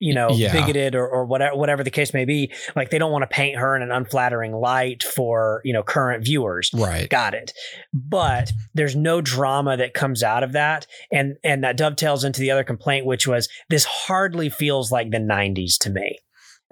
you 0.00 0.12
know, 0.14 0.28
Yeah. 0.32 0.52
bigoted 0.52 0.94
or, 0.94 1.06
or 1.08 1.24
whatever 1.24 1.56
whatever 1.56 1.82
the 1.84 1.90
case 1.90 2.12
may 2.12 2.24
be. 2.24 2.52
Like 2.76 2.90
they 2.90 2.98
don't 2.98 3.12
want 3.12 3.22
to 3.22 3.26
paint 3.28 3.56
her 3.58 3.74
in 3.76 3.82
an 3.82 3.90
unflattering 3.90 4.52
light 4.52 5.02
for 5.02 5.60
you 5.64 5.72
know 5.72 5.82
current 5.82 6.24
viewers. 6.24 6.70
Right. 6.74 7.08
Got 7.08 7.34
it. 7.34 7.52
But 7.92 8.52
there's 8.74 8.96
no 8.96 9.20
drama 9.20 9.76
that 9.76 9.94
comes 9.94 10.22
out 10.22 10.42
of 10.42 10.52
that. 10.52 10.86
And 11.12 11.36
and 11.44 11.64
that 11.64 11.76
dovetails 11.76 12.24
into 12.24 12.40
the 12.40 12.50
other 12.50 12.64
complaint, 12.64 13.06
which 13.06 13.26
was 13.26 13.48
this 13.70 13.84
hardly 13.84 14.50
feels 14.50 14.90
like 14.92 15.10
the 15.10 15.18
90s 15.18 15.78
to 15.80 15.90
me. 15.90 16.18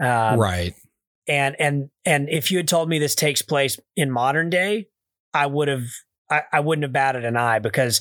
Um, 0.00 0.38
right. 0.38 0.74
And 1.28 1.54
and 1.60 1.88
and 2.04 2.28
if 2.28 2.50
you 2.50 2.56
had 2.56 2.66
told 2.68 2.88
me 2.88 2.98
this 2.98 3.14
takes 3.14 3.42
place 3.42 3.78
in 3.96 4.10
modern 4.10 4.50
day, 4.50 4.88
I 5.32 5.46
would 5.46 5.68
have 5.68 5.84
I, 6.28 6.42
I 6.52 6.60
wouldn't 6.60 6.82
have 6.82 6.92
batted 6.92 7.24
an 7.24 7.36
eye 7.36 7.60
because 7.60 8.00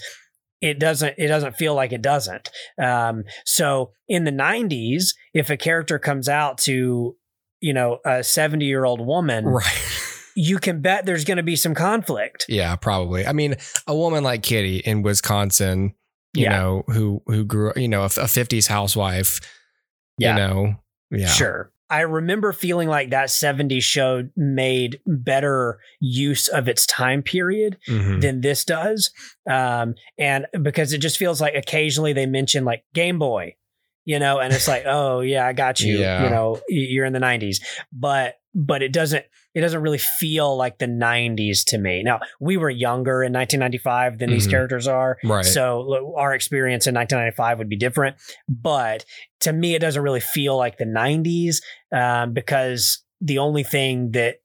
it 0.62 0.80
doesn't 0.80 1.16
it 1.18 1.28
doesn't 1.28 1.56
feel 1.58 1.74
like 1.76 1.92
it 1.92 2.02
doesn't. 2.02 2.50
Um, 2.82 3.24
so 3.46 3.92
in 4.08 4.24
the 4.24 4.32
90s, 4.32 5.16
if 5.34 5.50
a 5.50 5.58
character 5.58 5.98
comes 6.00 6.30
out 6.30 6.58
to 6.60 7.16
you 7.62 7.74
know 7.74 8.00
a 8.06 8.24
70 8.24 8.66
year 8.66 8.86
old 8.86 9.06
woman, 9.06 9.46
Right. 9.46 9.84
you 10.36 10.58
can 10.60 10.82
bet 10.82 11.06
there's 11.06 11.26
going 11.26 11.38
to 11.38 11.44
be 11.44 11.56
some 11.56 11.74
conflict. 11.76 12.46
Yeah, 12.48 12.76
probably. 12.76 13.26
I 13.28 13.34
mean, 13.34 13.56
a 13.88 13.96
woman 13.96 14.24
like 14.24 14.44
Kitty 14.44 14.78
in 14.78 15.02
Wisconsin, 15.02 15.94
you 16.34 16.44
Yeah. 16.44 16.58
know, 16.58 16.84
who 16.88 17.22
who 17.28 17.44
grew, 17.44 17.74
you 17.76 17.88
know, 17.88 18.02
a, 18.04 18.06
a 18.06 18.28
50s 18.28 18.68
housewife, 18.68 19.40
Yeah. 20.18 20.30
you 20.30 20.36
know, 20.48 20.76
yeah. 21.12 21.28
Sure. 21.28 21.72
I 21.92 22.02
remember 22.02 22.54
feeling 22.54 22.88
like 22.88 23.10
that 23.10 23.30
70s 23.30 23.84
show 23.84 24.30
made 24.38 25.00
better 25.06 25.80
use 26.00 26.48
of 26.48 26.68
its 26.70 26.86
time 26.86 27.22
period 27.22 27.78
Mhm. 27.88 28.22
than 28.22 28.42
this 28.42 28.64
does. 28.66 29.12
Um, 29.48 29.96
and 30.18 30.48
because 30.62 30.94
it 30.94 31.00
just 31.00 31.18
feels 31.18 31.42
like 31.42 31.54
occasionally 31.54 32.14
they 32.14 32.26
mention 32.26 32.64
like 32.64 32.84
Game 32.94 33.20
Boy, 33.20 33.56
you 34.06 34.20
know, 34.20 34.40
and 34.40 34.54
it's 34.54 34.68
like, 34.68 34.84
oh 34.86 35.22
yeah, 35.22 35.46
I 35.46 35.54
got 35.54 35.80
you. 35.80 35.98
Yeah. 36.00 36.24
You 36.24 36.30
know, 36.30 36.60
you're 36.70 37.06
in 37.06 37.14
the 37.14 37.20
90s. 37.20 37.58
But 37.92 38.36
but 38.54 38.82
it 38.82 38.92
doesn't 38.92 39.26
it 39.54 39.60
doesn't 39.62 39.82
really 39.82 39.98
feel 39.98 40.56
like 40.56 40.78
the 40.80 40.86
90s 40.88 41.66
to 41.68 41.78
me. 41.78 42.04
Now, 42.04 42.20
we 42.40 42.56
were 42.58 42.70
younger 42.70 43.22
in 43.22 43.34
1995 43.34 44.18
than 44.20 44.30
these 44.30 44.48
Mhm. 44.48 44.52
characters 44.52 44.88
are. 44.88 45.18
Right. 45.26 45.44
So 45.44 46.14
our 46.18 46.34
experience 46.34 46.88
in 46.88 46.94
1995 46.96 47.58
would 47.58 47.68
be 47.70 47.76
different. 47.76 48.16
But 48.48 49.04
to 49.42 49.52
me, 49.52 49.76
it 49.76 49.80
doesn't 49.80 50.02
really 50.02 50.22
feel 50.22 50.56
like 50.58 50.78
the 50.78 50.86
90s 50.86 51.62
um, 51.92 52.32
because 52.34 53.04
the 53.20 53.40
only 53.40 53.64
thing 53.64 54.12
that 54.12 54.38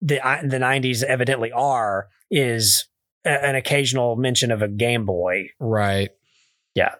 the, 0.00 0.20
the 0.44 0.58
90s 0.58 1.02
evidently 1.02 1.50
are 1.52 2.06
is 2.30 2.86
a- 3.24 3.44
an 3.44 3.56
occasional 3.56 4.14
mention 4.16 4.50
of 4.52 4.62
a 4.62 4.68
Game 4.68 5.04
Boy. 5.04 5.48
Right. 5.58 6.10
Yeah. 6.76 6.94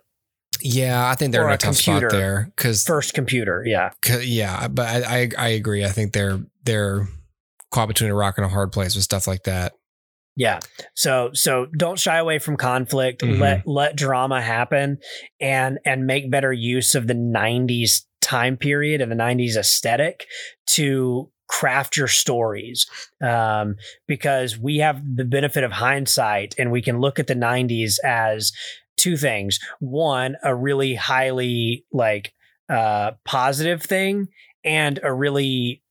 Yeah, 0.62 1.08
I 1.08 1.14
think 1.14 1.32
they're 1.32 1.42
Or 1.42 1.46
in 1.48 1.52
a 1.52 1.54
a 1.54 1.58
tough 1.58 1.76
computer. 1.82 2.08
spot 2.10 2.18
there 2.18 2.52
because 2.56 2.84
First 2.84 3.14
computer. 3.14 3.64
Yeah. 3.66 3.90
yeah, 4.20 4.68
but 4.68 4.86
I, 5.04 5.22
I 5.22 5.28
I 5.38 5.48
agree. 5.48 5.84
I 5.84 5.88
think 5.88 6.12
they're 6.12 6.40
they're 6.64 7.08
caught 7.70 7.88
between 7.88 8.10
a 8.10 8.14
rock 8.14 8.38
and 8.38 8.44
a 8.44 8.48
hard 8.48 8.70
place 8.72 8.94
with 8.94 9.04
stuff 9.04 9.26
like 9.26 9.44
that. 9.44 9.72
Yeah. 10.36 10.60
So 10.94 11.30
so 11.34 11.66
don't 11.76 11.98
shy 11.98 12.16
away 12.18 12.38
from 12.38 12.56
conflict. 12.56 13.22
Mhm. 13.22 13.38
Let 13.38 13.66
let 13.66 13.96
drama 13.96 14.40
happen 14.40 14.98
and 15.40 15.78
and 15.84 16.06
make 16.06 16.30
better 16.30 16.52
use 16.52 16.94
of 16.94 17.06
the 17.06 17.14
90s 17.14 18.02
time 18.22 18.56
period 18.56 19.00
and 19.00 19.10
the 19.12 19.16
90s 19.16 19.56
aesthetic 19.56 20.26
to 20.68 21.30
craft 21.48 21.98
your 21.98 22.08
stories. 22.08 22.86
Um, 23.22 23.76
because 24.08 24.56
we 24.58 24.78
have 24.78 25.02
the 25.16 25.24
benefit 25.26 25.64
of 25.64 25.72
hindsight 25.72 26.54
and 26.58 26.70
we 26.72 26.80
can 26.80 26.98
look 27.00 27.18
at 27.18 27.26
the 27.26 27.34
90s 27.34 27.98
as 28.04 28.52
two 29.02 29.16
things. 29.16 29.58
One, 29.80 30.36
a 30.42 30.54
really 30.54 30.94
highly 30.94 31.84
like 31.92 32.32
uh 32.68 33.12
positive 33.24 33.82
thing 33.82 34.28
and 34.64 35.00
a 35.02 35.12
really 35.12 35.82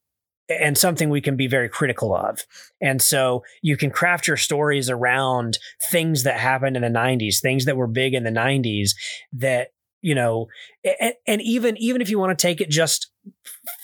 and 0.59 0.77
something 0.77 1.09
we 1.09 1.21
can 1.21 1.37
be 1.37 1.47
very 1.47 1.69
critical 1.69 2.15
of. 2.15 2.45
And 2.81 3.01
so 3.01 3.43
you 3.61 3.77
can 3.77 3.89
craft 3.89 4.27
your 4.27 4.37
stories 4.37 4.89
around 4.89 5.57
things 5.89 6.23
that 6.23 6.39
happened 6.39 6.75
in 6.75 6.81
the 6.81 6.89
90s, 6.89 7.39
things 7.39 7.65
that 7.65 7.77
were 7.77 7.87
big 7.87 8.13
in 8.13 8.23
the 8.23 8.31
90s 8.31 8.91
that, 9.33 9.69
you 10.01 10.15
know, 10.15 10.47
and, 10.83 11.13
and 11.27 11.41
even 11.41 11.77
even 11.77 12.01
if 12.01 12.09
you 12.09 12.17
want 12.19 12.37
to 12.37 12.41
take 12.41 12.61
it 12.61 12.69
just 12.69 13.07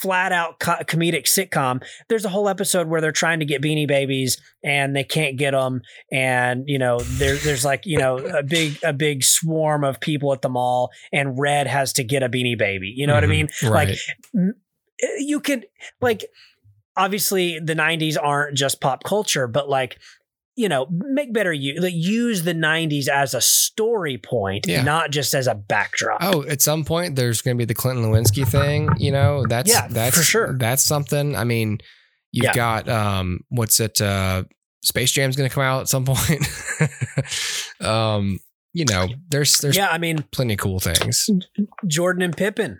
flat 0.01 0.31
out 0.31 0.59
co- 0.59 0.83
comedic 0.83 1.25
sitcom, 1.25 1.83
there's 2.09 2.25
a 2.25 2.29
whole 2.29 2.49
episode 2.49 2.87
where 2.87 3.01
they're 3.01 3.11
trying 3.11 3.39
to 3.39 3.45
get 3.45 3.61
beanie 3.61 3.87
babies 3.87 4.41
and 4.63 4.95
they 4.95 5.03
can't 5.03 5.37
get 5.37 5.51
them 5.51 5.81
and 6.11 6.63
you 6.67 6.79
know 6.79 6.99
there, 6.99 7.35
there's 7.37 7.63
like 7.63 7.85
you 7.85 7.97
know 7.99 8.17
a 8.17 8.41
big 8.43 8.77
a 8.83 8.93
big 8.93 9.23
swarm 9.23 9.83
of 9.83 9.99
people 9.99 10.33
at 10.33 10.41
the 10.41 10.49
mall 10.49 10.89
and 11.13 11.37
red 11.39 11.67
has 11.67 11.93
to 11.93 12.03
get 12.03 12.23
a 12.23 12.29
beanie 12.29 12.57
baby 12.57 12.91
you 12.95 13.05
know 13.05 13.13
what 13.13 13.23
i 13.23 13.27
Mhm. 13.27 13.29
mean 13.29 13.49
Right. 13.63 13.89
like 13.89 14.53
you 15.19 15.39
could 15.39 15.67
like 16.01 16.25
obviously 16.95 17.59
the 17.59 17.75
90s 17.75 18.17
aren't 18.21 18.57
just 18.57 18.81
pop 18.81 19.03
culture 19.03 19.47
but 19.47 19.69
like 19.69 19.99
you 20.57 20.67
know 20.67 20.87
make 20.89 21.31
better 21.31 21.53
use 21.53 21.79
like 21.81 21.93
use 21.95 22.43
the 22.43 22.53
90s 22.53 23.07
as 23.07 23.33
a 23.33 23.39
story 23.41 24.17
point 24.17 24.65
Yeah. 24.67 24.81
not 24.81 25.11
just 25.11 25.33
as 25.35 25.47
a 25.47 25.53
backdrop 25.55 26.17
Oh, 26.21 26.43
at 26.43 26.61
some 26.61 26.83
point 26.83 27.15
there's 27.15 27.41
going 27.41 27.55
to 27.55 27.59
be 27.61 27.65
the 27.65 27.73
Clinton 27.75 28.03
Lewinsky 28.03 28.45
thing. 28.45 28.89
You 28.97 29.11
know, 29.11 29.45
that's 29.47 29.69
Yeah, 29.71 29.87
that's 29.87 30.17
for 30.17 30.23
sure. 30.23 30.57
That's 30.57 30.83
something. 30.83 31.35
I 31.35 31.43
mean, 31.43 31.77
you've 32.31 32.45
Yeah. 32.45 32.53
got 32.55 32.89
um, 32.89 33.41
what's 33.49 33.79
it? 33.79 34.01
Uh, 34.01 34.43
Space 34.83 35.11
Jam's 35.11 35.35
going 35.35 35.47
to 35.49 35.53
come 35.53 35.63
out 35.63 35.81
at 35.81 35.87
some 35.89 36.05
point. 36.07 36.45
um, 37.81 38.39
you 38.73 38.85
know, 38.85 39.07
there's 39.29 39.57
there's 39.59 39.75
yeah 39.77 39.87
i 39.89 39.97
mean 39.97 40.23
plenty 40.31 40.53
of 40.53 40.59
cool 40.59 40.79
things. 40.79 41.29
jordan 41.87 42.21
and 42.21 42.35
pippen 42.37 42.79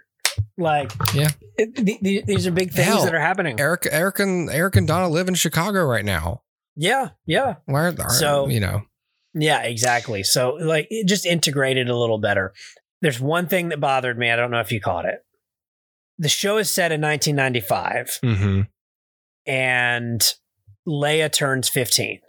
like 0.58 0.92
Yeah. 1.14 1.30
it, 1.58 1.76
th- 1.76 2.00
th- 2.02 2.26
these 2.26 2.46
are 2.46 2.52
big 2.52 2.72
things 2.72 2.88
Hell, 2.88 3.04
that 3.06 3.16
are 3.16 3.20
happening 3.20 3.60
Eric, 3.60 3.88
Eric, 3.92 4.20
and 4.20 4.50
Eric 4.50 4.76
and 4.76 4.88
Donna 4.88 5.10
live 5.10 5.28
in 5.28 5.34
Chicago 5.36 5.84
right 5.86 6.06
now. 6.06 6.42
Yeah 6.78 7.10
yeah 7.26 7.56
Why 7.66 7.88
are, 7.88 8.10
So- 8.10 8.48
you 8.48 8.60
know? 8.60 8.84
Yeah, 9.34 9.62
exactly. 9.64 10.24
So 10.24 10.52
like 10.60 10.88
it 10.90 11.08
just 11.08 11.26
integrated 11.26 11.90
a 11.90 11.96
little 11.96 12.18
better. 12.18 12.54
There's 13.02 13.20
one 13.20 13.48
thing 13.48 13.70
that 13.70 13.80
bothered 13.80 14.18
me. 14.18 14.32
I 14.32 14.36
don't 14.36 14.50
know 14.50 14.62
if 14.62 14.72
you 14.72 14.80
caught 14.82 15.06
it. 15.06 15.20
The 16.18 16.30
show 16.30 16.58
is 16.58 16.72
set 16.72 16.92
in 16.92 17.02
1995 17.02 18.20
hmm 18.24 18.62
and 19.46 20.34
Leia 20.88 21.32
turns 21.32 21.70
15. 21.70 22.20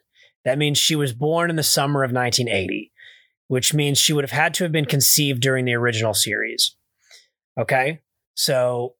That 0.44 0.58
means 0.58 0.78
she 0.78 0.94
was 0.96 1.12
born 1.12 1.50
in 1.50 1.56
the 1.56 1.62
summer 1.62 2.02
of 2.04 2.12
1980, 2.12 2.92
which 3.48 3.74
means 3.74 3.98
she 3.98 4.12
would 4.12 4.24
have 4.24 4.30
had 4.30 4.54
to 4.54 4.64
have 4.64 4.72
been 4.72 4.84
conceived 4.84 5.40
during 5.42 5.64
the 5.64 5.74
original 5.74 6.14
series. 6.14 6.76
Okay? 7.58 8.00
So 8.34 8.94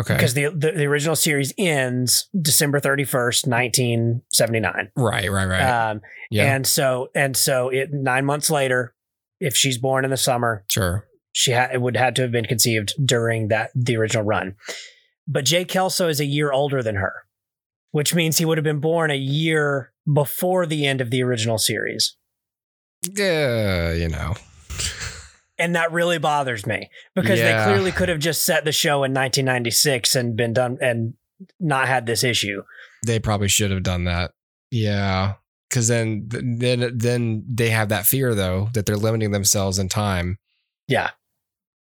Okay. 0.00 0.14
because 0.14 0.34
the, 0.34 0.44
the 0.50 0.72
the 0.72 0.84
original 0.86 1.16
series 1.16 1.52
ends 1.58 2.28
December 2.40 2.80
31st, 2.80 3.46
1979. 3.46 4.90
right. 4.96 5.30
Right. 5.30 5.46
Right. 5.46 5.90
Um, 5.90 6.00
yeah. 6.30 6.54
and 6.54 6.66
so 6.66 7.08
and 7.14 7.36
so 7.36 7.68
it 7.68 7.90
nine 7.92 8.24
months 8.24 8.50
later, 8.50 8.94
if 9.40 9.56
she's 9.56 9.78
born 9.78 10.04
in 10.04 10.10
the 10.10 10.16
summer, 10.16 10.64
Sure. 10.70 11.06
she 11.32 11.52
ha- 11.52 11.68
it 11.72 11.80
would 11.80 11.96
had 11.96 12.16
to 12.16 12.22
have 12.22 12.32
been 12.32 12.44
conceived 12.46 12.94
during 13.04 13.48
that 13.48 13.70
the 13.74 13.96
original 13.96 14.24
run. 14.24 14.54
But 15.28 15.44
Jay 15.44 15.64
Kelso 15.64 16.08
is 16.08 16.18
a 16.20 16.24
year 16.24 16.50
older 16.52 16.82
than 16.82 16.96
her, 16.96 17.12
which 17.92 18.14
means 18.14 18.38
he 18.38 18.44
would 18.44 18.58
have 18.58 18.64
been 18.64 18.80
born 18.80 19.10
a 19.10 19.16
year 19.16 19.92
before 20.12 20.66
the 20.66 20.86
end 20.86 21.00
of 21.00 21.10
the 21.10 21.22
original 21.22 21.58
series. 21.58 22.16
Yeah, 23.02 23.92
you 23.92 24.08
know. 24.08 24.34
And 25.60 25.74
that 25.76 25.92
really 25.92 26.18
bothers 26.18 26.66
me 26.66 26.88
because 27.14 27.38
Yeah. 27.38 27.64
they 27.66 27.72
clearly 27.72 27.92
could 27.92 28.08
have 28.08 28.18
just 28.18 28.44
set 28.44 28.64
the 28.64 28.72
show 28.72 29.04
in 29.04 29.12
1996 29.12 30.14
and 30.16 30.36
been 30.36 30.52
done 30.52 30.78
and 30.80 31.14
not 31.58 31.86
had 31.88 32.06
this 32.06 32.24
issue. 32.24 32.62
They 33.06 33.18
probably 33.18 33.48
should 33.48 33.70
have 33.70 33.82
done 33.82 34.04
that. 34.04 34.32
Yeah. 34.70 35.34
Cause 35.70 35.86
then 35.88 36.26
then 36.28 36.90
then 36.98 37.44
they 37.48 37.70
have 37.70 37.90
that 37.90 38.04
fear 38.06 38.34
though 38.34 38.68
that 38.74 38.86
they're 38.86 38.96
limiting 38.96 39.30
themselves 39.30 39.78
in 39.78 39.88
time. 39.88 40.38
Yeah. 40.88 41.10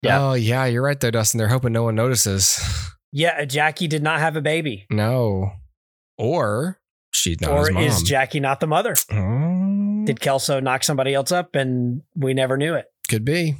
Yeah. 0.03 0.19
Oh 0.21 0.33
yeah, 0.33 0.65
you're 0.65 0.83
right 0.83 0.99
though, 0.99 1.09
Dustin. 1.11 1.37
They're 1.39 1.47
hoping 1.47 1.73
no 1.73 1.83
one 1.83 1.95
notices. 1.95 2.59
Yeah, 3.15 3.45
Jackie 3.45 3.87
did 3.87 4.01
not 4.01 4.19
have 4.21 4.35
a 4.35 4.41
baby. 4.41 4.87
No. 4.89 5.51
Or 6.17 6.79
she's 7.11 7.39
not 7.41 7.51
or 7.51 7.79
is 7.79 8.01
Jackie 8.01 8.39
not 8.39 8.59
the 8.59 8.65
mother? 8.65 8.95
Oh, 9.11 10.01
Did 10.05 10.19
Kelso 10.19 10.59
knock 10.59 10.83
somebody 10.83 11.13
else 11.13 11.31
up 11.31 11.53
and 11.53 12.01
we 12.15 12.33
never 12.33 12.57
knew 12.57 12.73
it? 12.73 12.87
Could 13.13 13.23
be. 13.25 13.55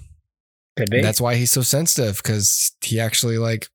Could 0.76 0.90
be. 0.90 1.02
That's 1.02 1.22
why 1.22 1.36
he's 1.36 1.52
so 1.52 1.62
sensitive 1.62 2.18
because 2.18 2.72
he 2.82 3.00
actually 3.00 3.38
like 3.38 3.68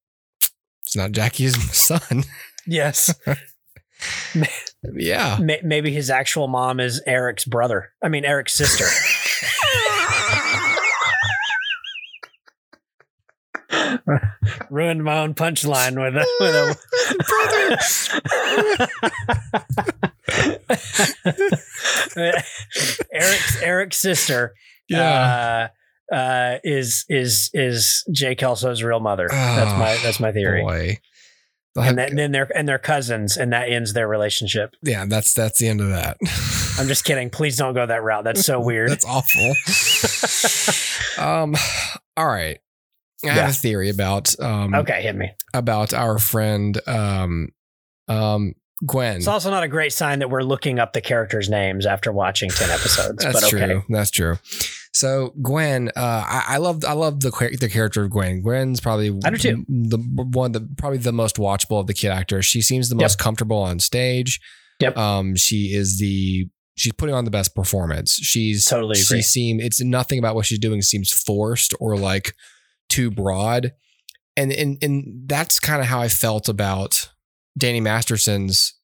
it's 0.84 0.96
not 0.96 1.12
Jackie's 1.12 1.54
son. 1.76 2.24
yes. 2.66 3.14
yeah. 4.94 5.38
May- 5.40 5.60
Maybe 5.62 5.92
his 5.92 6.10
actual 6.10 6.48
mom 6.48 6.80
is 6.80 7.00
Eric's 7.06 7.44
brother. 7.44 7.92
I 8.02 8.08
mean, 8.08 8.24
Eric's 8.24 8.54
sister. 8.54 8.86
Ruined 14.70 15.04
my 15.04 15.18
own 15.18 15.34
punchline 15.34 16.00
with 16.02 16.16
a 16.16 16.26
with 16.40 16.54
a 16.54 16.74
brother. 17.28 17.76
Eric's 23.12 23.62
Eric's 23.62 23.98
sister. 23.98 24.54
Yeah. 24.88 25.68
Uh, 26.10 26.14
uh, 26.14 26.58
is 26.64 27.04
is 27.08 27.50
is 27.52 28.04
Jay 28.12 28.34
Kelso's 28.34 28.82
real 28.82 29.00
mother? 29.00 29.28
that's 29.30 29.78
my 29.78 29.98
that's 30.02 30.20
my 30.20 30.32
theory. 30.32 30.62
Oh, 30.62 30.66
Boy. 30.68 30.98
And, 31.76 31.98
that, 31.98 32.08
and 32.10 32.18
then 32.18 32.32
they're 32.32 32.50
and 32.56 32.66
they're 32.66 32.78
cousins, 32.78 33.36
and 33.36 33.52
that 33.52 33.68
ends 33.68 33.92
their 33.92 34.08
relationship. 34.08 34.74
yeah, 34.82 35.04
that's 35.06 35.32
that's 35.34 35.58
the 35.60 35.68
end 35.68 35.80
of 35.80 35.90
that. 35.90 36.16
I'm 36.78 36.88
just 36.88 37.04
kidding. 37.04 37.28
Please 37.30 37.56
don't 37.56 37.74
go 37.74 37.84
that 37.86 38.02
route. 38.02 38.24
That's 38.24 38.44
so 38.44 38.58
weird. 38.64 38.90
That's 38.90 39.04
awful. 39.04 39.52
um, 41.24 41.54
all 42.16 42.26
right. 42.26 42.58
I 43.22 43.26
Yeah. 43.26 43.32
have 43.34 43.50
a 43.50 43.52
theory 43.52 43.90
about 43.90 44.38
um 44.40 44.74
okay, 44.74 45.02
hit 45.02 45.14
me. 45.16 45.30
about 45.52 45.92
our 45.92 46.18
friend 46.18 46.80
um 46.88 47.48
um 48.08 48.54
Gwen. 48.86 49.16
It's 49.16 49.26
also 49.26 49.50
not 49.50 49.64
a 49.64 49.68
great 49.68 49.92
sign 49.92 50.20
that 50.20 50.30
we're 50.30 50.42
looking 50.42 50.78
up 50.78 50.92
the 50.92 51.00
characters' 51.00 51.48
names 51.50 51.84
after 51.84 52.12
watching 52.12 52.48
ten 52.48 52.70
episodes. 52.70 53.22
That's 53.24 53.40
but 53.40 53.52
okay. 53.54 53.66
true. 53.66 53.82
That's 53.88 54.10
true. 54.10 54.38
So 54.98 55.32
Gwen, 55.40 55.90
uh, 55.96 56.24
I, 56.26 56.44
I 56.48 56.56
love 56.56 56.84
I 56.84 56.92
love 56.92 57.20
the 57.20 57.30
the 57.60 57.68
character 57.68 58.02
of 58.04 58.10
Gwen. 58.10 58.42
Gwen's 58.42 58.80
probably 58.80 59.16
I 59.24 59.30
do 59.30 59.36
too. 59.36 59.64
the 59.68 59.98
one 59.98 60.52
the 60.52 60.68
probably 60.76 60.98
the 60.98 61.12
most 61.12 61.36
watchable 61.36 61.80
of 61.80 61.86
the 61.86 61.94
kid 61.94 62.08
actors. 62.10 62.46
She 62.46 62.60
seems 62.60 62.88
the 62.88 62.96
Yep. 62.96 63.02
most 63.04 63.18
comfortable 63.18 63.58
on 63.58 63.78
stage. 63.80 64.40
Yep. 64.80 64.96
Um, 64.96 65.36
she 65.36 65.74
is 65.74 65.98
the 65.98 66.48
she's 66.76 66.92
putting 66.94 67.14
on 67.14 67.24
the 67.24 67.30
best 67.30 67.54
performance. 67.54 68.14
She's 68.14 68.64
Totally 68.64 68.96
She 68.96 69.14
agree. 69.14 69.22
seem 69.22 69.60
it's 69.60 69.80
nothing 69.82 70.18
about 70.18 70.34
what 70.34 70.46
she's 70.46 70.58
doing 70.58 70.82
seems 70.82 71.12
forced 71.12 71.74
or 71.78 71.96
like 71.96 72.34
too 72.88 73.10
broad, 73.10 73.72
and 74.36 74.52
and 74.52 74.78
and 74.82 75.22
that's 75.28 75.60
kind 75.60 75.80
of 75.80 75.86
how 75.86 76.00
I 76.00 76.08
felt 76.08 76.48
about 76.48 77.10
Danny 77.56 77.80
Masterson's 77.80 78.74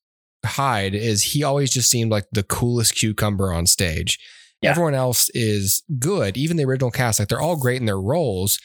Hyde. 0.45 0.95
Is 0.95 1.23
he 1.33 1.43
always 1.43 1.73
just 1.73 1.91
seemed 1.91 2.11
like 2.11 2.27
the 2.31 2.43
coolest 2.43 2.95
cucumber 2.95 3.53
on 3.53 3.67
stage. 3.67 4.19
Yeah. 4.65 4.71
Everyone 4.71 4.95
else 4.95 5.31
is 5.35 5.83
good, 5.99 6.37
even 6.37 6.57
the 6.57 6.65
original 6.65 6.91
cast. 6.91 7.19
Like 7.19 7.29
they're 7.29 7.41
all 7.41 7.57
great 7.57 7.81
in 7.81 7.87
their 7.87 8.01
roles, 8.01 8.59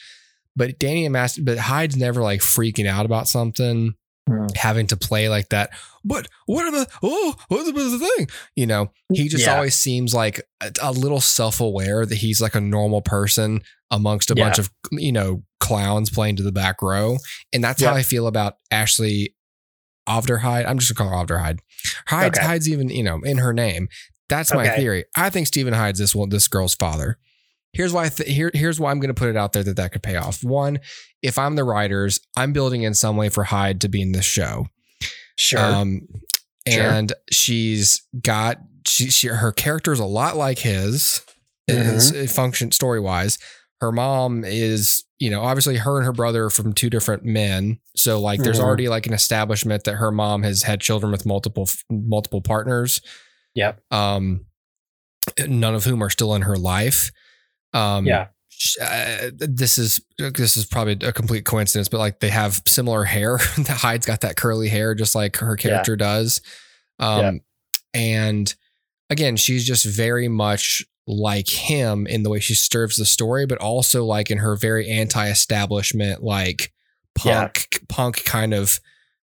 but 0.56 0.78
Danny 0.78 1.04
and 1.06 1.12
Master, 1.12 1.42
but 1.44 1.58
Hyde's 1.58 1.96
never 1.96 2.20
like 2.22 2.40
freaking 2.40 2.86
out 2.86 3.06
about 3.06 3.28
something, 3.28 3.94
Hmm. 4.28 4.46
having 4.54 4.86
to 4.88 4.96
play 4.96 5.28
like 5.28 5.48
that. 5.48 5.70
But 6.04 6.28
what 6.46 6.64
are 6.66 6.70
the 6.70 6.86
oh 7.02 7.34
what's 7.48 7.64
the, 7.66 7.72
the 7.72 7.98
thing? 8.16 8.28
You 8.54 8.66
know, 8.66 8.92
he 9.12 9.28
just 9.28 9.46
Yeah. 9.46 9.54
always 9.56 9.74
seems 9.74 10.14
like 10.14 10.40
a, 10.60 10.70
a 10.82 10.92
little 10.92 11.20
self 11.20 11.60
aware 11.60 12.04
that 12.06 12.16
he's 12.18 12.40
like 12.40 12.54
a 12.54 12.60
normal 12.60 13.00
person 13.02 13.62
amongst 13.90 14.30
a 14.30 14.34
Yeah. 14.36 14.44
bunch 14.44 14.58
of 14.58 14.70
you 14.92 15.10
know 15.12 15.42
clowns 15.58 16.10
playing 16.10 16.36
to 16.36 16.42
the 16.42 16.52
back 16.52 16.80
row, 16.82 17.16
and 17.52 17.62
that's 17.64 17.80
Yeah. 17.82 17.90
how 17.90 17.94
I 17.96 18.02
feel 18.02 18.26
about 18.26 18.54
Ashley 18.70 19.34
Aufderheide. 20.08 20.66
I'm 20.66 20.78
just 20.78 20.94
gonna 20.94 21.10
call 21.10 21.18
her 21.18 21.24
Aufderheide. 21.26 21.58
Hyde's, 22.08 22.38
Okay. 22.38 22.46
Hyde's 22.46 22.68
even 22.68 22.88
you 22.90 23.02
know 23.02 23.20
in 23.24 23.38
her 23.38 23.52
name. 23.52 23.88
That's 24.30 24.54
my 24.54 24.66
Okay. 24.66 24.76
theory. 24.76 25.04
I 25.14 25.28
think 25.28 25.46
Steven 25.48 25.74
Hyde's 25.74 25.98
this 25.98 26.14
one, 26.14 26.30
this 26.30 26.48
girl's 26.48 26.74
father. 26.74 27.18
Here's 27.74 27.92
why. 27.92 28.08
Th- 28.08 28.28
here, 28.28 28.50
here's 28.54 28.80
why 28.80 28.90
I'm 28.90 28.98
going 29.00 29.14
to 29.14 29.20
put 29.20 29.28
it 29.28 29.36
out 29.36 29.52
there 29.52 29.62
that 29.62 29.76
that 29.76 29.92
could 29.92 30.02
pay 30.02 30.16
off. 30.16 30.42
One, 30.42 30.78
if 31.22 31.36
I'm 31.38 31.54
the 31.56 31.64
writers, 31.64 32.20
I'm 32.36 32.52
building 32.52 32.82
in 32.82 32.94
some 32.94 33.16
way 33.16 33.28
for 33.28 33.44
Hyde 33.44 33.80
to 33.82 33.88
be 33.88 34.00
in 34.00 34.12
this 34.12 34.24
show. 34.24 34.66
Sure. 35.36 35.60
Um, 35.60 36.08
Sure. 36.68 36.82
and 36.82 37.12
she's 37.30 38.02
got 38.20 38.58
she, 38.86 39.10
she 39.10 39.28
her 39.28 39.50
character 39.52 39.92
is 39.92 39.98
a 40.00 40.04
lot 40.04 40.36
like 40.36 40.58
his. 40.60 41.22
Mm-hmm. 41.70 41.90
Is 41.96 42.10
it 42.12 42.30
function 42.30 42.70
story 42.72 43.00
wise. 43.00 43.38
Her 43.80 43.92
mom 43.92 44.44
is, 44.44 45.04
you 45.18 45.30
know, 45.30 45.40
obviously 45.42 45.76
her 45.78 45.96
and 45.96 46.04
her 46.04 46.12
brother 46.12 46.44
are 46.46 46.50
from 46.50 46.72
two 46.74 46.90
different 46.90 47.24
men. 47.24 47.78
So 47.96 48.20
like, 48.20 48.42
there's 48.42 48.58
Mhm. 48.60 48.64
already 48.64 48.88
like 48.90 49.06
an 49.06 49.14
establishment 49.14 49.84
that 49.84 49.94
her 49.94 50.10
mom 50.12 50.42
has 50.42 50.64
had 50.64 50.80
children 50.80 51.10
with 51.12 51.24
multiple 51.24 51.68
multiple 51.90 52.42
partners 52.42 53.00
yep. 53.54 53.80
um, 53.90 54.46
none 55.46 55.74
of 55.74 55.84
whom 55.84 56.02
are 56.02 56.10
still 56.10 56.34
in 56.34 56.42
her 56.42 56.56
life. 56.56 57.10
Um, 57.72 58.06
Yeah. 58.06 58.28
uh, 58.80 59.30
this 59.38 59.78
is 59.78 60.00
this 60.18 60.56
is 60.56 60.66
probably 60.66 60.98
a 61.06 61.12
complete 61.12 61.44
coincidence, 61.44 61.88
but 61.88 61.98
like 61.98 62.20
they 62.20 62.28
have 62.30 62.62
similar 62.66 63.04
hair. 63.04 63.38
the 63.56 63.72
Hyde's 63.72 64.06
got 64.06 64.20
that 64.22 64.36
curly 64.36 64.68
hair, 64.68 64.94
just 64.94 65.14
like 65.14 65.36
her 65.38 65.56
character 65.56 65.96
does. 65.96 66.40
Um, 66.98 67.40
and 67.94 68.54
again, 69.08 69.36
she's 69.36 69.64
just 69.66 69.84
very 69.86 70.28
much 70.28 70.84
like 71.06 71.48
him 71.48 72.06
in 72.06 72.22
the 72.22 72.30
way 72.30 72.38
she 72.40 72.54
serves 72.54 72.96
the 72.96 73.06
story, 73.06 73.46
but 73.46 73.58
also 73.58 74.04
like 74.04 74.30
in 74.30 74.38
her 74.38 74.54
very 74.56 74.88
anti-establishment, 74.88 76.22
like 76.22 76.72
Yeah. 77.24 77.40
punk 77.40 77.80
punk 77.88 78.24
kind 78.24 78.52
of 78.54 78.78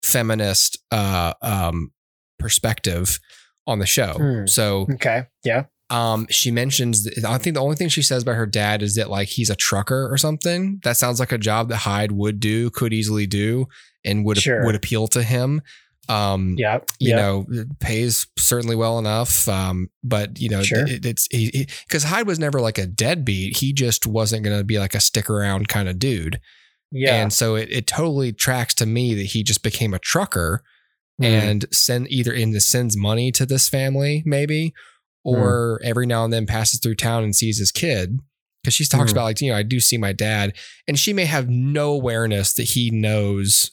feminist 0.03 0.77
uh, 0.91 1.33
um, 1.41 1.91
perspective 2.39 3.19
on 3.67 3.79
the 3.79 3.85
show. 3.85 4.13
Hmm. 4.13 4.47
So 4.47 4.87
Okay. 4.93 5.25
Yeah. 5.43 5.65
um, 5.89 6.25
she 6.29 6.51
mentions, 6.51 7.07
I 7.25 7.37
think 7.37 7.53
the 7.55 7.61
only 7.61 7.75
thing 7.75 7.89
she 7.89 8.01
says 8.01 8.23
about 8.23 8.35
her 8.35 8.45
dad 8.45 8.81
is 8.81 8.95
that 8.95 9.09
like 9.09 9.27
he's 9.27 9.49
a 9.49 9.55
trucker 9.55 10.11
or 10.11 10.17
something. 10.17 10.79
That 10.83 10.97
sounds 10.97 11.19
like 11.19 11.31
a 11.31 11.37
job 11.37 11.69
that 11.69 11.77
Hyde 11.77 12.11
would 12.11 12.39
do, 12.39 12.69
could 12.69 12.93
easily 12.93 13.27
do, 13.27 13.67
and 14.05 14.25
would 14.25 14.37
Sure. 14.39 14.65
would 14.65 14.75
appeal 14.75 15.07
to 15.09 15.21
him. 15.23 15.61
Um, 16.09 16.55
Yeah. 16.57 16.79
you 16.99 17.09
yeah. 17.11 17.15
know, 17.17 17.45
pays 17.79 18.27
certainly 18.37 18.75
well 18.75 18.97
enough. 18.99 19.47
Um, 19.47 19.89
but 20.03 20.39
you 20.39 20.49
know, 20.49 20.63
Sure. 20.63 20.85
it, 20.87 21.05
it's 21.05 21.27
he 21.29 21.67
because 21.87 22.03
Hyde 22.05 22.25
was 22.27 22.39
never 22.39 22.59
like 22.59 22.77
a 22.79 22.87
deadbeat. 22.87 23.57
He 23.57 23.71
just 23.71 24.07
wasn't 24.07 24.43
going 24.43 24.57
to 24.57 24.63
be 24.63 24.79
like 24.79 24.95
a 24.95 24.99
stick 24.99 25.29
around 25.29 25.67
kind 25.67 25.87
of 25.87 25.99
dude. 25.99 26.39
Yeah. 26.91 27.21
And 27.21 27.31
so 27.31 27.55
it, 27.55 27.69
it 27.71 27.87
totally 27.87 28.33
tracks 28.33 28.73
to 28.75 28.85
me 28.85 29.13
that 29.13 29.27
he 29.27 29.43
just 29.43 29.61
became 29.63 29.93
a 29.93 29.99
trucker 29.99 30.63
Mm. 31.21 31.25
and 31.25 31.65
send 31.71 32.11
either 32.11 32.31
in 32.33 32.51
the 32.51 32.59
sends 32.61 32.97
money 32.97 33.31
to 33.33 33.45
this 33.45 33.69
family, 33.69 34.23
maybe, 34.25 34.73
or 35.23 35.79
every 35.83 36.05
now 36.05 36.23
and 36.25 36.33
then 36.33 36.45
passes 36.45 36.79
through 36.79 36.95
town 36.95 37.23
and 37.23 37.35
sees 37.35 37.59
his 37.59 37.71
kid. 37.71 38.19
Cause 38.63 38.73
she 38.75 38.85
talks 38.85 39.09
Mm. 39.09 39.13
about 39.13 39.23
like, 39.25 39.41
you 39.41 39.51
know, 39.51 39.57
I 39.57 39.63
do 39.63 39.79
see 39.79 39.97
my 39.97 40.13
dad. 40.13 40.55
And 40.87 40.97
she 40.99 41.13
may 41.13 41.25
have 41.25 41.49
no 41.49 41.91
awareness 41.93 42.53
that 42.53 42.63
he 42.69 42.91
knows 42.91 43.71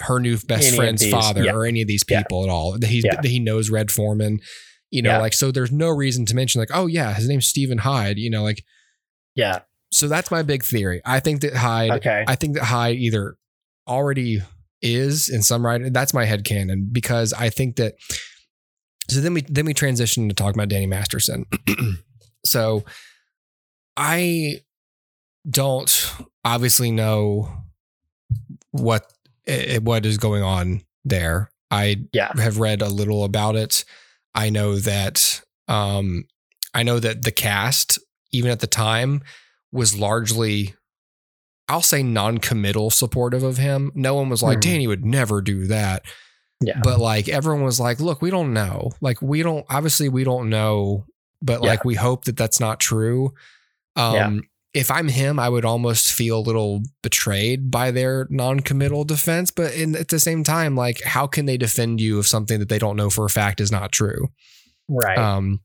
her 0.00 0.18
new 0.18 0.36
best 0.38 0.68
Any 0.68 0.76
friend's 0.76 1.08
father 1.08 1.44
yeah. 1.44 1.52
or 1.52 1.64
any 1.64 1.80
of 1.80 1.88
these 1.88 2.04
Yeah. 2.08 2.22
people 2.22 2.42
at 2.44 2.50
all. 2.50 2.78
That 2.78 2.88
he's 2.88 3.04
Yeah. 3.04 3.20
that 3.20 3.24
he 3.28 3.38
knows 3.38 3.70
Red 3.70 3.90
Foreman. 3.90 4.40
You 4.90 5.02
know, 5.02 5.10
Yeah. 5.10 5.18
like 5.18 5.32
so 5.32 5.50
there's 5.52 5.72
no 5.72 5.88
reason 5.88 6.26
to 6.26 6.34
mention 6.34 6.60
like, 6.60 6.70
oh 6.74 6.86
yeah, 6.86 7.14
his 7.14 7.28
name's 7.28 7.46
Steven 7.46 7.78
Hyde, 7.78 8.18
you 8.18 8.28
know, 8.30 8.42
like 8.42 8.64
yeah. 9.34 9.60
so 9.92 10.08
that's 10.08 10.30
my 10.30 10.42
big 10.42 10.64
theory. 10.64 11.00
I 11.04 11.20
think 11.20 11.40
that 11.42 11.54
Hyde 11.54 11.90
Okay. 11.92 12.24
I 12.26 12.34
think 12.36 12.54
that 12.54 12.64
Hyde 12.64 12.96
either 12.96 13.36
already 13.88 14.42
is 14.82 15.28
in 15.28 15.42
some 15.42 15.64
writing. 15.64 15.92
That's 15.92 16.14
my 16.14 16.24
head 16.24 16.44
canon 16.44 16.88
because 16.90 17.32
I 17.32 17.50
think 17.50 17.76
that. 17.76 17.94
So 19.08 19.20
then 19.20 19.34
we 19.34 19.42
then 19.42 19.66
we 19.66 19.74
transition 19.74 20.28
to 20.28 20.34
talk 20.34 20.54
about 20.54 20.68
Danny 20.68 20.86
Masterson. 20.86 21.46
so 22.44 22.84
I 23.96 24.60
don't 25.48 26.12
obviously 26.44 26.90
know 26.90 27.50
what 28.72 29.12
eh, 29.46 29.78
what 29.78 30.04
is 30.04 30.18
going 30.18 30.42
on 30.42 30.82
there. 31.04 31.50
I 31.70 31.96
Yeah. 32.12 32.32
have 32.36 32.58
read 32.58 32.82
a 32.82 32.88
little 32.88 33.24
about 33.24 33.56
it. 33.56 33.84
I 34.34 34.50
know 34.50 34.76
that 34.76 35.40
um 35.68 36.24
I 36.74 36.82
know 36.82 36.98
that 36.98 37.22
the 37.22 37.32
cast 37.32 37.98
even 38.32 38.50
at 38.50 38.60
the 38.60 38.66
time, 38.66 39.22
was 39.72 39.96
largely, 39.98 40.74
I'll 41.68 41.82
say, 41.82 42.02
non-committal 42.02 42.90
supportive 42.90 43.42
of 43.42 43.56
him. 43.58 43.90
No 43.94 44.14
one 44.14 44.28
was 44.28 44.42
like, 44.42 44.58
Mhm. 44.58 44.62
Danny 44.62 44.86
would 44.86 45.04
never 45.04 45.40
do 45.42 45.66
that. 45.66 46.04
Yeah. 46.60 46.80
But 46.82 47.00
like 47.00 47.28
everyone 47.28 47.64
was 47.64 47.78
like, 47.80 48.00
look, 48.00 48.22
we 48.22 48.30
don't 48.30 48.52
know. 48.54 48.92
Like 49.00 49.20
we 49.20 49.42
don't. 49.42 49.66
Obviously, 49.68 50.08
we 50.08 50.24
don't 50.24 50.48
know. 50.48 51.04
But 51.42 51.62
Yeah. 51.62 51.68
like 51.68 51.84
we 51.84 51.94
hope 51.96 52.24
that 52.24 52.36
that's 52.36 52.60
not 52.60 52.80
true. 52.80 53.34
Um, 53.96 54.14
Yeah. 54.14 54.30
If 54.74 54.90
I'm 54.90 55.08
him, 55.08 55.38
I 55.38 55.48
would 55.48 55.64
almost 55.64 56.12
feel 56.12 56.38
a 56.38 56.40
little 56.40 56.82
betrayed 57.02 57.70
by 57.70 57.90
their 57.90 58.26
non-committal 58.28 59.04
defense. 59.04 59.50
But 59.50 59.72
in, 59.72 59.96
at 59.96 60.08
the 60.08 60.18
same 60.18 60.44
time, 60.44 60.76
like, 60.76 61.00
how 61.02 61.26
can 61.26 61.46
they 61.46 61.56
defend 61.56 61.98
you 61.98 62.18
of 62.18 62.26
something 62.26 62.58
that 62.58 62.68
they 62.68 62.78
don't 62.78 62.96
know 62.96 63.08
for 63.08 63.24
a 63.24 63.30
fact 63.30 63.58
is 63.62 63.72
not 63.72 63.90
true? 63.90 64.28
Right. 64.86 65.16
Um, 65.16 65.60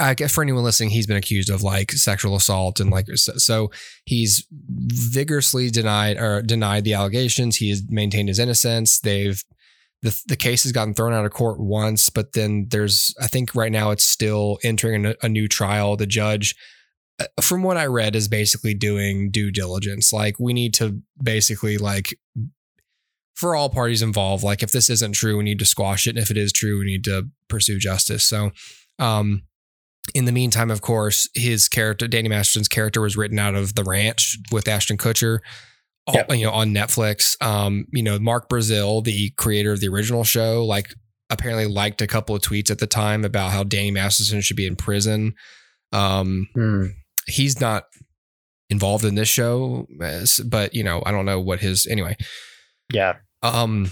I 0.00 0.14
for 0.14 0.42
anyone 0.42 0.64
listening, 0.64 0.90
he's 0.90 1.06
been 1.06 1.16
accused 1.16 1.50
of 1.50 1.62
like 1.62 1.92
sexual 1.92 2.36
assault 2.36 2.80
and 2.80 2.90
like 2.90 3.06
so, 3.14 3.32
so 3.36 3.70
he's 4.04 4.46
vigorously 4.50 5.70
denied 5.70 6.16
or 6.16 6.42
denied 6.42 6.84
the 6.84 6.94
allegations. 6.94 7.56
He 7.56 7.70
has 7.70 7.82
maintained 7.88 8.28
his 8.28 8.38
innocence. 8.38 9.00
They've 9.00 9.42
the 10.02 10.20
the 10.26 10.36
case 10.36 10.62
has 10.62 10.72
gotten 10.72 10.94
thrown 10.94 11.12
out 11.12 11.24
of 11.24 11.32
court 11.32 11.60
once, 11.60 12.08
but 12.08 12.32
then 12.32 12.66
there's 12.70 13.14
I 13.20 13.26
think 13.26 13.54
right 13.54 13.72
now 13.72 13.90
it's 13.90 14.04
still 14.04 14.58
entering 14.62 15.06
a, 15.06 15.14
a 15.22 15.28
new 15.28 15.48
trial. 15.48 15.96
The 15.96 16.06
judge, 16.06 16.54
uh, 17.18 17.26
from 17.40 17.62
what 17.62 17.76
I 17.76 17.86
read, 17.86 18.14
is 18.14 18.28
basically 18.28 18.74
doing 18.74 19.30
due 19.30 19.50
diligence. 19.50 20.12
Like 20.12 20.38
we 20.38 20.52
need 20.52 20.74
to 20.74 21.00
basically 21.22 21.78
like 21.78 22.18
for 23.34 23.54
all 23.54 23.70
parties 23.70 24.02
involved, 24.02 24.42
like 24.42 24.62
if 24.62 24.72
this 24.72 24.90
isn't 24.90 25.12
true, 25.12 25.38
we 25.38 25.44
need 25.44 25.60
to 25.60 25.64
squash 25.64 26.06
it. 26.06 26.10
And 26.10 26.18
if 26.18 26.30
it 26.30 26.36
is 26.36 26.52
true, 26.52 26.80
we 26.80 26.86
need 26.86 27.04
to 27.04 27.28
pursue 27.48 27.78
justice. 27.78 28.24
So 28.24 28.50
um 28.98 29.42
in 30.14 30.24
the 30.24 30.32
meantime, 30.32 30.70
of 30.70 30.80
course, 30.80 31.28
his 31.34 31.68
character, 31.68 32.06
Danny 32.08 32.28
Masterson's 32.28 32.68
character, 32.68 33.00
was 33.00 33.16
written 33.16 33.38
out 33.38 33.54
of 33.54 33.74
The 33.74 33.84
Ranch 33.84 34.36
with 34.52 34.68
Ashton 34.68 34.96
Kutcher, 34.96 35.38
all- 36.06 36.14
Yep. 36.14 36.32
you 36.36 36.44
know, 36.46 36.52
on 36.52 36.70
Netflix. 36.72 37.36
Um, 37.44 37.86
you 37.92 38.02
know, 38.02 38.18
Mark 38.18 38.48
Brazill, 38.48 39.04
the 39.04 39.30
creator 39.36 39.72
of 39.72 39.80
the 39.80 39.88
original 39.88 40.24
show, 40.24 40.64
like 40.64 40.94
apparently 41.30 41.66
liked 41.66 42.00
a 42.00 42.06
couple 42.06 42.34
of 42.34 42.42
tweets 42.42 42.70
at 42.70 42.78
the 42.78 42.86
time 42.86 43.24
about 43.24 43.52
how 43.52 43.62
Danny 43.62 43.90
Masterson 43.90 44.40
should 44.40 44.56
be 44.56 44.66
in 44.66 44.76
prison. 44.76 45.34
Um, 45.92 46.48
Hmm. 46.54 46.86
he's 47.26 47.60
not 47.60 47.84
involved 48.70 49.04
in 49.04 49.14
this 49.14 49.28
show, 49.28 49.86
but 50.46 50.74
you 50.74 50.82
know, 50.84 51.02
I 51.06 51.10
don't 51.10 51.24
know 51.26 51.40
what 51.40 51.60
his 51.60 51.86
anyway. 51.86 52.16
Yeah. 52.92 53.14
Um, 53.42 53.90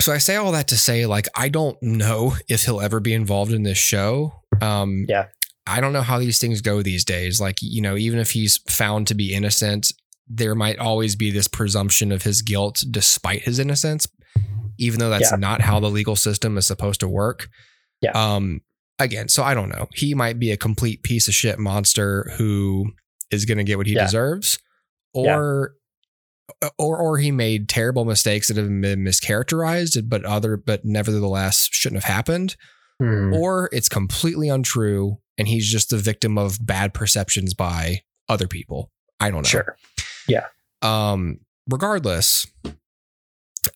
so 0.00 0.12
I 0.12 0.18
say 0.18 0.34
all 0.36 0.50
that 0.52 0.68
to 0.68 0.76
say, 0.76 1.06
like, 1.06 1.28
I 1.36 1.48
don't 1.48 1.80
know 1.82 2.36
if 2.48 2.64
he'll 2.64 2.80
ever 2.80 2.98
be 3.00 3.12
involved 3.14 3.52
in 3.52 3.62
this 3.62 3.78
show. 3.78 4.41
Um, 4.60 5.04
Yeah. 5.08 5.26
I 5.66 5.80
don't 5.80 5.92
know 5.92 6.02
how 6.02 6.18
these 6.18 6.38
things 6.38 6.60
go 6.60 6.82
these 6.82 7.04
days. 7.04 7.40
Like, 7.40 7.58
you 7.62 7.80
know, 7.80 7.96
even 7.96 8.18
if 8.18 8.32
he's 8.32 8.58
found 8.68 9.06
to 9.06 9.14
be 9.14 9.32
innocent, 9.32 9.92
there 10.28 10.54
might 10.54 10.78
always 10.78 11.14
be 11.14 11.30
this 11.30 11.46
presumption 11.46 12.10
of 12.10 12.22
his 12.24 12.42
guilt 12.42 12.82
despite 12.90 13.42
his 13.42 13.58
innocence, 13.60 14.08
even 14.78 14.98
though 14.98 15.10
that's 15.10 15.30
Yeah. 15.30 15.36
not 15.36 15.60
how 15.60 15.78
the 15.78 15.90
legal 15.90 16.16
system 16.16 16.58
is 16.58 16.66
supposed 16.66 16.98
to 17.00 17.08
work. 17.08 17.48
Yeah. 18.00 18.10
Um, 18.12 18.60
again, 18.98 19.28
so 19.28 19.44
I 19.44 19.54
don't 19.54 19.68
know. 19.68 19.88
He 19.94 20.14
might 20.14 20.38
be 20.40 20.50
a 20.50 20.56
complete 20.56 21.02
piece 21.04 21.28
of 21.28 21.34
shit 21.34 21.58
monster 21.60 22.32
who 22.38 22.92
is 23.30 23.44
going 23.44 23.58
to 23.58 23.64
get 23.64 23.78
what 23.78 23.86
he 23.86 23.94
Yeah. 23.94 24.04
deserves, 24.04 24.58
Yeah. 25.14 25.36
or 25.36 25.74
or 26.78 26.98
or 26.98 27.18
he 27.18 27.30
made 27.30 27.68
terrible 27.68 28.04
mistakes 28.04 28.48
that 28.48 28.56
have 28.56 28.66
been 28.68 29.04
mischaracterized, 29.04 30.08
but 30.08 30.24
other 30.24 30.56
but 30.56 30.84
nevertheless 30.84 31.68
shouldn't 31.70 32.02
have 32.02 32.12
happened, 32.14 32.56
Hmm. 33.02 33.32
or 33.34 33.68
it's 33.72 33.88
completely 33.88 34.48
untrue 34.48 35.18
and 35.38 35.48
he's 35.48 35.68
just 35.70 35.90
the 35.90 35.96
victim 35.96 36.38
of 36.38 36.58
bad 36.64 36.94
perceptions 36.94 37.54
by 37.54 38.02
other 38.28 38.46
people. 38.46 38.90
I 39.18 39.30
don't 39.30 39.42
know. 39.42 39.48
Sure. 39.48 39.76
Yeah. 40.28 40.46
Um, 40.82 41.40
regardless, 41.68 42.46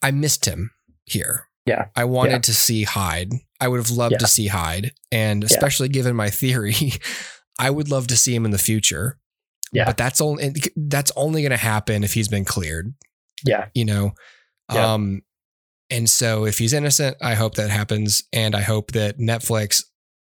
I 0.03 0.11
missed 0.11 0.45
him 0.45 0.70
here. 1.05 1.49
Yeah. 1.64 1.87
I 1.97 2.05
wanted 2.05 2.33
Yeah. 2.33 2.39
to 2.41 2.55
see 2.55 2.83
Hyde. 2.85 3.33
I 3.61 3.68
would 3.68 3.79
have 3.79 3.91
loved 3.91 4.12
Yeah. 4.12 4.18
to 4.18 4.27
see 4.27 4.47
Hyde, 4.49 4.93
and 5.11 5.43
especially 5.43 5.89
given 5.89 6.14
my 6.14 6.31
theory, 6.31 6.74
I 7.59 7.70
would 7.70 7.91
love 7.91 8.07
to 8.09 8.16
see 8.16 8.35
him 8.35 8.45
in 8.45 8.51
the 8.51 8.59
future. 8.59 9.18
Yeah. 9.72 9.85
but 9.85 9.97
that's 9.97 10.20
only 10.20 10.55
that's 10.77 11.11
only 11.16 11.43
going 11.43 11.51
to 11.51 11.57
happen 11.57 12.05
if 12.05 12.14
he's 12.14 12.29
been 12.29 12.45
cleared. 12.45 12.95
Yeah. 13.45 13.66
You 13.74 13.85
know, 13.85 14.12
Yeah. 14.72 14.93
um, 14.95 15.22
and 15.91 16.09
so 16.11 16.45
if 16.47 16.59
he's 16.59 16.72
innocent, 16.72 17.16
I 17.20 17.34
hope 17.34 17.55
that 17.57 17.70
happens, 17.70 18.22
and 18.32 18.55
I 18.55 18.62
hope 18.62 18.93
that 18.93 19.18
Netflix 19.18 19.82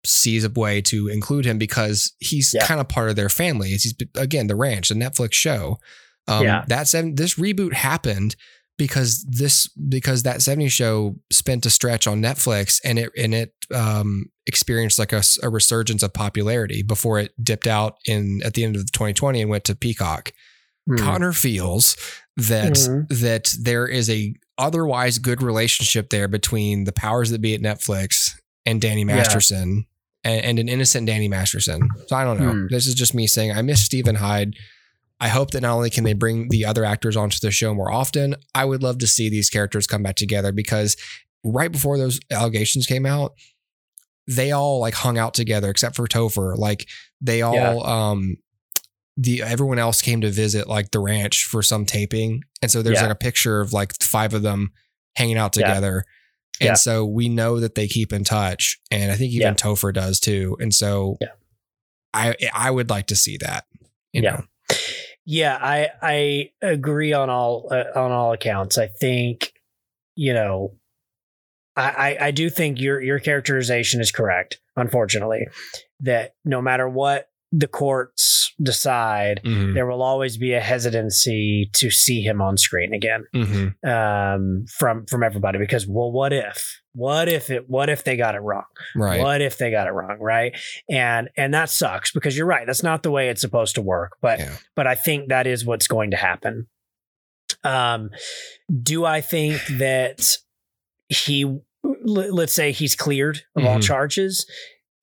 sees 0.05 0.45
a 0.45 0.51
way 0.51 0.81
to 0.83 1.09
include 1.09 1.45
him 1.45 1.59
because 1.59 2.13
he's 2.21 2.53
Yeah. 2.55 2.65
kind 2.67 2.81
of 2.81 2.89
part 2.89 3.11
of 3.11 3.17
their 3.17 3.29
family. 3.29 3.71
He's 3.71 3.95
again 4.15 4.47
the 4.47 4.55
ranch, 4.57 4.89
the 4.89 4.95
Netflix 4.95 5.33
show. 5.35 5.79
Um, 6.29 6.45
Yeah. 6.45 6.65
that 6.69 6.87
seven, 6.89 7.15
this 7.17 7.35
reboot 7.35 7.73
happened 7.73 8.37
because 8.79 9.25
this 9.29 9.69
because 9.89 10.23
that 10.23 10.43
70 10.43 10.69
show 10.69 11.17
spent 11.33 11.65
a 11.67 11.71
stretch 11.71 12.07
on 12.07 12.21
Netflix 12.21 12.79
and 12.85 12.99
it 12.99 13.11
and 13.17 13.35
it 13.35 13.53
um, 13.75 14.27
experienced 14.47 14.99
like 14.99 15.13
a, 15.13 15.23
a 15.43 15.49
resurgence 15.49 16.03
of 16.05 16.13
popularity 16.13 16.83
before 16.83 17.19
it 17.19 17.33
dipped 17.43 17.67
out 17.67 17.97
in 18.07 18.43
at 18.45 18.55
the 18.55 18.63
end 18.65 18.77
of 18.77 18.91
2020 18.93 19.41
and 19.41 19.51
went 19.51 19.65
to 19.65 19.75
Peacock. 19.75 20.33
Hmm. 20.89 20.97
Connor 20.99 21.33
feels 21.33 21.97
that 22.37 22.75
Mhm. 22.75 23.09
that 23.09 23.53
there 23.61 23.89
is 23.89 24.09
a 24.11 24.35
otherwise 24.59 25.19
good 25.19 25.43
relationship 25.43 26.11
there 26.11 26.29
between 26.29 26.85
the 26.85 26.93
powers 26.93 27.31
that 27.31 27.41
be 27.41 27.55
at 27.55 27.61
Netflix 27.61 28.31
and 28.65 28.81
Danny 28.81 29.01
Yeah. 29.03 29.17
Masterson 29.17 29.87
and, 30.25 30.45
and 30.45 30.59
an 30.59 30.69
innocent 30.69 31.07
Danny 31.07 31.29
Masterson. 31.29 31.89
So 32.07 32.17
I 32.17 32.25
don't 32.25 32.41
know. 32.41 32.51
Hmm. 32.53 32.67
This 32.71 32.87
is 32.87 32.95
just 32.95 33.15
me 33.15 33.27
saying 33.27 33.53
I 33.53 33.63
miss 33.63 33.85
Steven 33.85 34.17
Hyde. 34.17 34.55
I 35.21 35.29
hope 35.29 35.53
that 35.53 35.63
not 35.63 35.75
only 35.75 35.89
can 35.91 36.05
they 36.05 36.13
bring 36.13 36.49
the 36.51 36.65
other 36.67 36.85
actors 36.85 37.17
onto 37.17 37.39
the 37.41 37.51
show 37.51 37.75
more 37.75 37.91
often, 37.91 38.35
I 38.55 38.65
would 38.67 38.83
love 38.83 38.99
to 38.99 39.07
see 39.07 39.29
these 39.31 39.49
characters 39.49 39.87
come 39.87 40.03
back 40.03 40.17
together 40.17 40.53
because 40.53 40.97
right 41.45 41.73
before 41.73 41.97
those 41.97 42.21
allegations 42.31 42.87
came 42.87 43.07
out, 43.07 43.33
they 44.29 44.53
all 44.53 44.81
like 44.81 44.95
hung 44.95 45.17
out 45.17 45.33
together 45.33 45.71
except 45.71 45.97
for 45.97 46.07
Topher. 46.07 46.57
Like 46.59 46.87
they 47.21 47.41
all 47.43 47.55
Yeah. 47.55 47.77
um 47.77 48.37
the 49.17 49.43
everyone 49.43 49.79
else 49.79 50.03
came 50.03 50.21
to 50.21 50.31
visit 50.31 50.69
like 50.69 50.91
the 50.91 51.01
ranch 51.01 51.45
for 51.45 51.63
some 51.63 51.87
taping. 51.87 52.43
And 52.61 52.71
so 52.71 52.83
there's 52.83 52.97
Yeah. 52.97 53.05
like 53.05 53.13
a 53.13 53.17
picture 53.17 53.61
of 53.61 53.73
like 53.73 53.95
five 54.03 54.35
of 54.35 54.43
them 54.43 54.73
hanging 55.17 55.39
out 55.39 55.57
Yeah. 55.57 55.67
together. 55.69 56.05
And 56.61 56.69
Yeah. 56.69 56.75
so 56.75 57.05
we 57.05 57.29
know 57.29 57.59
that 57.61 57.75
they 57.75 57.89
keep 57.89 58.13
in 58.13 58.25
touch. 58.25 58.79
And 58.91 59.11
I 59.11 59.17
think 59.17 59.33
even 59.33 59.49
Yeah. 59.49 59.55
Topher 59.55 59.93
does 59.93 60.21
too. 60.21 60.57
And 60.61 60.75
so 60.75 61.17
Yeah. 61.21 61.29
I 62.13 62.35
I 62.53 62.71
would 62.71 62.91
like 62.91 63.07
to 63.07 63.17
see 63.17 63.37
that. 63.39 63.65
You 64.13 64.23
Yeah. 64.23 64.31
know? 64.31 64.45
Yeah, 65.25 65.59
I 65.61 65.89
I 66.03 66.51
agree 66.63 67.13
on 67.13 67.31
all 67.31 67.69
uh, 67.71 67.85
on 67.99 68.13
all 68.13 68.33
accounts. 68.33 68.79
I 68.79 68.87
think 68.87 69.53
you 70.15 70.33
know, 70.33 70.79
I, 71.77 71.91
I 72.21 72.27
I 72.27 72.31
do 72.31 72.49
think 72.49 72.81
your 72.81 73.01
your 73.03 73.19
characterization 73.19 74.01
is 74.01 74.11
correct. 74.13 74.61
Unfortunately, 74.77 75.47
that 76.01 76.35
no 76.45 76.63
matter 76.63 76.89
what 76.89 77.29
the 77.53 77.69
courts 77.69 78.53
decide, 78.61 79.41
Mhm. 79.45 79.75
there 79.75 79.87
will 79.87 80.03
always 80.03 80.37
be 80.37 80.53
a 80.55 80.61
hesitancy 80.61 81.71
to 81.75 81.91
see 81.91 82.23
him 82.23 82.41
on 82.41 82.57
screen 82.57 82.93
again 82.95 83.25
Mhm. 83.35 83.75
um, 83.87 84.65
from 84.79 85.07
from 85.07 85.23
everybody 85.23 85.59
because 85.59 85.87
well, 85.87 86.11
what 86.11 86.33
if? 86.33 86.81
What 86.93 87.29
if 87.29 87.51
it? 87.51 87.69
What 87.69 87.89
if 87.91 88.03
they 88.05 88.17
got 88.17 88.35
it 88.35 88.41
wrong? 88.41 88.65
Right. 88.95 89.21
What 89.21 89.41
if 89.43 89.59
they 89.59 89.71
got 89.71 89.87
it 89.87 89.91
wrong? 89.91 90.19
Right. 90.19 90.57
And 90.91 91.29
and 91.37 91.53
that 91.55 91.69
sucks 91.71 92.11
because 92.13 92.37
you're 92.37 92.47
right. 92.47 92.67
That's 92.67 92.83
not 92.83 93.03
the 93.03 93.11
way 93.11 93.29
it's 93.29 93.41
supposed 93.43 93.75
to 93.77 93.83
work. 93.83 94.17
But 94.21 94.39
Yeah. 94.41 94.57
but 94.75 94.87
I 94.87 94.95
think 94.95 95.29
that 95.29 95.47
is 95.47 95.65
what's 95.65 95.87
going 95.87 96.11
to 96.13 96.17
happen. 96.17 96.67
Um, 97.65 98.11
do 98.83 99.05
I 99.05 99.21
think 99.21 99.61
that 99.79 100.39
he, 101.09 101.59
let's 101.85 102.53
say 102.53 102.73
he's 102.73 102.97
cleared 102.97 103.43
of 103.57 103.65
all 103.65 103.79
Mhm. 103.79 103.83
charges? 103.87 104.47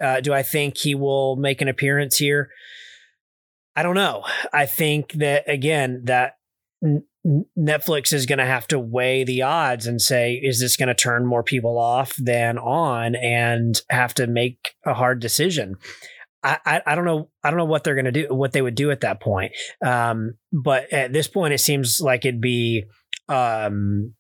Uh, 0.04 0.20
do 0.20 0.34
I 0.34 0.44
think 0.44 0.78
he 0.78 0.94
will 0.96 1.38
make 1.38 1.62
an 1.62 1.70
appearance 1.70 2.18
here? 2.18 2.50
I 3.76 3.84
don't 3.84 3.96
know. 3.96 4.24
I 4.52 4.66
think 4.66 5.14
that 5.14 5.50
again 5.50 6.02
that 6.06 6.34
N- 6.84 7.06
Netflix 7.58 8.12
is 8.12 8.26
going 8.26 8.40
to 8.40 8.46
have 8.46 8.68
to 8.68 8.78
weigh 8.78 9.24
the 9.24 9.44
odds 9.44 9.88
and 9.88 10.02
say, 10.02 10.34
is 10.34 10.60
this 10.60 10.76
going 10.76 10.90
to 10.90 10.94
turn 10.94 11.26
more 11.26 11.42
people 11.42 11.78
off 11.80 12.16
than 12.18 12.58
on, 12.58 13.16
and 13.16 13.82
have 13.90 14.14
to 14.16 14.28
make 14.28 14.76
a 14.86 14.94
hard 14.94 15.22
decision. 15.22 15.78
I, 16.44 16.60
I, 16.66 16.82
I 16.86 16.96
don't 16.96 17.06
know. 17.06 17.30
I 17.42 17.50
don't 17.50 17.58
know 17.58 17.66
what 17.66 17.86
they're 17.86 17.96
going 17.96 18.06
to 18.06 18.12
do, 18.12 18.28
what 18.30 18.52
they 18.52 18.62
would 18.62 18.76
do 18.76 18.92
at 18.92 19.02
that 19.02 19.22
point. 19.22 19.54
Um, 19.84 20.34
but 20.52 20.92
at 20.92 21.14
this 21.14 21.30
point, 21.30 21.54
it 21.54 21.60
seems 21.60 22.02
like 22.02 22.26
it'd 22.26 22.42
be 22.42 22.84
um, 23.30 24.14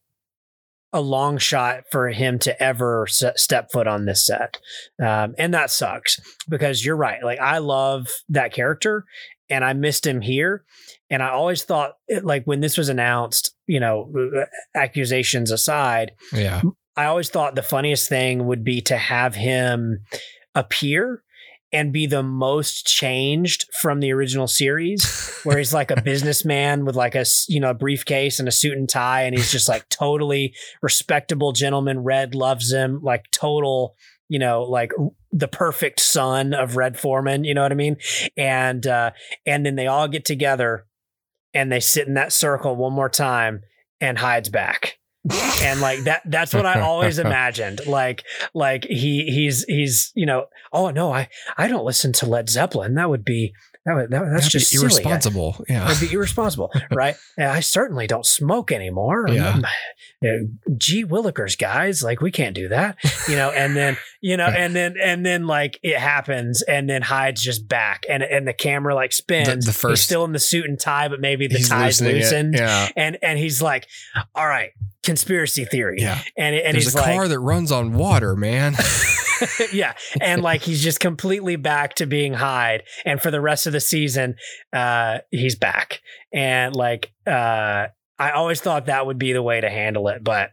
a 0.94 1.02
long 1.02 1.38
shot 1.39 1.84
for 1.91 2.10
him 2.10 2.39
to 2.39 2.64
ever 2.64 3.08
step 3.08 3.72
foot 3.72 3.88
on 3.88 4.06
this 4.06 4.26
set, 4.26 4.60
um, 5.04 5.34
and 5.38 5.54
that 5.54 5.72
sucks 5.72 6.20
because 6.48 6.86
you're 6.86 6.96
right. 6.96 7.24
Like 7.24 7.39
I 7.39 7.58
love 7.58 8.08
that 8.30 8.54
character, 8.54 9.06
and 9.50 9.66
I 9.66 9.74
missed 9.74 10.06
him 10.06 10.22
here. 10.22 10.64
And 11.10 11.22
I 11.22 11.30
always 11.30 11.64
thought, 11.64 11.94
it, 12.08 12.26
like 12.26 12.46
when 12.46 12.60
this 12.60 12.78
was 12.78 12.89
announced, 12.89 13.56
you 13.68 13.80
know, 13.80 14.12
uh, 14.18 14.41
uh, 14.41 14.46
accusations 14.74 15.52
aside, 15.52 16.14
Yeah. 16.32 16.62
I 16.96 17.06
always 17.06 17.30
thought 17.30 17.56
the 17.56 17.62
funniest 17.64 18.08
thing 18.08 18.46
would 18.46 18.64
be 18.64 18.82
to 18.82 18.98
have 18.98 19.36
him 19.36 20.06
appear 20.56 21.24
and 21.74 21.91
be 21.91 22.05
the 22.05 22.24
most 22.24 22.86
changed 22.86 23.67
from 23.82 23.99
the 23.99 24.13
original 24.13 24.47
series, 24.47 25.39
where 25.43 25.57
he's 25.57 25.74
like 25.74 25.91
a 25.91 26.01
businessman 26.05 26.86
with 26.86 26.95
like 26.95 27.15
a 27.15 27.26
you 27.47 27.59
know 27.59 27.71
a 27.71 27.74
briefcase 27.74 28.39
and 28.39 28.47
a 28.47 28.51
suit 28.51 28.78
and 28.78 28.88
tie, 28.88 29.24
and 29.24 29.36
he's 29.36 29.51
just 29.51 29.67
like 29.67 29.89
totally 29.89 30.53
respectable 30.82 31.51
gentleman. 31.51 32.03
Red 32.03 32.36
loves 32.36 32.71
him, 32.71 33.01
like 33.01 33.30
total, 33.32 33.95
you 34.30 34.39
know, 34.39 34.63
like 34.63 34.91
the 35.32 35.47
perfect 35.47 35.99
son 35.99 36.53
of 36.53 36.78
Red 36.78 36.97
Foreman. 36.97 37.43
You 37.43 37.55
know 37.55 37.63
what 37.63 37.71
I 37.71 37.76
mean? 37.76 37.97
And 38.38 38.86
uh, 38.86 39.11
and 39.45 39.65
then 39.65 39.76
they 39.76 39.88
all 39.88 40.07
get 40.07 40.24
together 40.24 40.86
and 41.53 41.71
they 41.71 41.80
sit 41.80 42.07
in 42.07 42.13
that 42.13 42.32
circle 42.32 42.76
one 42.76 42.93
more 42.93 43.09
time, 43.09 43.63
and 43.99 44.19
Hyde's 44.19 44.49
back 44.49 44.99
and 45.61 45.80
like 45.80 45.99
that 46.03 46.21
that's 46.26 46.53
what 46.53 46.65
i 46.65 46.82
always 46.82 47.17
imagined. 47.28 47.86
Like 47.88 48.24
like 48.53 48.86
he 48.86 49.26
he's 49.26 49.63
he's 49.65 50.11
you 50.15 50.26
know 50.26 50.47
oh 50.71 50.89
no 50.89 51.13
i 51.13 51.30
i 51.57 51.67
don't 51.67 51.86
listen 51.86 52.11
to 52.13 52.26
led 52.26 52.49
zeppelin. 52.49 52.95
That 52.95 53.09
would 53.09 53.24
be 53.24 53.53
that 53.86 53.94
would 53.96 54.12
that, 54.12 54.20
that's 54.32 54.32
That'd 54.32 54.44
be 54.46 54.50
just 54.60 54.72
silly. 54.72 54.84
Irresponsible. 54.86 55.66
Yeah. 55.68 55.86
That'd 55.88 56.08
be 56.10 56.14
irresponsible, 56.16 56.72
right? 56.92 57.16
And 57.38 57.48
I 57.50 57.60
certainly 57.60 58.08
don't 58.08 58.26
smoke 58.26 58.72
anymore. 58.72 59.28
Yeah. 59.30 59.60
Uh, 60.24 60.28
Gee 60.78 61.04
Willikers, 61.04 61.58
guys, 61.58 62.02
like 62.02 62.22
we 62.22 62.32
can't 62.32 62.56
do 62.56 62.70
that, 62.70 62.96
you 63.28 63.36
know. 63.36 63.52
And 63.52 63.76
then, 63.76 63.98
you 64.22 64.38
know, 64.38 64.46
and 64.48 64.74
then, 64.74 64.96
and 65.04 65.26
then, 65.26 65.48
like 65.48 65.80
it 65.84 65.98
happens, 65.98 66.62
and 66.62 66.90
then 66.90 67.02
Hyde's 67.02 67.42
just 67.44 67.68
back, 67.68 68.06
and 68.10 68.24
and 68.24 68.48
the 68.48 68.54
camera 68.54 68.96
like 68.96 69.12
spins. 69.12 69.66
the 69.66 69.72
he's 69.72 69.78
first- 69.82 70.04
still 70.04 70.24
in 70.24 70.32
the 70.32 70.40
suit 70.40 70.66
and 70.66 70.80
tie, 70.80 71.10
but 71.10 71.20
maybe 71.20 71.48
the 71.48 71.56
tie's 71.56 71.72
loosening 72.02 72.16
it. 72.16 72.20
loosened, 72.20 72.54
Yeah. 72.56 72.88
and 72.96 73.18
and 73.22 73.38
he's 73.38 73.62
like, 73.62 73.88
"All 74.34 74.48
right, 74.48 74.70
conspiracy 75.04 75.66
theory," 75.66 75.98
Yeah. 76.00 76.22
and 76.38 76.56
and 76.56 76.76
There's 76.76 76.86
he's 76.86 76.96
a 76.96 77.00
like, 77.00 77.14
car 77.14 77.28
that 77.28 77.40
runs 77.40 77.72
on 77.74 77.92
water, 77.94 78.36
man. 78.38 78.76
yeah 79.74 79.94
and 80.22 80.41
like 80.41 80.62
he's 80.62 80.84
just 80.84 81.00
completely 81.00 81.56
back 81.56 81.96
to 81.96 82.06
being 82.06 82.34
hyde 82.34 82.84
and 83.06 83.22
for 83.22 83.32
the 83.32 83.41
rest 83.41 83.68
of 83.68 83.74
the 83.74 83.80
season 83.82 84.36
uh 84.74 85.20
he's 85.32 85.56
back 85.56 86.02
and 86.32 86.76
like 86.76 87.12
uh 87.28 87.88
i 88.20 88.32
always 88.32 88.62
thought 88.62 88.86
that 88.88 89.06
would 89.06 89.18
be 89.18 89.34
the 89.34 89.41
way 89.41 89.62
to 89.62 89.70
handle 89.70 90.08
it 90.08 90.24
but 90.24 90.52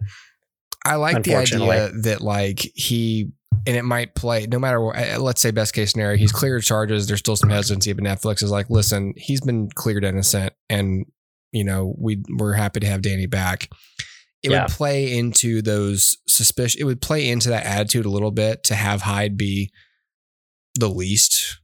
I 0.85 0.95
like 0.95 1.23
the 1.25 1.35
idea 1.35 1.91
that 2.03 2.21
like 2.21 2.61
he 2.75 3.31
and 3.67 3.77
it 3.77 3.85
might 3.85 4.15
play 4.15 4.47
no 4.47 4.59
matter 4.59 4.81
what. 4.81 4.97
uh, 4.97 5.21
Let's 5.21 5.41
say 5.41 5.51
best 5.51 5.75
case 5.75 5.93
scenario, 5.93 6.17
he's 6.17 6.33
cleared 6.33 6.63
charges. 6.63 7.07
There's 7.07 7.21
still 7.21 7.37
some 7.37 7.51
hesitancy, 7.51 7.93
but 7.93 8.05
Netflix 8.05 8.43
is 8.43 8.51
like, 8.51 8.71
listen, 8.71 9.13
he's 9.17 9.41
been 9.41 9.69
cleared 9.75 10.05
innocent, 10.05 10.55
and 10.69 11.05
you 11.53 11.65
know 11.65 11.95
we 11.99 12.23
we're 12.31 12.55
happy 12.55 12.81
to 12.81 12.87
have 12.87 13.03
Danny 13.03 13.27
back. 13.27 13.69
It 14.43 14.51
Yeah. 14.51 14.63
would 14.63 14.71
play 14.73 15.17
into 15.19 15.61
those 15.63 16.17
suspicion. 16.27 16.81
It 16.81 16.85
would 16.85 17.03
play 17.03 17.29
into 17.29 17.49
that 17.51 17.67
attitude 17.67 18.07
a 18.07 18.11
little 18.11 18.31
bit 18.31 18.65
to 18.65 18.75
have 18.75 19.03
Hyde 19.03 19.37
be 19.37 19.71
the 20.79 20.89
least 20.89 21.59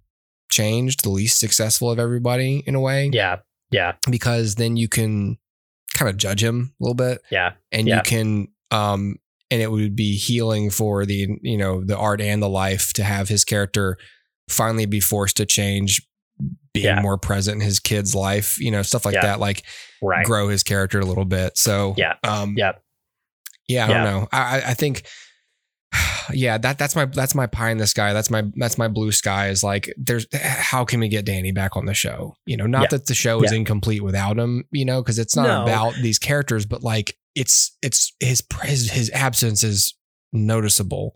changed, 0.50 1.02
the 1.02 1.10
least 1.10 1.38
successful 1.38 1.90
of 1.90 1.98
everybody 1.98 2.62
in 2.66 2.74
a 2.74 2.80
way, 2.80 3.10
yeah 3.12 3.36
yeah 3.72 3.94
because 4.08 4.54
then 4.54 4.76
you 4.76 4.86
can 4.88 5.36
kind 5.94 6.08
of 6.08 6.16
judge 6.16 6.40
him 6.42 6.72
a 6.80 6.84
little 6.84 6.94
bit 6.94 7.20
yeah 7.32 7.54
and 7.72 7.88
Yeah. 7.88 7.96
you 7.96 8.02
can 8.02 8.48
um 8.70 9.16
and 9.50 9.60
it 9.60 9.72
would 9.72 9.96
be 9.96 10.16
healing 10.16 10.70
for 10.70 11.04
the 11.04 11.26
you 11.42 11.56
know 11.56 11.82
the 11.82 11.96
art 11.96 12.20
and 12.20 12.40
the 12.40 12.48
life 12.48 12.92
to 12.92 13.02
have 13.02 13.28
his 13.28 13.44
character 13.44 13.98
finally 14.48 14.86
be 14.86 15.00
forced 15.00 15.36
to 15.38 15.46
change 15.46 16.00
being 16.72 16.86
Yeah. 16.86 17.00
more 17.00 17.18
present 17.18 17.60
in 17.60 17.66
his 17.66 17.80
kid's 17.80 18.14
life 18.14 18.56
you 18.60 18.70
know 18.70 18.82
stuff 18.82 19.04
like 19.04 19.14
Yeah. 19.14 19.22
that 19.22 19.40
like 19.40 19.64
right 20.02 20.24
grow 20.26 20.48
his 20.48 20.62
character 20.62 21.00
a 21.00 21.04
little 21.04 21.24
bit 21.24 21.56
so 21.58 21.94
Yeah. 21.96 22.14
um 22.22 22.54
yeah 22.56 22.72
yeah 23.68 23.84
i 23.84 23.88
don't 23.88 24.04
know 24.04 24.28
i 24.32 24.62
I- 24.66 24.74
think 24.74 25.06
yeah 26.32 26.58
that 26.58 26.78
that's 26.78 26.96
my 26.96 27.04
that's 27.06 27.34
my 27.34 27.46
pie 27.46 27.70
in 27.70 27.78
the 27.78 27.86
sky 27.86 28.12
that's 28.12 28.30
my 28.30 28.42
that's 28.56 28.76
my 28.78 28.88
blue 28.88 29.12
sky 29.12 29.48
is 29.48 29.62
like 29.62 29.92
there's 29.96 30.26
how 30.34 30.84
can 30.84 31.00
we 31.00 31.08
get 31.08 31.24
danny 31.24 31.52
back 31.52 31.76
on 31.76 31.86
the 31.86 31.94
show 31.94 32.34
you 32.46 32.56
know 32.56 32.66
not 32.66 32.82
Yeah. 32.82 32.88
that 32.92 33.06
the 33.06 33.14
show 33.14 33.42
is 33.42 33.52
Yeah. 33.52 33.58
incomplete 33.58 34.02
without 34.02 34.38
him 34.38 34.64
you 34.72 34.84
know 34.84 35.02
because 35.02 35.18
it's 35.18 35.36
not 35.36 35.46
No. 35.46 35.62
about 35.62 35.94
these 36.02 36.18
characters 36.18 36.66
but 36.66 36.82
like 36.82 37.16
it's 37.34 37.76
it's 37.82 38.12
his 38.20 38.42
his 38.62 38.90
his 38.90 39.10
absence 39.10 39.62
is 39.62 39.94
noticeable 40.32 41.14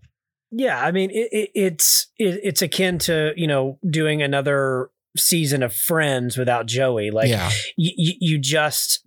yeah 0.52 0.80
i 0.84 0.90
mean 0.92 1.10
it, 1.10 1.28
it, 1.32 1.50
it's 1.54 2.06
it, 2.18 2.40
it's 2.42 2.62
akin 2.62 2.98
to 2.98 3.32
you 3.36 3.46
know 3.46 3.78
doing 3.88 4.22
another 4.22 4.90
season 5.16 5.62
of 5.62 5.74
friends 5.74 6.36
without 6.36 6.66
joey 6.66 7.10
like 7.10 7.28
yeah 7.28 7.50
you, 7.76 7.92
you, 7.96 8.14
you 8.20 8.38
just, 8.38 9.06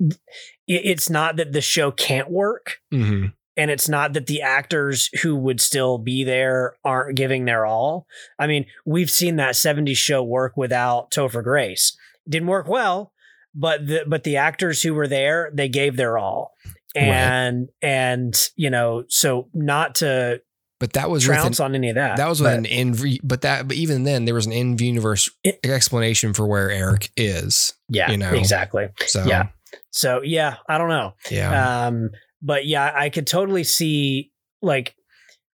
it's 0.68 1.10
not 1.10 1.38
that 1.38 1.54
the 1.54 1.62
show 1.62 1.92
can't 1.92 2.30
work 2.30 2.80
hmm 2.92 3.28
and 3.56 3.70
it's 3.70 3.88
not 3.88 4.14
that 4.14 4.26
the 4.26 4.42
actors 4.42 5.10
who 5.22 5.36
would 5.36 5.62
still 5.62 5.98
be 5.98 6.24
there 6.24 6.76
aren't 6.84 7.16
giving 7.16 7.46
their 7.46 7.66
all. 7.66 8.08
I 8.40 8.48
mean, 8.48 8.66
we've 8.86 9.12
seen 9.12 9.36
that 9.36 9.54
70s 9.54 9.96
show 9.96 10.24
work 10.24 10.58
without 10.58 11.12
Topher 11.12 11.44
Grace. 11.44 11.96
Didn't 12.28 12.48
work 12.48 12.68
well, 12.68 13.12
but 13.54 13.86
the 13.86 14.06
but 14.08 14.24
the 14.24 14.38
actors 14.38 14.82
who 14.82 14.94
were 14.94 15.08
there, 15.08 15.52
they 15.54 15.70
gave 15.70 15.98
their 15.98 16.18
all. 16.18 16.54
And 16.96 17.70
and 17.82 18.36
you 18.56 18.70
know, 18.70 19.04
so 19.10 19.50
not 19.54 19.96
to 19.96 20.42
but 20.84 20.92
that 20.92 21.10
was 21.10 21.24
trounce 21.24 21.62
an, 21.62 21.66
on 21.68 21.76
any 21.76 21.88
of 21.88 21.96
that. 21.96 22.18
that 22.18 22.28
was 22.28 22.42
but 22.42 22.58
an 22.58 22.66
in 22.66 22.94
but 23.24 23.40
that 23.40 23.70
but 23.70 23.78
even 23.78 24.04
then 24.04 24.26
there 24.26 24.34
was 24.34 24.46
an 24.46 24.52
in 24.52 24.78
universe 24.78 25.30
explanation 25.64 26.34
for 26.34 26.46
where 26.46 26.70
eric 26.70 27.10
is 27.16 27.74
yeah, 27.88 28.12
you 28.12 28.18
know. 28.18 28.34
exactly. 28.34 28.90
so 29.06 29.24
Yeah. 29.26 29.48
So 29.92 30.22
yeah, 30.24 30.58
I 30.68 30.78
don't 30.78 30.90
know. 30.90 31.14
yeah 31.32 31.86
Um, 31.88 32.10
but 32.42 32.66
yeah, 32.66 32.92
I 32.94 33.10
could 33.10 33.28
totally 33.28 33.64
see 33.64 34.34
like 34.62 34.94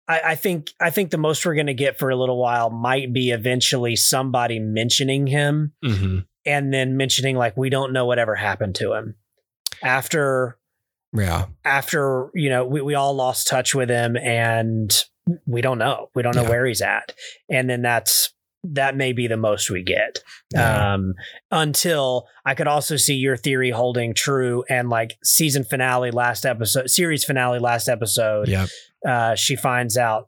I, 0.08 0.22
I 0.24 0.36
think 0.36 0.72
I 0.80 0.92
think 0.92 1.12
the 1.12 1.18
most 1.18 1.46
we're 1.46 1.56
gonna 1.56 1.74
get 1.74 2.00
for 2.00 2.10
a 2.10 2.16
little 2.16 2.40
while 2.40 2.70
might 2.70 3.12
be 3.12 3.32
eventually 3.32 3.98
somebody 3.98 4.60
mentioning 4.60 5.28
him 5.28 5.74
hmm 5.84 6.20
and 6.46 6.74
then 6.74 6.96
mentioning 6.96 7.36
like 7.36 7.58
we 7.58 7.70
don't 7.70 7.92
know 7.92 8.06
whatever 8.06 8.34
happened 8.34 8.76
to 8.76 8.94
him 8.94 9.16
after 9.84 10.58
yeah 11.12 11.48
after 11.66 12.30
you 12.34 12.50
know 12.50 12.66
we, 12.66 12.80
we 12.80 12.96
all 12.96 13.14
lost 13.14 13.48
touch 13.48 13.76
with 13.76 13.90
him 13.90 14.16
and 14.16 15.04
we 15.46 15.62
don't 15.62 15.78
know 15.78 16.10
we 16.16 16.24
don't 16.24 16.36
know 16.36 16.44
Yeah. 16.44 16.50
where 16.50 16.66
he's 16.66 16.82
at 16.82 17.14
and 17.50 17.70
then 17.70 17.82
that's 17.82 18.34
that 18.64 18.96
may 18.98 19.14
be 19.14 19.28
the 19.28 19.38
most 19.38 19.70
we 19.70 19.84
get 19.84 20.20
Yeah. 20.54 20.94
um 20.94 21.14
until 21.52 22.28
i 22.46 22.54
could 22.54 22.68
also 22.68 22.98
see 22.98 23.16
your 23.16 23.38
theory 23.38 23.70
holding 23.72 24.14
true 24.14 24.64
and 24.70 24.90
like 24.90 25.18
season 25.24 25.64
finale 25.64 26.12
last 26.12 26.46
episode 26.46 26.90
series 26.90 27.24
finale 27.24 27.60
last 27.60 27.88
episode 27.88 28.48
yep 28.48 28.70
uh 29.08 29.36
she 29.36 29.56
finds 29.56 29.98
out 29.98 30.28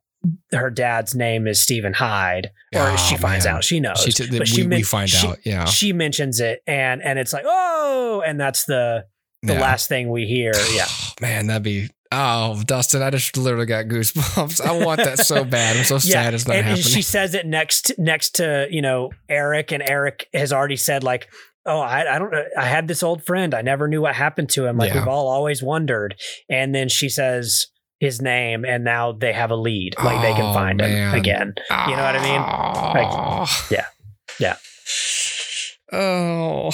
her 0.51 0.69
dad's 0.69 1.15
name 1.15 1.47
is 1.47 1.61
Steven 1.61 1.93
Hyde, 1.93 2.51
or 2.75 2.89
Oh, 2.89 2.95
she 2.97 3.15
finds 3.15 3.45
man. 3.45 3.55
out 3.55 3.63
she 3.63 3.79
knows. 3.79 4.01
She 4.03 4.11
t- 4.11 4.37
but 4.37 4.49
we- 4.51 4.63
we 4.63 4.67
men- 4.67 4.83
find 4.83 5.09
she- 5.09 5.25
out, 5.25 5.37
yeah. 5.45 5.63
she 5.63 5.93
mentions 5.93 6.41
it, 6.41 6.61
and 6.67 7.01
and 7.01 7.17
it's 7.17 7.31
like 7.31 7.45
oh, 7.47 8.21
and 8.27 8.37
that's 8.37 8.65
the 8.65 9.05
the 9.43 9.53
Yeah. 9.53 9.61
last 9.61 9.87
thing 9.87 10.09
we 10.09 10.25
hear. 10.25 10.51
Yeah, 10.73 10.87
man 11.21 11.47
that'd 11.47 11.63
be 11.63 11.89
oh 12.12 12.62
dustin 12.66 13.01
i 13.03 13.10
just 13.10 13.38
literally 13.38 13.66
got 13.68 13.86
goosebumps 13.86 14.60
i 14.62 14.72
want 14.84 14.97
that 14.97 15.20
so 15.20 15.43
bad 15.43 15.78
i'm 15.78 15.84
so 15.84 15.95
yeah. 16.03 16.24
sad 16.24 16.34
it's 16.34 16.47
not 16.47 16.55
and, 16.55 16.68
and 16.68 16.78
happening 16.78 16.93
she 16.93 17.01
says 17.03 17.36
it 17.36 17.45
next 17.45 17.91
next 17.97 18.32
to 18.36 18.68
you 18.72 18.82
know 18.82 19.12
Eric, 19.30 19.72
and 19.72 19.84
Eric 19.84 20.28
has 20.34 20.51
already 20.53 20.76
said 20.78 21.03
like. 21.03 21.28
Oh, 21.66 21.82
I, 21.82 22.16
I 22.16 22.18
don't 22.18 22.32
know. 22.32 22.43
I 22.57 22.66
had 22.66 22.88
this 22.88 23.03
old 23.03 23.24
friend. 23.26 23.53
I 23.53 23.62
never 23.62 23.88
knew 23.88 24.01
what 24.01 24.16
happened 24.16 24.49
to 24.51 24.66
him. 24.66 24.78
Like 24.78 24.91
Yeah. 24.93 24.99
we've 25.01 25.07
all 25.10 25.28
always 25.28 25.62
wondered. 25.62 26.16
And 26.49 26.74
then 26.74 26.88
she 26.89 27.10
says 27.10 27.68
his 27.99 28.22
name, 28.22 28.64
and 28.66 28.84
now 28.84 29.12
they 29.12 29.34
have 29.34 29.51
a 29.51 29.55
lead. 29.57 29.93
Like 30.01 30.22
they 30.22 30.34
can 30.34 30.45
Oh, 30.45 30.53
find 30.53 30.78
man. 30.80 31.10
him 31.12 31.20
again. 31.20 31.53
You 31.70 31.95
know 31.95 32.01
what 32.03 32.16
I 32.16 32.24
mean? 32.24 32.41
Oh. 33.12 33.68
yeah. 33.70 33.86
Yeah. 34.39 34.55
oh 35.91 36.72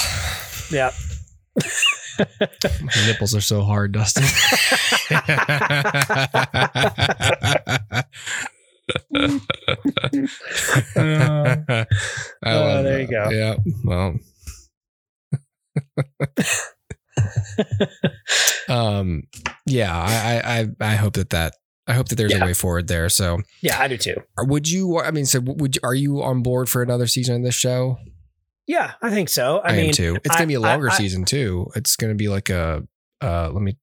Yeah. 0.71 0.91
my 2.19 3.05
nipples 3.07 3.35
are 3.35 3.41
so 3.41 3.63
hard 3.63 3.91
dustin 3.91 4.23
Oh, 10.97 11.85
there 12.83 13.01
you 13.01 13.07
go. 13.07 13.29
Yeah. 13.29 13.55
Well. 13.83 14.15
um. 18.69 19.23
Yeah. 19.65 19.95
I. 19.95 20.39
I. 20.39 20.59
I- 20.59 20.67
I 20.91 20.95
hope 20.95 21.13
that 21.13 21.29
that. 21.31 21.53
I 21.87 21.93
hope 21.93 22.07
that 22.09 22.15
there's 22.15 22.31
Yeah. 22.31 22.43
a 22.43 22.47
way 22.47 22.53
forward 22.55 22.87
there. 22.87 23.09
So, 23.09 23.41
Yeah, 23.61 23.79
I 23.79 23.87
do 23.87 23.95
too. 23.97 24.15
Would 24.39 24.67
you? 24.69 24.99
I 24.99 25.11
mean, 25.11 25.25
so 25.27 25.39
would 25.41 25.75
you, 25.75 25.81
are 25.83 25.93
you 25.93 26.23
on 26.23 26.41
board 26.41 26.67
for 26.67 26.81
another 26.81 27.05
season 27.05 27.35
of 27.35 27.43
this 27.43 27.53
show? 27.53 27.97
Yeah, 28.67 28.93
I 29.01 29.11
think 29.11 29.29
so. 29.29 29.59
I, 29.59 29.69
I, 29.69 29.75
mean, 29.75 29.85
am 29.87 29.91
too. 29.93 30.17
It's 30.23 30.35
I- 30.35 30.39
gonna 30.39 30.47
be 30.47 30.55
a 30.55 30.59
longer 30.59 30.89
I- 30.89 30.95
season 30.95 31.25
too. 31.25 31.67
It's 31.75 31.95
gonna 31.95 32.15
be 32.15 32.27
like 32.27 32.49
a. 32.49 32.83
Uh, 33.21 33.49
let 33.51 33.61
me 33.61 33.77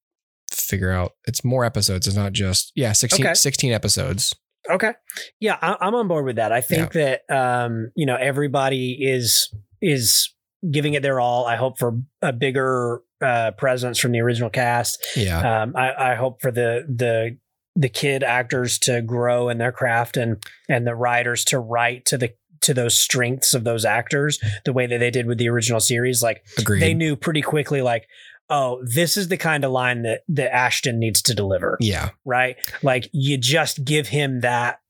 figure 0.50 0.90
out. 0.90 1.12
It's 1.24 1.44
more 1.44 1.64
episodes. 1.64 2.06
It's 2.06 2.16
not 2.16 2.32
just 2.32 2.72
yeah 2.74 2.92
16, 2.92 3.24
Okay. 3.24 3.34
16 3.34 3.72
episodes. 3.72 4.34
Okay. 4.70 4.92
Yeah, 5.40 5.58
I, 5.60 5.76
I'm 5.80 5.94
on 5.94 6.08
board 6.08 6.24
with 6.24 6.36
that. 6.36 6.52
I 6.52 6.60
think 6.60 6.92
that 6.92 7.22
um, 7.30 7.90
you 7.96 8.06
know 8.06 8.16
everybody 8.16 8.92
is 9.00 9.52
is 9.80 10.32
giving 10.70 10.94
it 10.94 11.02
their 11.02 11.20
all. 11.20 11.46
I 11.46 11.56
hope 11.56 11.78
for 11.78 11.98
a 12.20 12.32
bigger 12.32 13.00
uh, 13.20 13.52
presence 13.52 13.98
from 13.98 14.12
the 14.12 14.20
original 14.20 14.50
cast. 14.50 15.04
Yeah. 15.16 15.62
Um, 15.62 15.74
I, 15.76 16.12
I 16.12 16.14
hope 16.14 16.40
for 16.40 16.50
the 16.50 16.84
the 16.88 17.38
the 17.74 17.88
kid 17.88 18.22
actors 18.22 18.78
to 18.80 19.00
grow 19.02 19.48
in 19.48 19.58
their 19.58 19.72
craft 19.72 20.16
and 20.16 20.42
and 20.68 20.86
the 20.86 20.94
writers 20.94 21.44
to 21.46 21.58
write 21.58 22.04
to 22.06 22.18
the 22.18 22.32
to 22.62 22.74
those 22.74 22.96
strengths 22.98 23.54
of 23.54 23.64
those 23.64 23.84
actors 23.84 24.38
the 24.64 24.72
way 24.72 24.86
that 24.86 24.98
they 24.98 25.10
did 25.10 25.26
with 25.26 25.38
the 25.38 25.48
original 25.48 25.80
series. 25.80 26.22
Like 26.22 26.44
Agreed. 26.58 26.80
they 26.80 26.94
knew 26.94 27.16
pretty 27.16 27.42
quickly, 27.42 27.82
like, 27.82 28.06
oh, 28.50 28.82
this 28.84 29.16
is 29.16 29.28
the 29.28 29.36
kind 29.36 29.64
of 29.64 29.70
line 29.70 30.02
that 30.02 30.22
that 30.28 30.54
Ashton 30.54 30.98
needs 30.98 31.22
to 31.22 31.34
deliver, 31.34 31.76
yeah. 31.80 32.10
right? 32.24 32.56
Like 32.82 33.08
you 33.12 33.38
just 33.38 33.84
give 33.84 34.08
him 34.08 34.40
that 34.40 34.80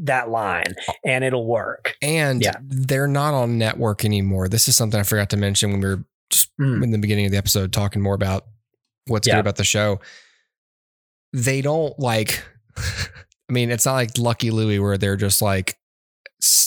that 0.00 0.28
line 0.30 0.74
and 1.04 1.24
it'll 1.24 1.46
work. 1.46 1.96
And 2.00 2.40
Yeah. 2.40 2.52
they're 2.62 3.08
not 3.08 3.34
on 3.34 3.58
network 3.58 4.04
anymore. 4.04 4.48
This 4.48 4.68
is 4.68 4.76
something 4.76 5.00
I 5.00 5.02
forgot 5.02 5.30
to 5.30 5.36
mention 5.36 5.72
when 5.72 5.80
we 5.80 5.88
were 5.88 6.04
just 6.30 6.50
Mm. 6.60 6.84
in 6.84 6.90
the 6.92 6.98
beginning 6.98 7.26
of 7.26 7.32
the 7.32 7.38
episode 7.38 7.72
talking 7.72 8.00
more 8.00 8.14
about 8.14 8.44
what's 9.08 9.26
Yeah. 9.26 9.34
good 9.34 9.40
about 9.40 9.56
the 9.56 9.64
show. 9.64 9.98
They 11.32 11.60
don't 11.62 11.98
like, 11.98 12.42
I 12.76 13.52
mean, 13.52 13.70
it's 13.70 13.86
not 13.86 13.94
like 13.94 14.18
Lucky 14.18 14.50
Louie 14.50 14.78
where 14.78 14.98
they're 14.98 15.16
just 15.16 15.42
like 15.42 15.76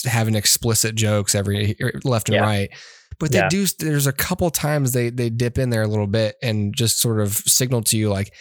having 0.04 0.34
explicit 0.34 0.94
jokes 0.94 1.34
every 1.34 1.76
er, 1.80 1.92
left 2.04 2.28
and 2.28 2.36
Yeah. 2.36 2.42
right. 2.42 2.70
But 3.18 3.30
they 3.32 3.38
Yeah. 3.38 3.48
do, 3.48 3.66
there's 3.78 4.06
a 4.06 4.12
couple 4.12 4.50
times 4.50 4.92
they, 4.92 5.10
they 5.10 5.30
dip 5.30 5.58
in 5.58 5.70
there 5.70 5.82
a 5.82 5.86
little 5.88 6.06
bit 6.06 6.36
and 6.42 6.74
just 6.74 6.98
sort 7.00 7.20
of 7.20 7.32
signal 7.34 7.82
to 7.84 7.96
you 7.96 8.10
like, 8.10 8.34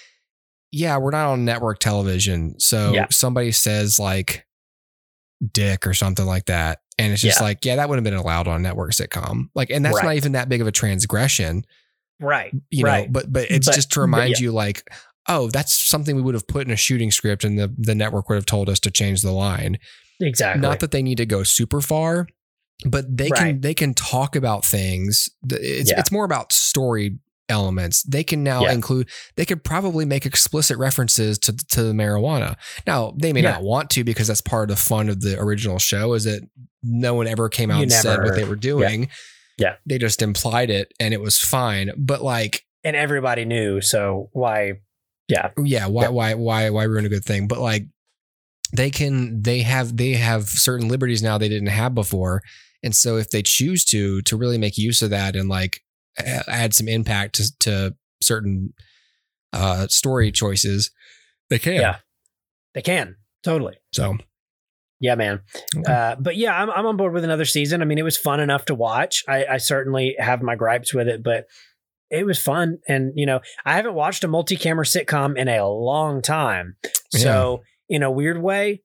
yeah, 0.71 0.97
we're 0.97 1.11
not 1.11 1.27
on 1.29 1.45
network 1.45 1.79
television. 1.79 2.59
So 2.59 2.93
Yeah. 2.93 3.07
somebody 3.11 3.51
says 3.51 3.99
like 3.99 4.45
dick 5.53 5.85
or 5.87 5.93
something 5.93 6.25
like 6.25 6.45
that. 6.45 6.79
And 6.97 7.11
it's 7.13 7.21
just 7.21 7.41
like, 7.41 7.65
yeah, 7.65 7.77
that 7.77 7.89
would 7.89 7.95
have 7.95 8.03
been 8.03 8.13
allowed 8.13 8.47
on 8.47 8.57
a 8.57 8.59
network 8.59 8.91
sitcom. 8.91 9.49
Like, 9.55 9.69
and 9.71 9.83
that's 9.83 10.01
not 10.03 10.15
even 10.15 10.33
that 10.33 10.49
big 10.49 10.61
of 10.61 10.67
a 10.67 10.71
transgression, 10.71 11.65
Right. 12.19 12.53
you 12.69 12.83
know, 12.83 13.07
but, 13.09 13.31
but 13.33 13.49
it's 13.49 13.65
But- 13.67 13.75
just 13.75 13.91
to 13.93 14.01
remind 14.01 14.37
you 14.39 14.51
like, 14.51 14.87
oh, 15.27 15.49
that's 15.49 15.73
something 15.73 16.15
we 16.15 16.21
would 16.21 16.35
have 16.35 16.47
put 16.47 16.65
in 16.67 16.71
a 16.71 16.75
shooting 16.77 17.09
script 17.11 17.43
and 17.43 17.57
the, 17.57 17.73
the 17.77 17.95
network 17.95 18.29
would 18.29 18.35
have 18.35 18.45
told 18.45 18.69
us 18.69 18.79
to 18.81 18.91
change 18.91 19.21
the 19.21 19.31
line. 19.31 19.77
Exactly. 20.21 20.61
Not 20.61 20.79
that 20.79 20.91
they 20.91 21.03
need 21.03 21.17
to 21.17 21.25
go 21.25 21.43
super 21.43 21.81
far, 21.81 22.27
but 22.85 23.05
they 23.15 23.29
can, 23.29 23.61
they 23.61 23.73
can 23.73 23.93
talk 23.93 24.35
about 24.35 24.65
things. 24.65 25.29
It's, 25.49 25.91
Yeah. 25.91 25.99
it's 25.99 26.11
more 26.11 26.25
about 26.25 26.51
story 26.53 27.19
elements. 27.49 28.03
They 28.03 28.23
can 28.23 28.43
now 28.43 28.63
Yeah. 28.63 28.71
include, 28.71 29.09
they 29.35 29.45
could 29.45 29.63
probably 29.63 30.05
make 30.05 30.25
explicit 30.25 30.77
references 30.77 31.37
to, 31.39 31.53
to 31.53 31.83
the 31.83 31.91
marijuana. 31.93 32.55
Now 32.87 33.13
they 33.17 33.33
may 33.33 33.41
Yeah. 33.41 33.51
not 33.51 33.63
want 33.63 33.89
to 33.91 34.03
because 34.03 34.27
that's 34.27 34.41
part 34.41 34.69
of 34.71 34.77
the 34.77 34.81
fun 34.81 35.09
of 35.09 35.21
the 35.21 35.37
original 35.39 35.77
show 35.77 36.13
is 36.13 36.23
that 36.23 36.41
no 36.81 37.13
one 37.13 37.27
ever 37.27 37.49
came 37.49 37.69
out 37.69 37.77
You 37.77 37.83
and 37.83 37.91
said 37.91 38.23
what 38.23 38.35
they 38.35 38.45
were 38.45 38.55
doing. 38.55 39.09
Yeah. 39.57 39.75
They 39.85 39.97
just 39.97 40.21
implied 40.21 40.69
it 40.69 40.93
and 40.99 41.13
it 41.13 41.19
was 41.21 41.37
fine. 41.37 41.91
But 41.97 42.23
like, 42.23 42.63
and 42.83 42.95
everybody 42.95 43.45
knew, 43.45 43.81
so 43.81 44.29
why 44.31 44.73
yeah. 45.27 45.51
yeah, 45.63 45.85
why, 45.87 46.03
Yeah. 46.03 46.09
why, 46.09 46.33
why, 46.33 46.69
why 46.71 46.83
ruin 46.85 47.05
a 47.05 47.09
good 47.09 47.23
thing? 47.25 47.47
But 47.47 47.59
like, 47.59 47.85
they 48.73 48.89
can, 48.89 49.41
they 49.41 49.61
have, 49.61 49.97
they 49.97 50.13
have 50.13 50.47
certain 50.47 50.87
liberties 50.87 51.21
now 51.21 51.37
they 51.37 51.49
didn't 51.49 51.67
have 51.67 51.93
before. 51.95 52.41
And 52.83 52.95
so 52.95 53.17
if 53.17 53.29
they 53.29 53.41
choose 53.41 53.85
to, 53.85 54.21
to 54.23 54.35
really 54.35 54.57
make 54.57 54.77
use 54.77 55.01
of 55.01 55.09
that 55.11 55.35
and 55.35 55.49
like 55.49 55.81
add 56.17 56.73
some 56.73 56.87
impact 56.87 57.35
to, 57.35 57.57
to 57.59 57.95
certain 58.21 58.73
uh, 59.53 59.87
story 59.87 60.31
choices, 60.31 60.91
they 61.49 61.59
can. 61.59 61.75
Yeah. 61.75 61.97
They 62.73 62.81
can. 62.81 63.17
Totally. 63.43 63.75
So 63.91 64.17
Yeah, 64.99 65.15
man. 65.15 65.41
Okay. 65.75 65.91
Uh, 65.91 66.15
but 66.19 66.37
yeah, 66.37 66.61
I'm, 66.61 66.69
I'm 66.69 66.85
on 66.85 66.95
board 66.95 67.13
with 67.13 67.23
another 67.23 67.45
season. 67.45 67.81
I 67.81 67.85
mean, 67.85 67.97
it 67.97 68.03
was 68.03 68.17
fun 68.17 68.39
enough 68.39 68.65
to 68.65 68.75
watch. 68.75 69.23
I, 69.27 69.45
I 69.45 69.57
certainly 69.57 70.15
have 70.19 70.41
my 70.41 70.55
gripes 70.55 70.93
with 70.93 71.07
it, 71.07 71.23
but 71.23 71.47
it 72.11 72.25
was 72.25 72.39
fun. 72.39 72.79
And, 72.87 73.13
you 73.15 73.25
know, 73.25 73.39
I 73.65 73.73
haven't 73.73 73.95
watched 73.95 74.23
a 74.23 74.27
multi 74.27 74.55
camera 74.55 74.85
sitcom 74.85 75.37
in 75.37 75.47
a 75.47 75.67
long 75.67 76.21
time. 76.21 76.75
So, 77.09 77.63
in 77.91 78.01
a 78.01 78.09
weird 78.09 78.41
way, 78.41 78.81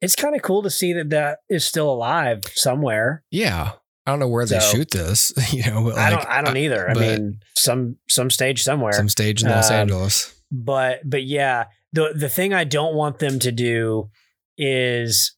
it's 0.00 0.16
kind 0.16 0.34
of 0.34 0.42
cool 0.42 0.62
to 0.64 0.70
see 0.70 0.92
that 0.94 1.10
that 1.10 1.38
is 1.48 1.64
still 1.64 1.88
alive 1.90 2.42
somewhere. 2.54 3.22
yeah, 3.30 3.72
I 4.06 4.10
don't 4.10 4.18
know 4.20 4.28
where 4.28 4.46
they 4.46 4.58
shoot 4.60 4.90
this, 4.90 5.32
you 5.52 5.62
know, 5.70 5.84
but 5.84 5.98
I 5.98 6.10
don't, 6.10 6.26
I 6.26 6.42
don't 6.42 6.56
either. 6.56 6.90
I 6.90 6.94
but 6.94 7.00
mean, 7.00 7.40
some, 7.54 7.96
some 8.08 8.30
stage 8.30 8.62
somewhere. 8.62 8.92
some 8.92 9.08
stage 9.08 9.42
in 9.44 9.48
Los 9.50 9.70
Um, 9.70 9.76
Angeles. 9.76 10.34
but 10.50 11.00
but 11.08 11.24
yeah 11.24 11.64
the 11.92 12.12
the 12.16 12.28
thing 12.28 12.52
i 12.54 12.62
don't 12.64 12.94
want 12.94 13.18
them 13.18 13.38
to 13.40 13.50
do 13.50 14.10
is 14.58 15.34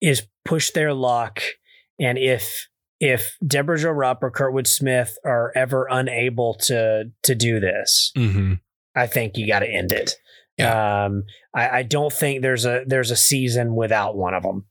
is 0.00 0.26
push 0.44 0.70
their 0.70 0.94
luck 0.94 1.40
and 1.98 2.16
if 2.18 2.66
if 3.00 3.36
deborah 3.46 3.78
jo 3.78 3.90
rupp 3.90 4.22
or 4.22 4.30
kurtwood 4.30 4.66
smith 4.66 5.16
are 5.24 5.52
ever 5.54 5.86
unable 5.90 6.54
to 6.54 7.04
to 7.22 7.34
do 7.34 7.60
this 7.60 8.12
Mm-hmm. 8.16 8.54
i 8.94 9.06
think 9.06 9.36
you 9.36 9.46
got 9.46 9.60
to 9.60 9.68
end 9.68 9.92
it 9.92 10.14
Yeah. 10.56 11.04
um 11.06 11.24
I, 11.54 11.78
I 11.78 11.82
don't 11.82 12.12
think 12.12 12.42
there's 12.42 12.64
a 12.64 12.82
there's 12.86 13.10
a 13.10 13.16
season 13.16 13.74
without 13.74 14.16
one 14.16 14.34
of 14.34 14.42
them 14.42 14.66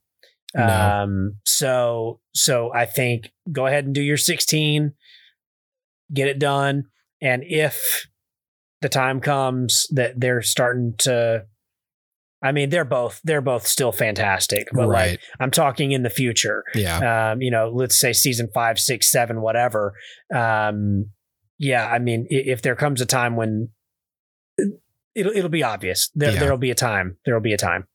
No. 0.55 0.63
um 0.65 1.36
so 1.45 2.19
so 2.34 2.71
i 2.73 2.86
think 2.86 3.30
go 3.51 3.65
ahead 3.67 3.86
and 3.86 3.93
do 3.93 4.01
your 4.01 4.17
16 4.17 4.93
get 6.13 6.27
it 6.27 6.39
done 6.39 6.86
and 7.21 7.43
if 7.45 8.07
the 8.82 8.89
time 8.89 9.19
comes 9.19 9.86
that 9.91 10.19
they're 10.19 10.41
starting 10.41 10.93
to 10.99 11.45
I 12.41 12.53
mean 12.53 12.69
they're 12.69 12.86
both 12.86 13.19
they're 13.25 13.41
both 13.41 13.67
still 13.67 13.91
fantastic 13.91 14.69
but 14.71 14.88
Right. 14.88 15.11
like 15.11 15.19
I'm 15.41 15.51
talking 15.51 15.91
in 15.91 16.03
the 16.03 16.09
future 16.09 16.63
Yeah. 16.73 17.32
um 17.34 17.41
you 17.41 17.51
know 17.51 17.69
let's 17.73 17.97
say 17.97 18.13
season 18.13 18.47
five 18.53 18.80
six 18.80 19.11
seven 19.11 19.41
whatever 19.41 19.93
um 20.34 21.07
yeah 21.57 21.86
I 21.88 21.99
mean 21.99 22.25
if 22.30 22.61
there 22.61 22.77
comes 22.77 23.01
a 23.01 23.05
time 23.05 23.36
when 23.36 23.69
it'll 25.20 25.32
it'll 25.34 25.49
be 25.49 25.63
obvious 25.63 26.09
there, 26.15 26.34
Yeah. 26.34 26.39
there'll 26.39 26.57
be 26.57 26.72
a 26.72 26.76
time 26.76 27.17
there'll 27.26 27.41
be 27.41 27.53
a 27.53 27.57
time 27.57 27.88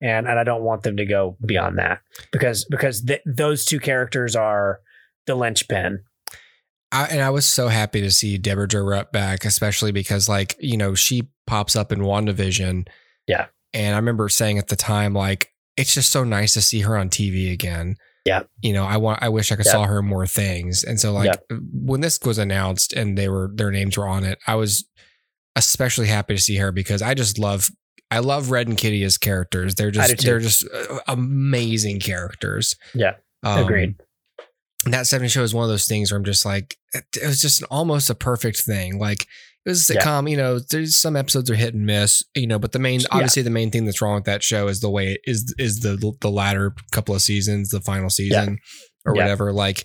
and 0.00 0.26
and 0.26 0.38
I 0.38 0.44
don't 0.44 0.62
want 0.62 0.82
them 0.82 0.96
to 0.96 1.04
go 1.04 1.36
beyond 1.44 1.78
that 1.78 2.00
because 2.32 2.64
because 2.70 3.02
th- 3.04 3.22
those 3.26 3.64
two 3.64 3.78
characters 3.80 4.34
are 4.36 4.80
the 5.26 5.34
linchpin 5.34 6.00
I, 6.94 7.06
and 7.06 7.22
I 7.22 7.30
was 7.30 7.46
so 7.46 7.68
happy 7.68 8.02
to 8.02 8.10
see 8.10 8.36
Deborah 8.36 8.68
Jo 8.68 9.02
back, 9.14 9.46
especially 9.46 9.92
because 9.92 10.28
like, 10.28 10.54
you 10.60 10.76
know, 10.76 10.94
she 10.94 11.26
pops 11.46 11.74
up 11.74 11.90
in 11.90 12.00
WandaVision. 12.00 12.86
Yeah. 13.26 13.46
And 13.72 13.94
I 13.94 13.98
remember 13.98 14.28
saying 14.28 14.58
at 14.58 14.68
the 14.68 14.76
time, 14.76 15.14
like, 15.14 15.48
it's 15.78 15.94
just 15.94 16.10
so 16.12 16.22
nice 16.22 16.52
to 16.52 16.60
see 16.60 16.80
her 16.80 16.98
on 16.98 17.08
TV 17.08 17.50
again. 17.50 17.96
Yeah. 18.26 18.42
You 18.60 18.74
know, 18.74 18.84
I 18.84 18.98
want 18.98 19.22
I 19.22 19.30
wish 19.30 19.50
I 19.50 19.56
could 19.56 19.64
Yeah. 19.64 19.72
saw 19.72 19.84
her 19.86 20.02
more 20.02 20.26
things. 20.26 20.84
And 20.84 21.00
so 21.00 21.12
like 21.12 21.30
Yeah. 21.50 21.56
when 21.72 22.02
this 22.02 22.20
was 22.22 22.36
announced 22.36 22.92
and 22.92 23.16
they 23.16 23.28
were 23.30 23.50
their 23.54 23.70
names 23.70 23.96
were 23.96 24.06
on 24.06 24.22
it, 24.24 24.38
I 24.46 24.56
was 24.56 24.86
especially 25.56 26.06
happy 26.06 26.34
to 26.36 26.40
see 26.42 26.56
her 26.56 26.72
because 26.72 27.02
I 27.02 27.14
just 27.14 27.38
love 27.38 27.70
I 28.10 28.18
love 28.18 28.50
Red 28.50 28.68
and 28.68 28.76
Kitty 28.76 29.02
as 29.04 29.16
characters. 29.18 29.74
They're 29.74 29.90
just 29.90 30.22
they're 30.22 30.38
just 30.40 30.66
uh, 30.72 30.98
amazing 31.08 32.00
characters. 32.00 32.76
Yeah. 32.94 33.14
Um, 33.42 33.64
Agreed. 33.64 33.94
and 34.84 34.94
that 34.94 35.06
70 35.06 35.28
show 35.30 35.42
is 35.42 35.54
one 35.54 35.64
of 35.64 35.70
those 35.70 35.86
things 35.86 36.10
where 36.12 36.18
I'm 36.18 36.24
just 36.24 36.44
like, 36.44 36.76
it 36.92 37.04
it 37.20 37.26
was 37.26 37.40
just 37.40 37.60
an, 37.62 37.68
almost 37.70 38.10
a 38.10 38.14
perfect 38.14 38.60
thing. 38.60 38.98
Like 38.98 39.22
it 39.64 39.70
was 39.70 39.88
a 39.88 39.94
Yeah. 39.94 40.00
sitcom, 40.00 40.30
you 40.30 40.36
know, 40.36 40.58
there's 40.58 40.96
some 40.96 41.16
episodes 41.16 41.48
are 41.50 41.54
hit 41.54 41.72
and 41.74 41.86
miss, 41.86 42.22
you 42.34 42.46
know, 42.46 42.58
but 42.58 42.72
the 42.72 42.78
main, 42.78 43.00
Yeah. 43.00 43.06
obviously 43.12 43.42
the 43.42 43.50
main 43.50 43.70
thing 43.70 43.84
that's 43.84 44.02
wrong 44.02 44.16
with 44.16 44.24
that 44.24 44.42
show 44.42 44.68
is 44.68 44.80
the 44.80 44.90
way 44.90 45.12
it 45.12 45.20
is, 45.24 45.54
is 45.58 45.80
the, 45.80 46.12
the 46.20 46.30
latter 46.30 46.74
couple 46.90 47.14
of 47.14 47.22
seasons, 47.22 47.70
the 47.70 47.80
final 47.80 48.10
season 48.10 48.58
or 49.06 49.14
Yeah. 49.16 49.22
whatever. 49.22 49.52
Like, 49.52 49.84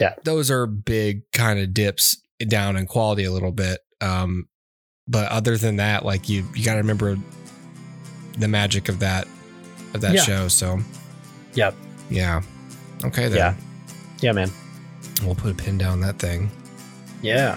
Yeah. 0.00 0.14
those 0.24 0.50
are 0.50 0.66
big 0.66 1.22
kind 1.32 1.58
of 1.60 1.72
dips 1.72 2.20
down 2.48 2.76
in 2.76 2.86
quality 2.86 3.24
a 3.24 3.30
little 3.32 3.52
bit. 3.52 3.80
Um, 4.00 4.48
but 5.08 5.28
other 5.30 5.56
than 5.56 5.76
that, 5.76 6.04
like 6.04 6.28
you, 6.28 6.44
you 6.54 6.64
got 6.64 6.72
to 6.74 6.78
remember 6.78 7.16
the 8.38 8.48
magic 8.48 8.88
of 8.88 8.98
that, 9.00 9.26
of 9.94 10.00
that 10.00 10.14
Yeah. 10.14 10.22
show. 10.22 10.48
So 10.48 10.80
Yep. 11.54 11.74
yeah. 12.10 12.42
Okay. 13.04 13.28
Then 13.28 13.36
Yeah. 13.38 13.54
Yeah, 14.20 14.32
man. 14.32 14.50
we'll 15.24 15.34
put 15.34 15.50
a 15.50 15.54
pin 15.54 15.76
down 15.78 16.00
that 16.00 16.18
thing. 16.18 16.50
Yeah. 17.22 17.56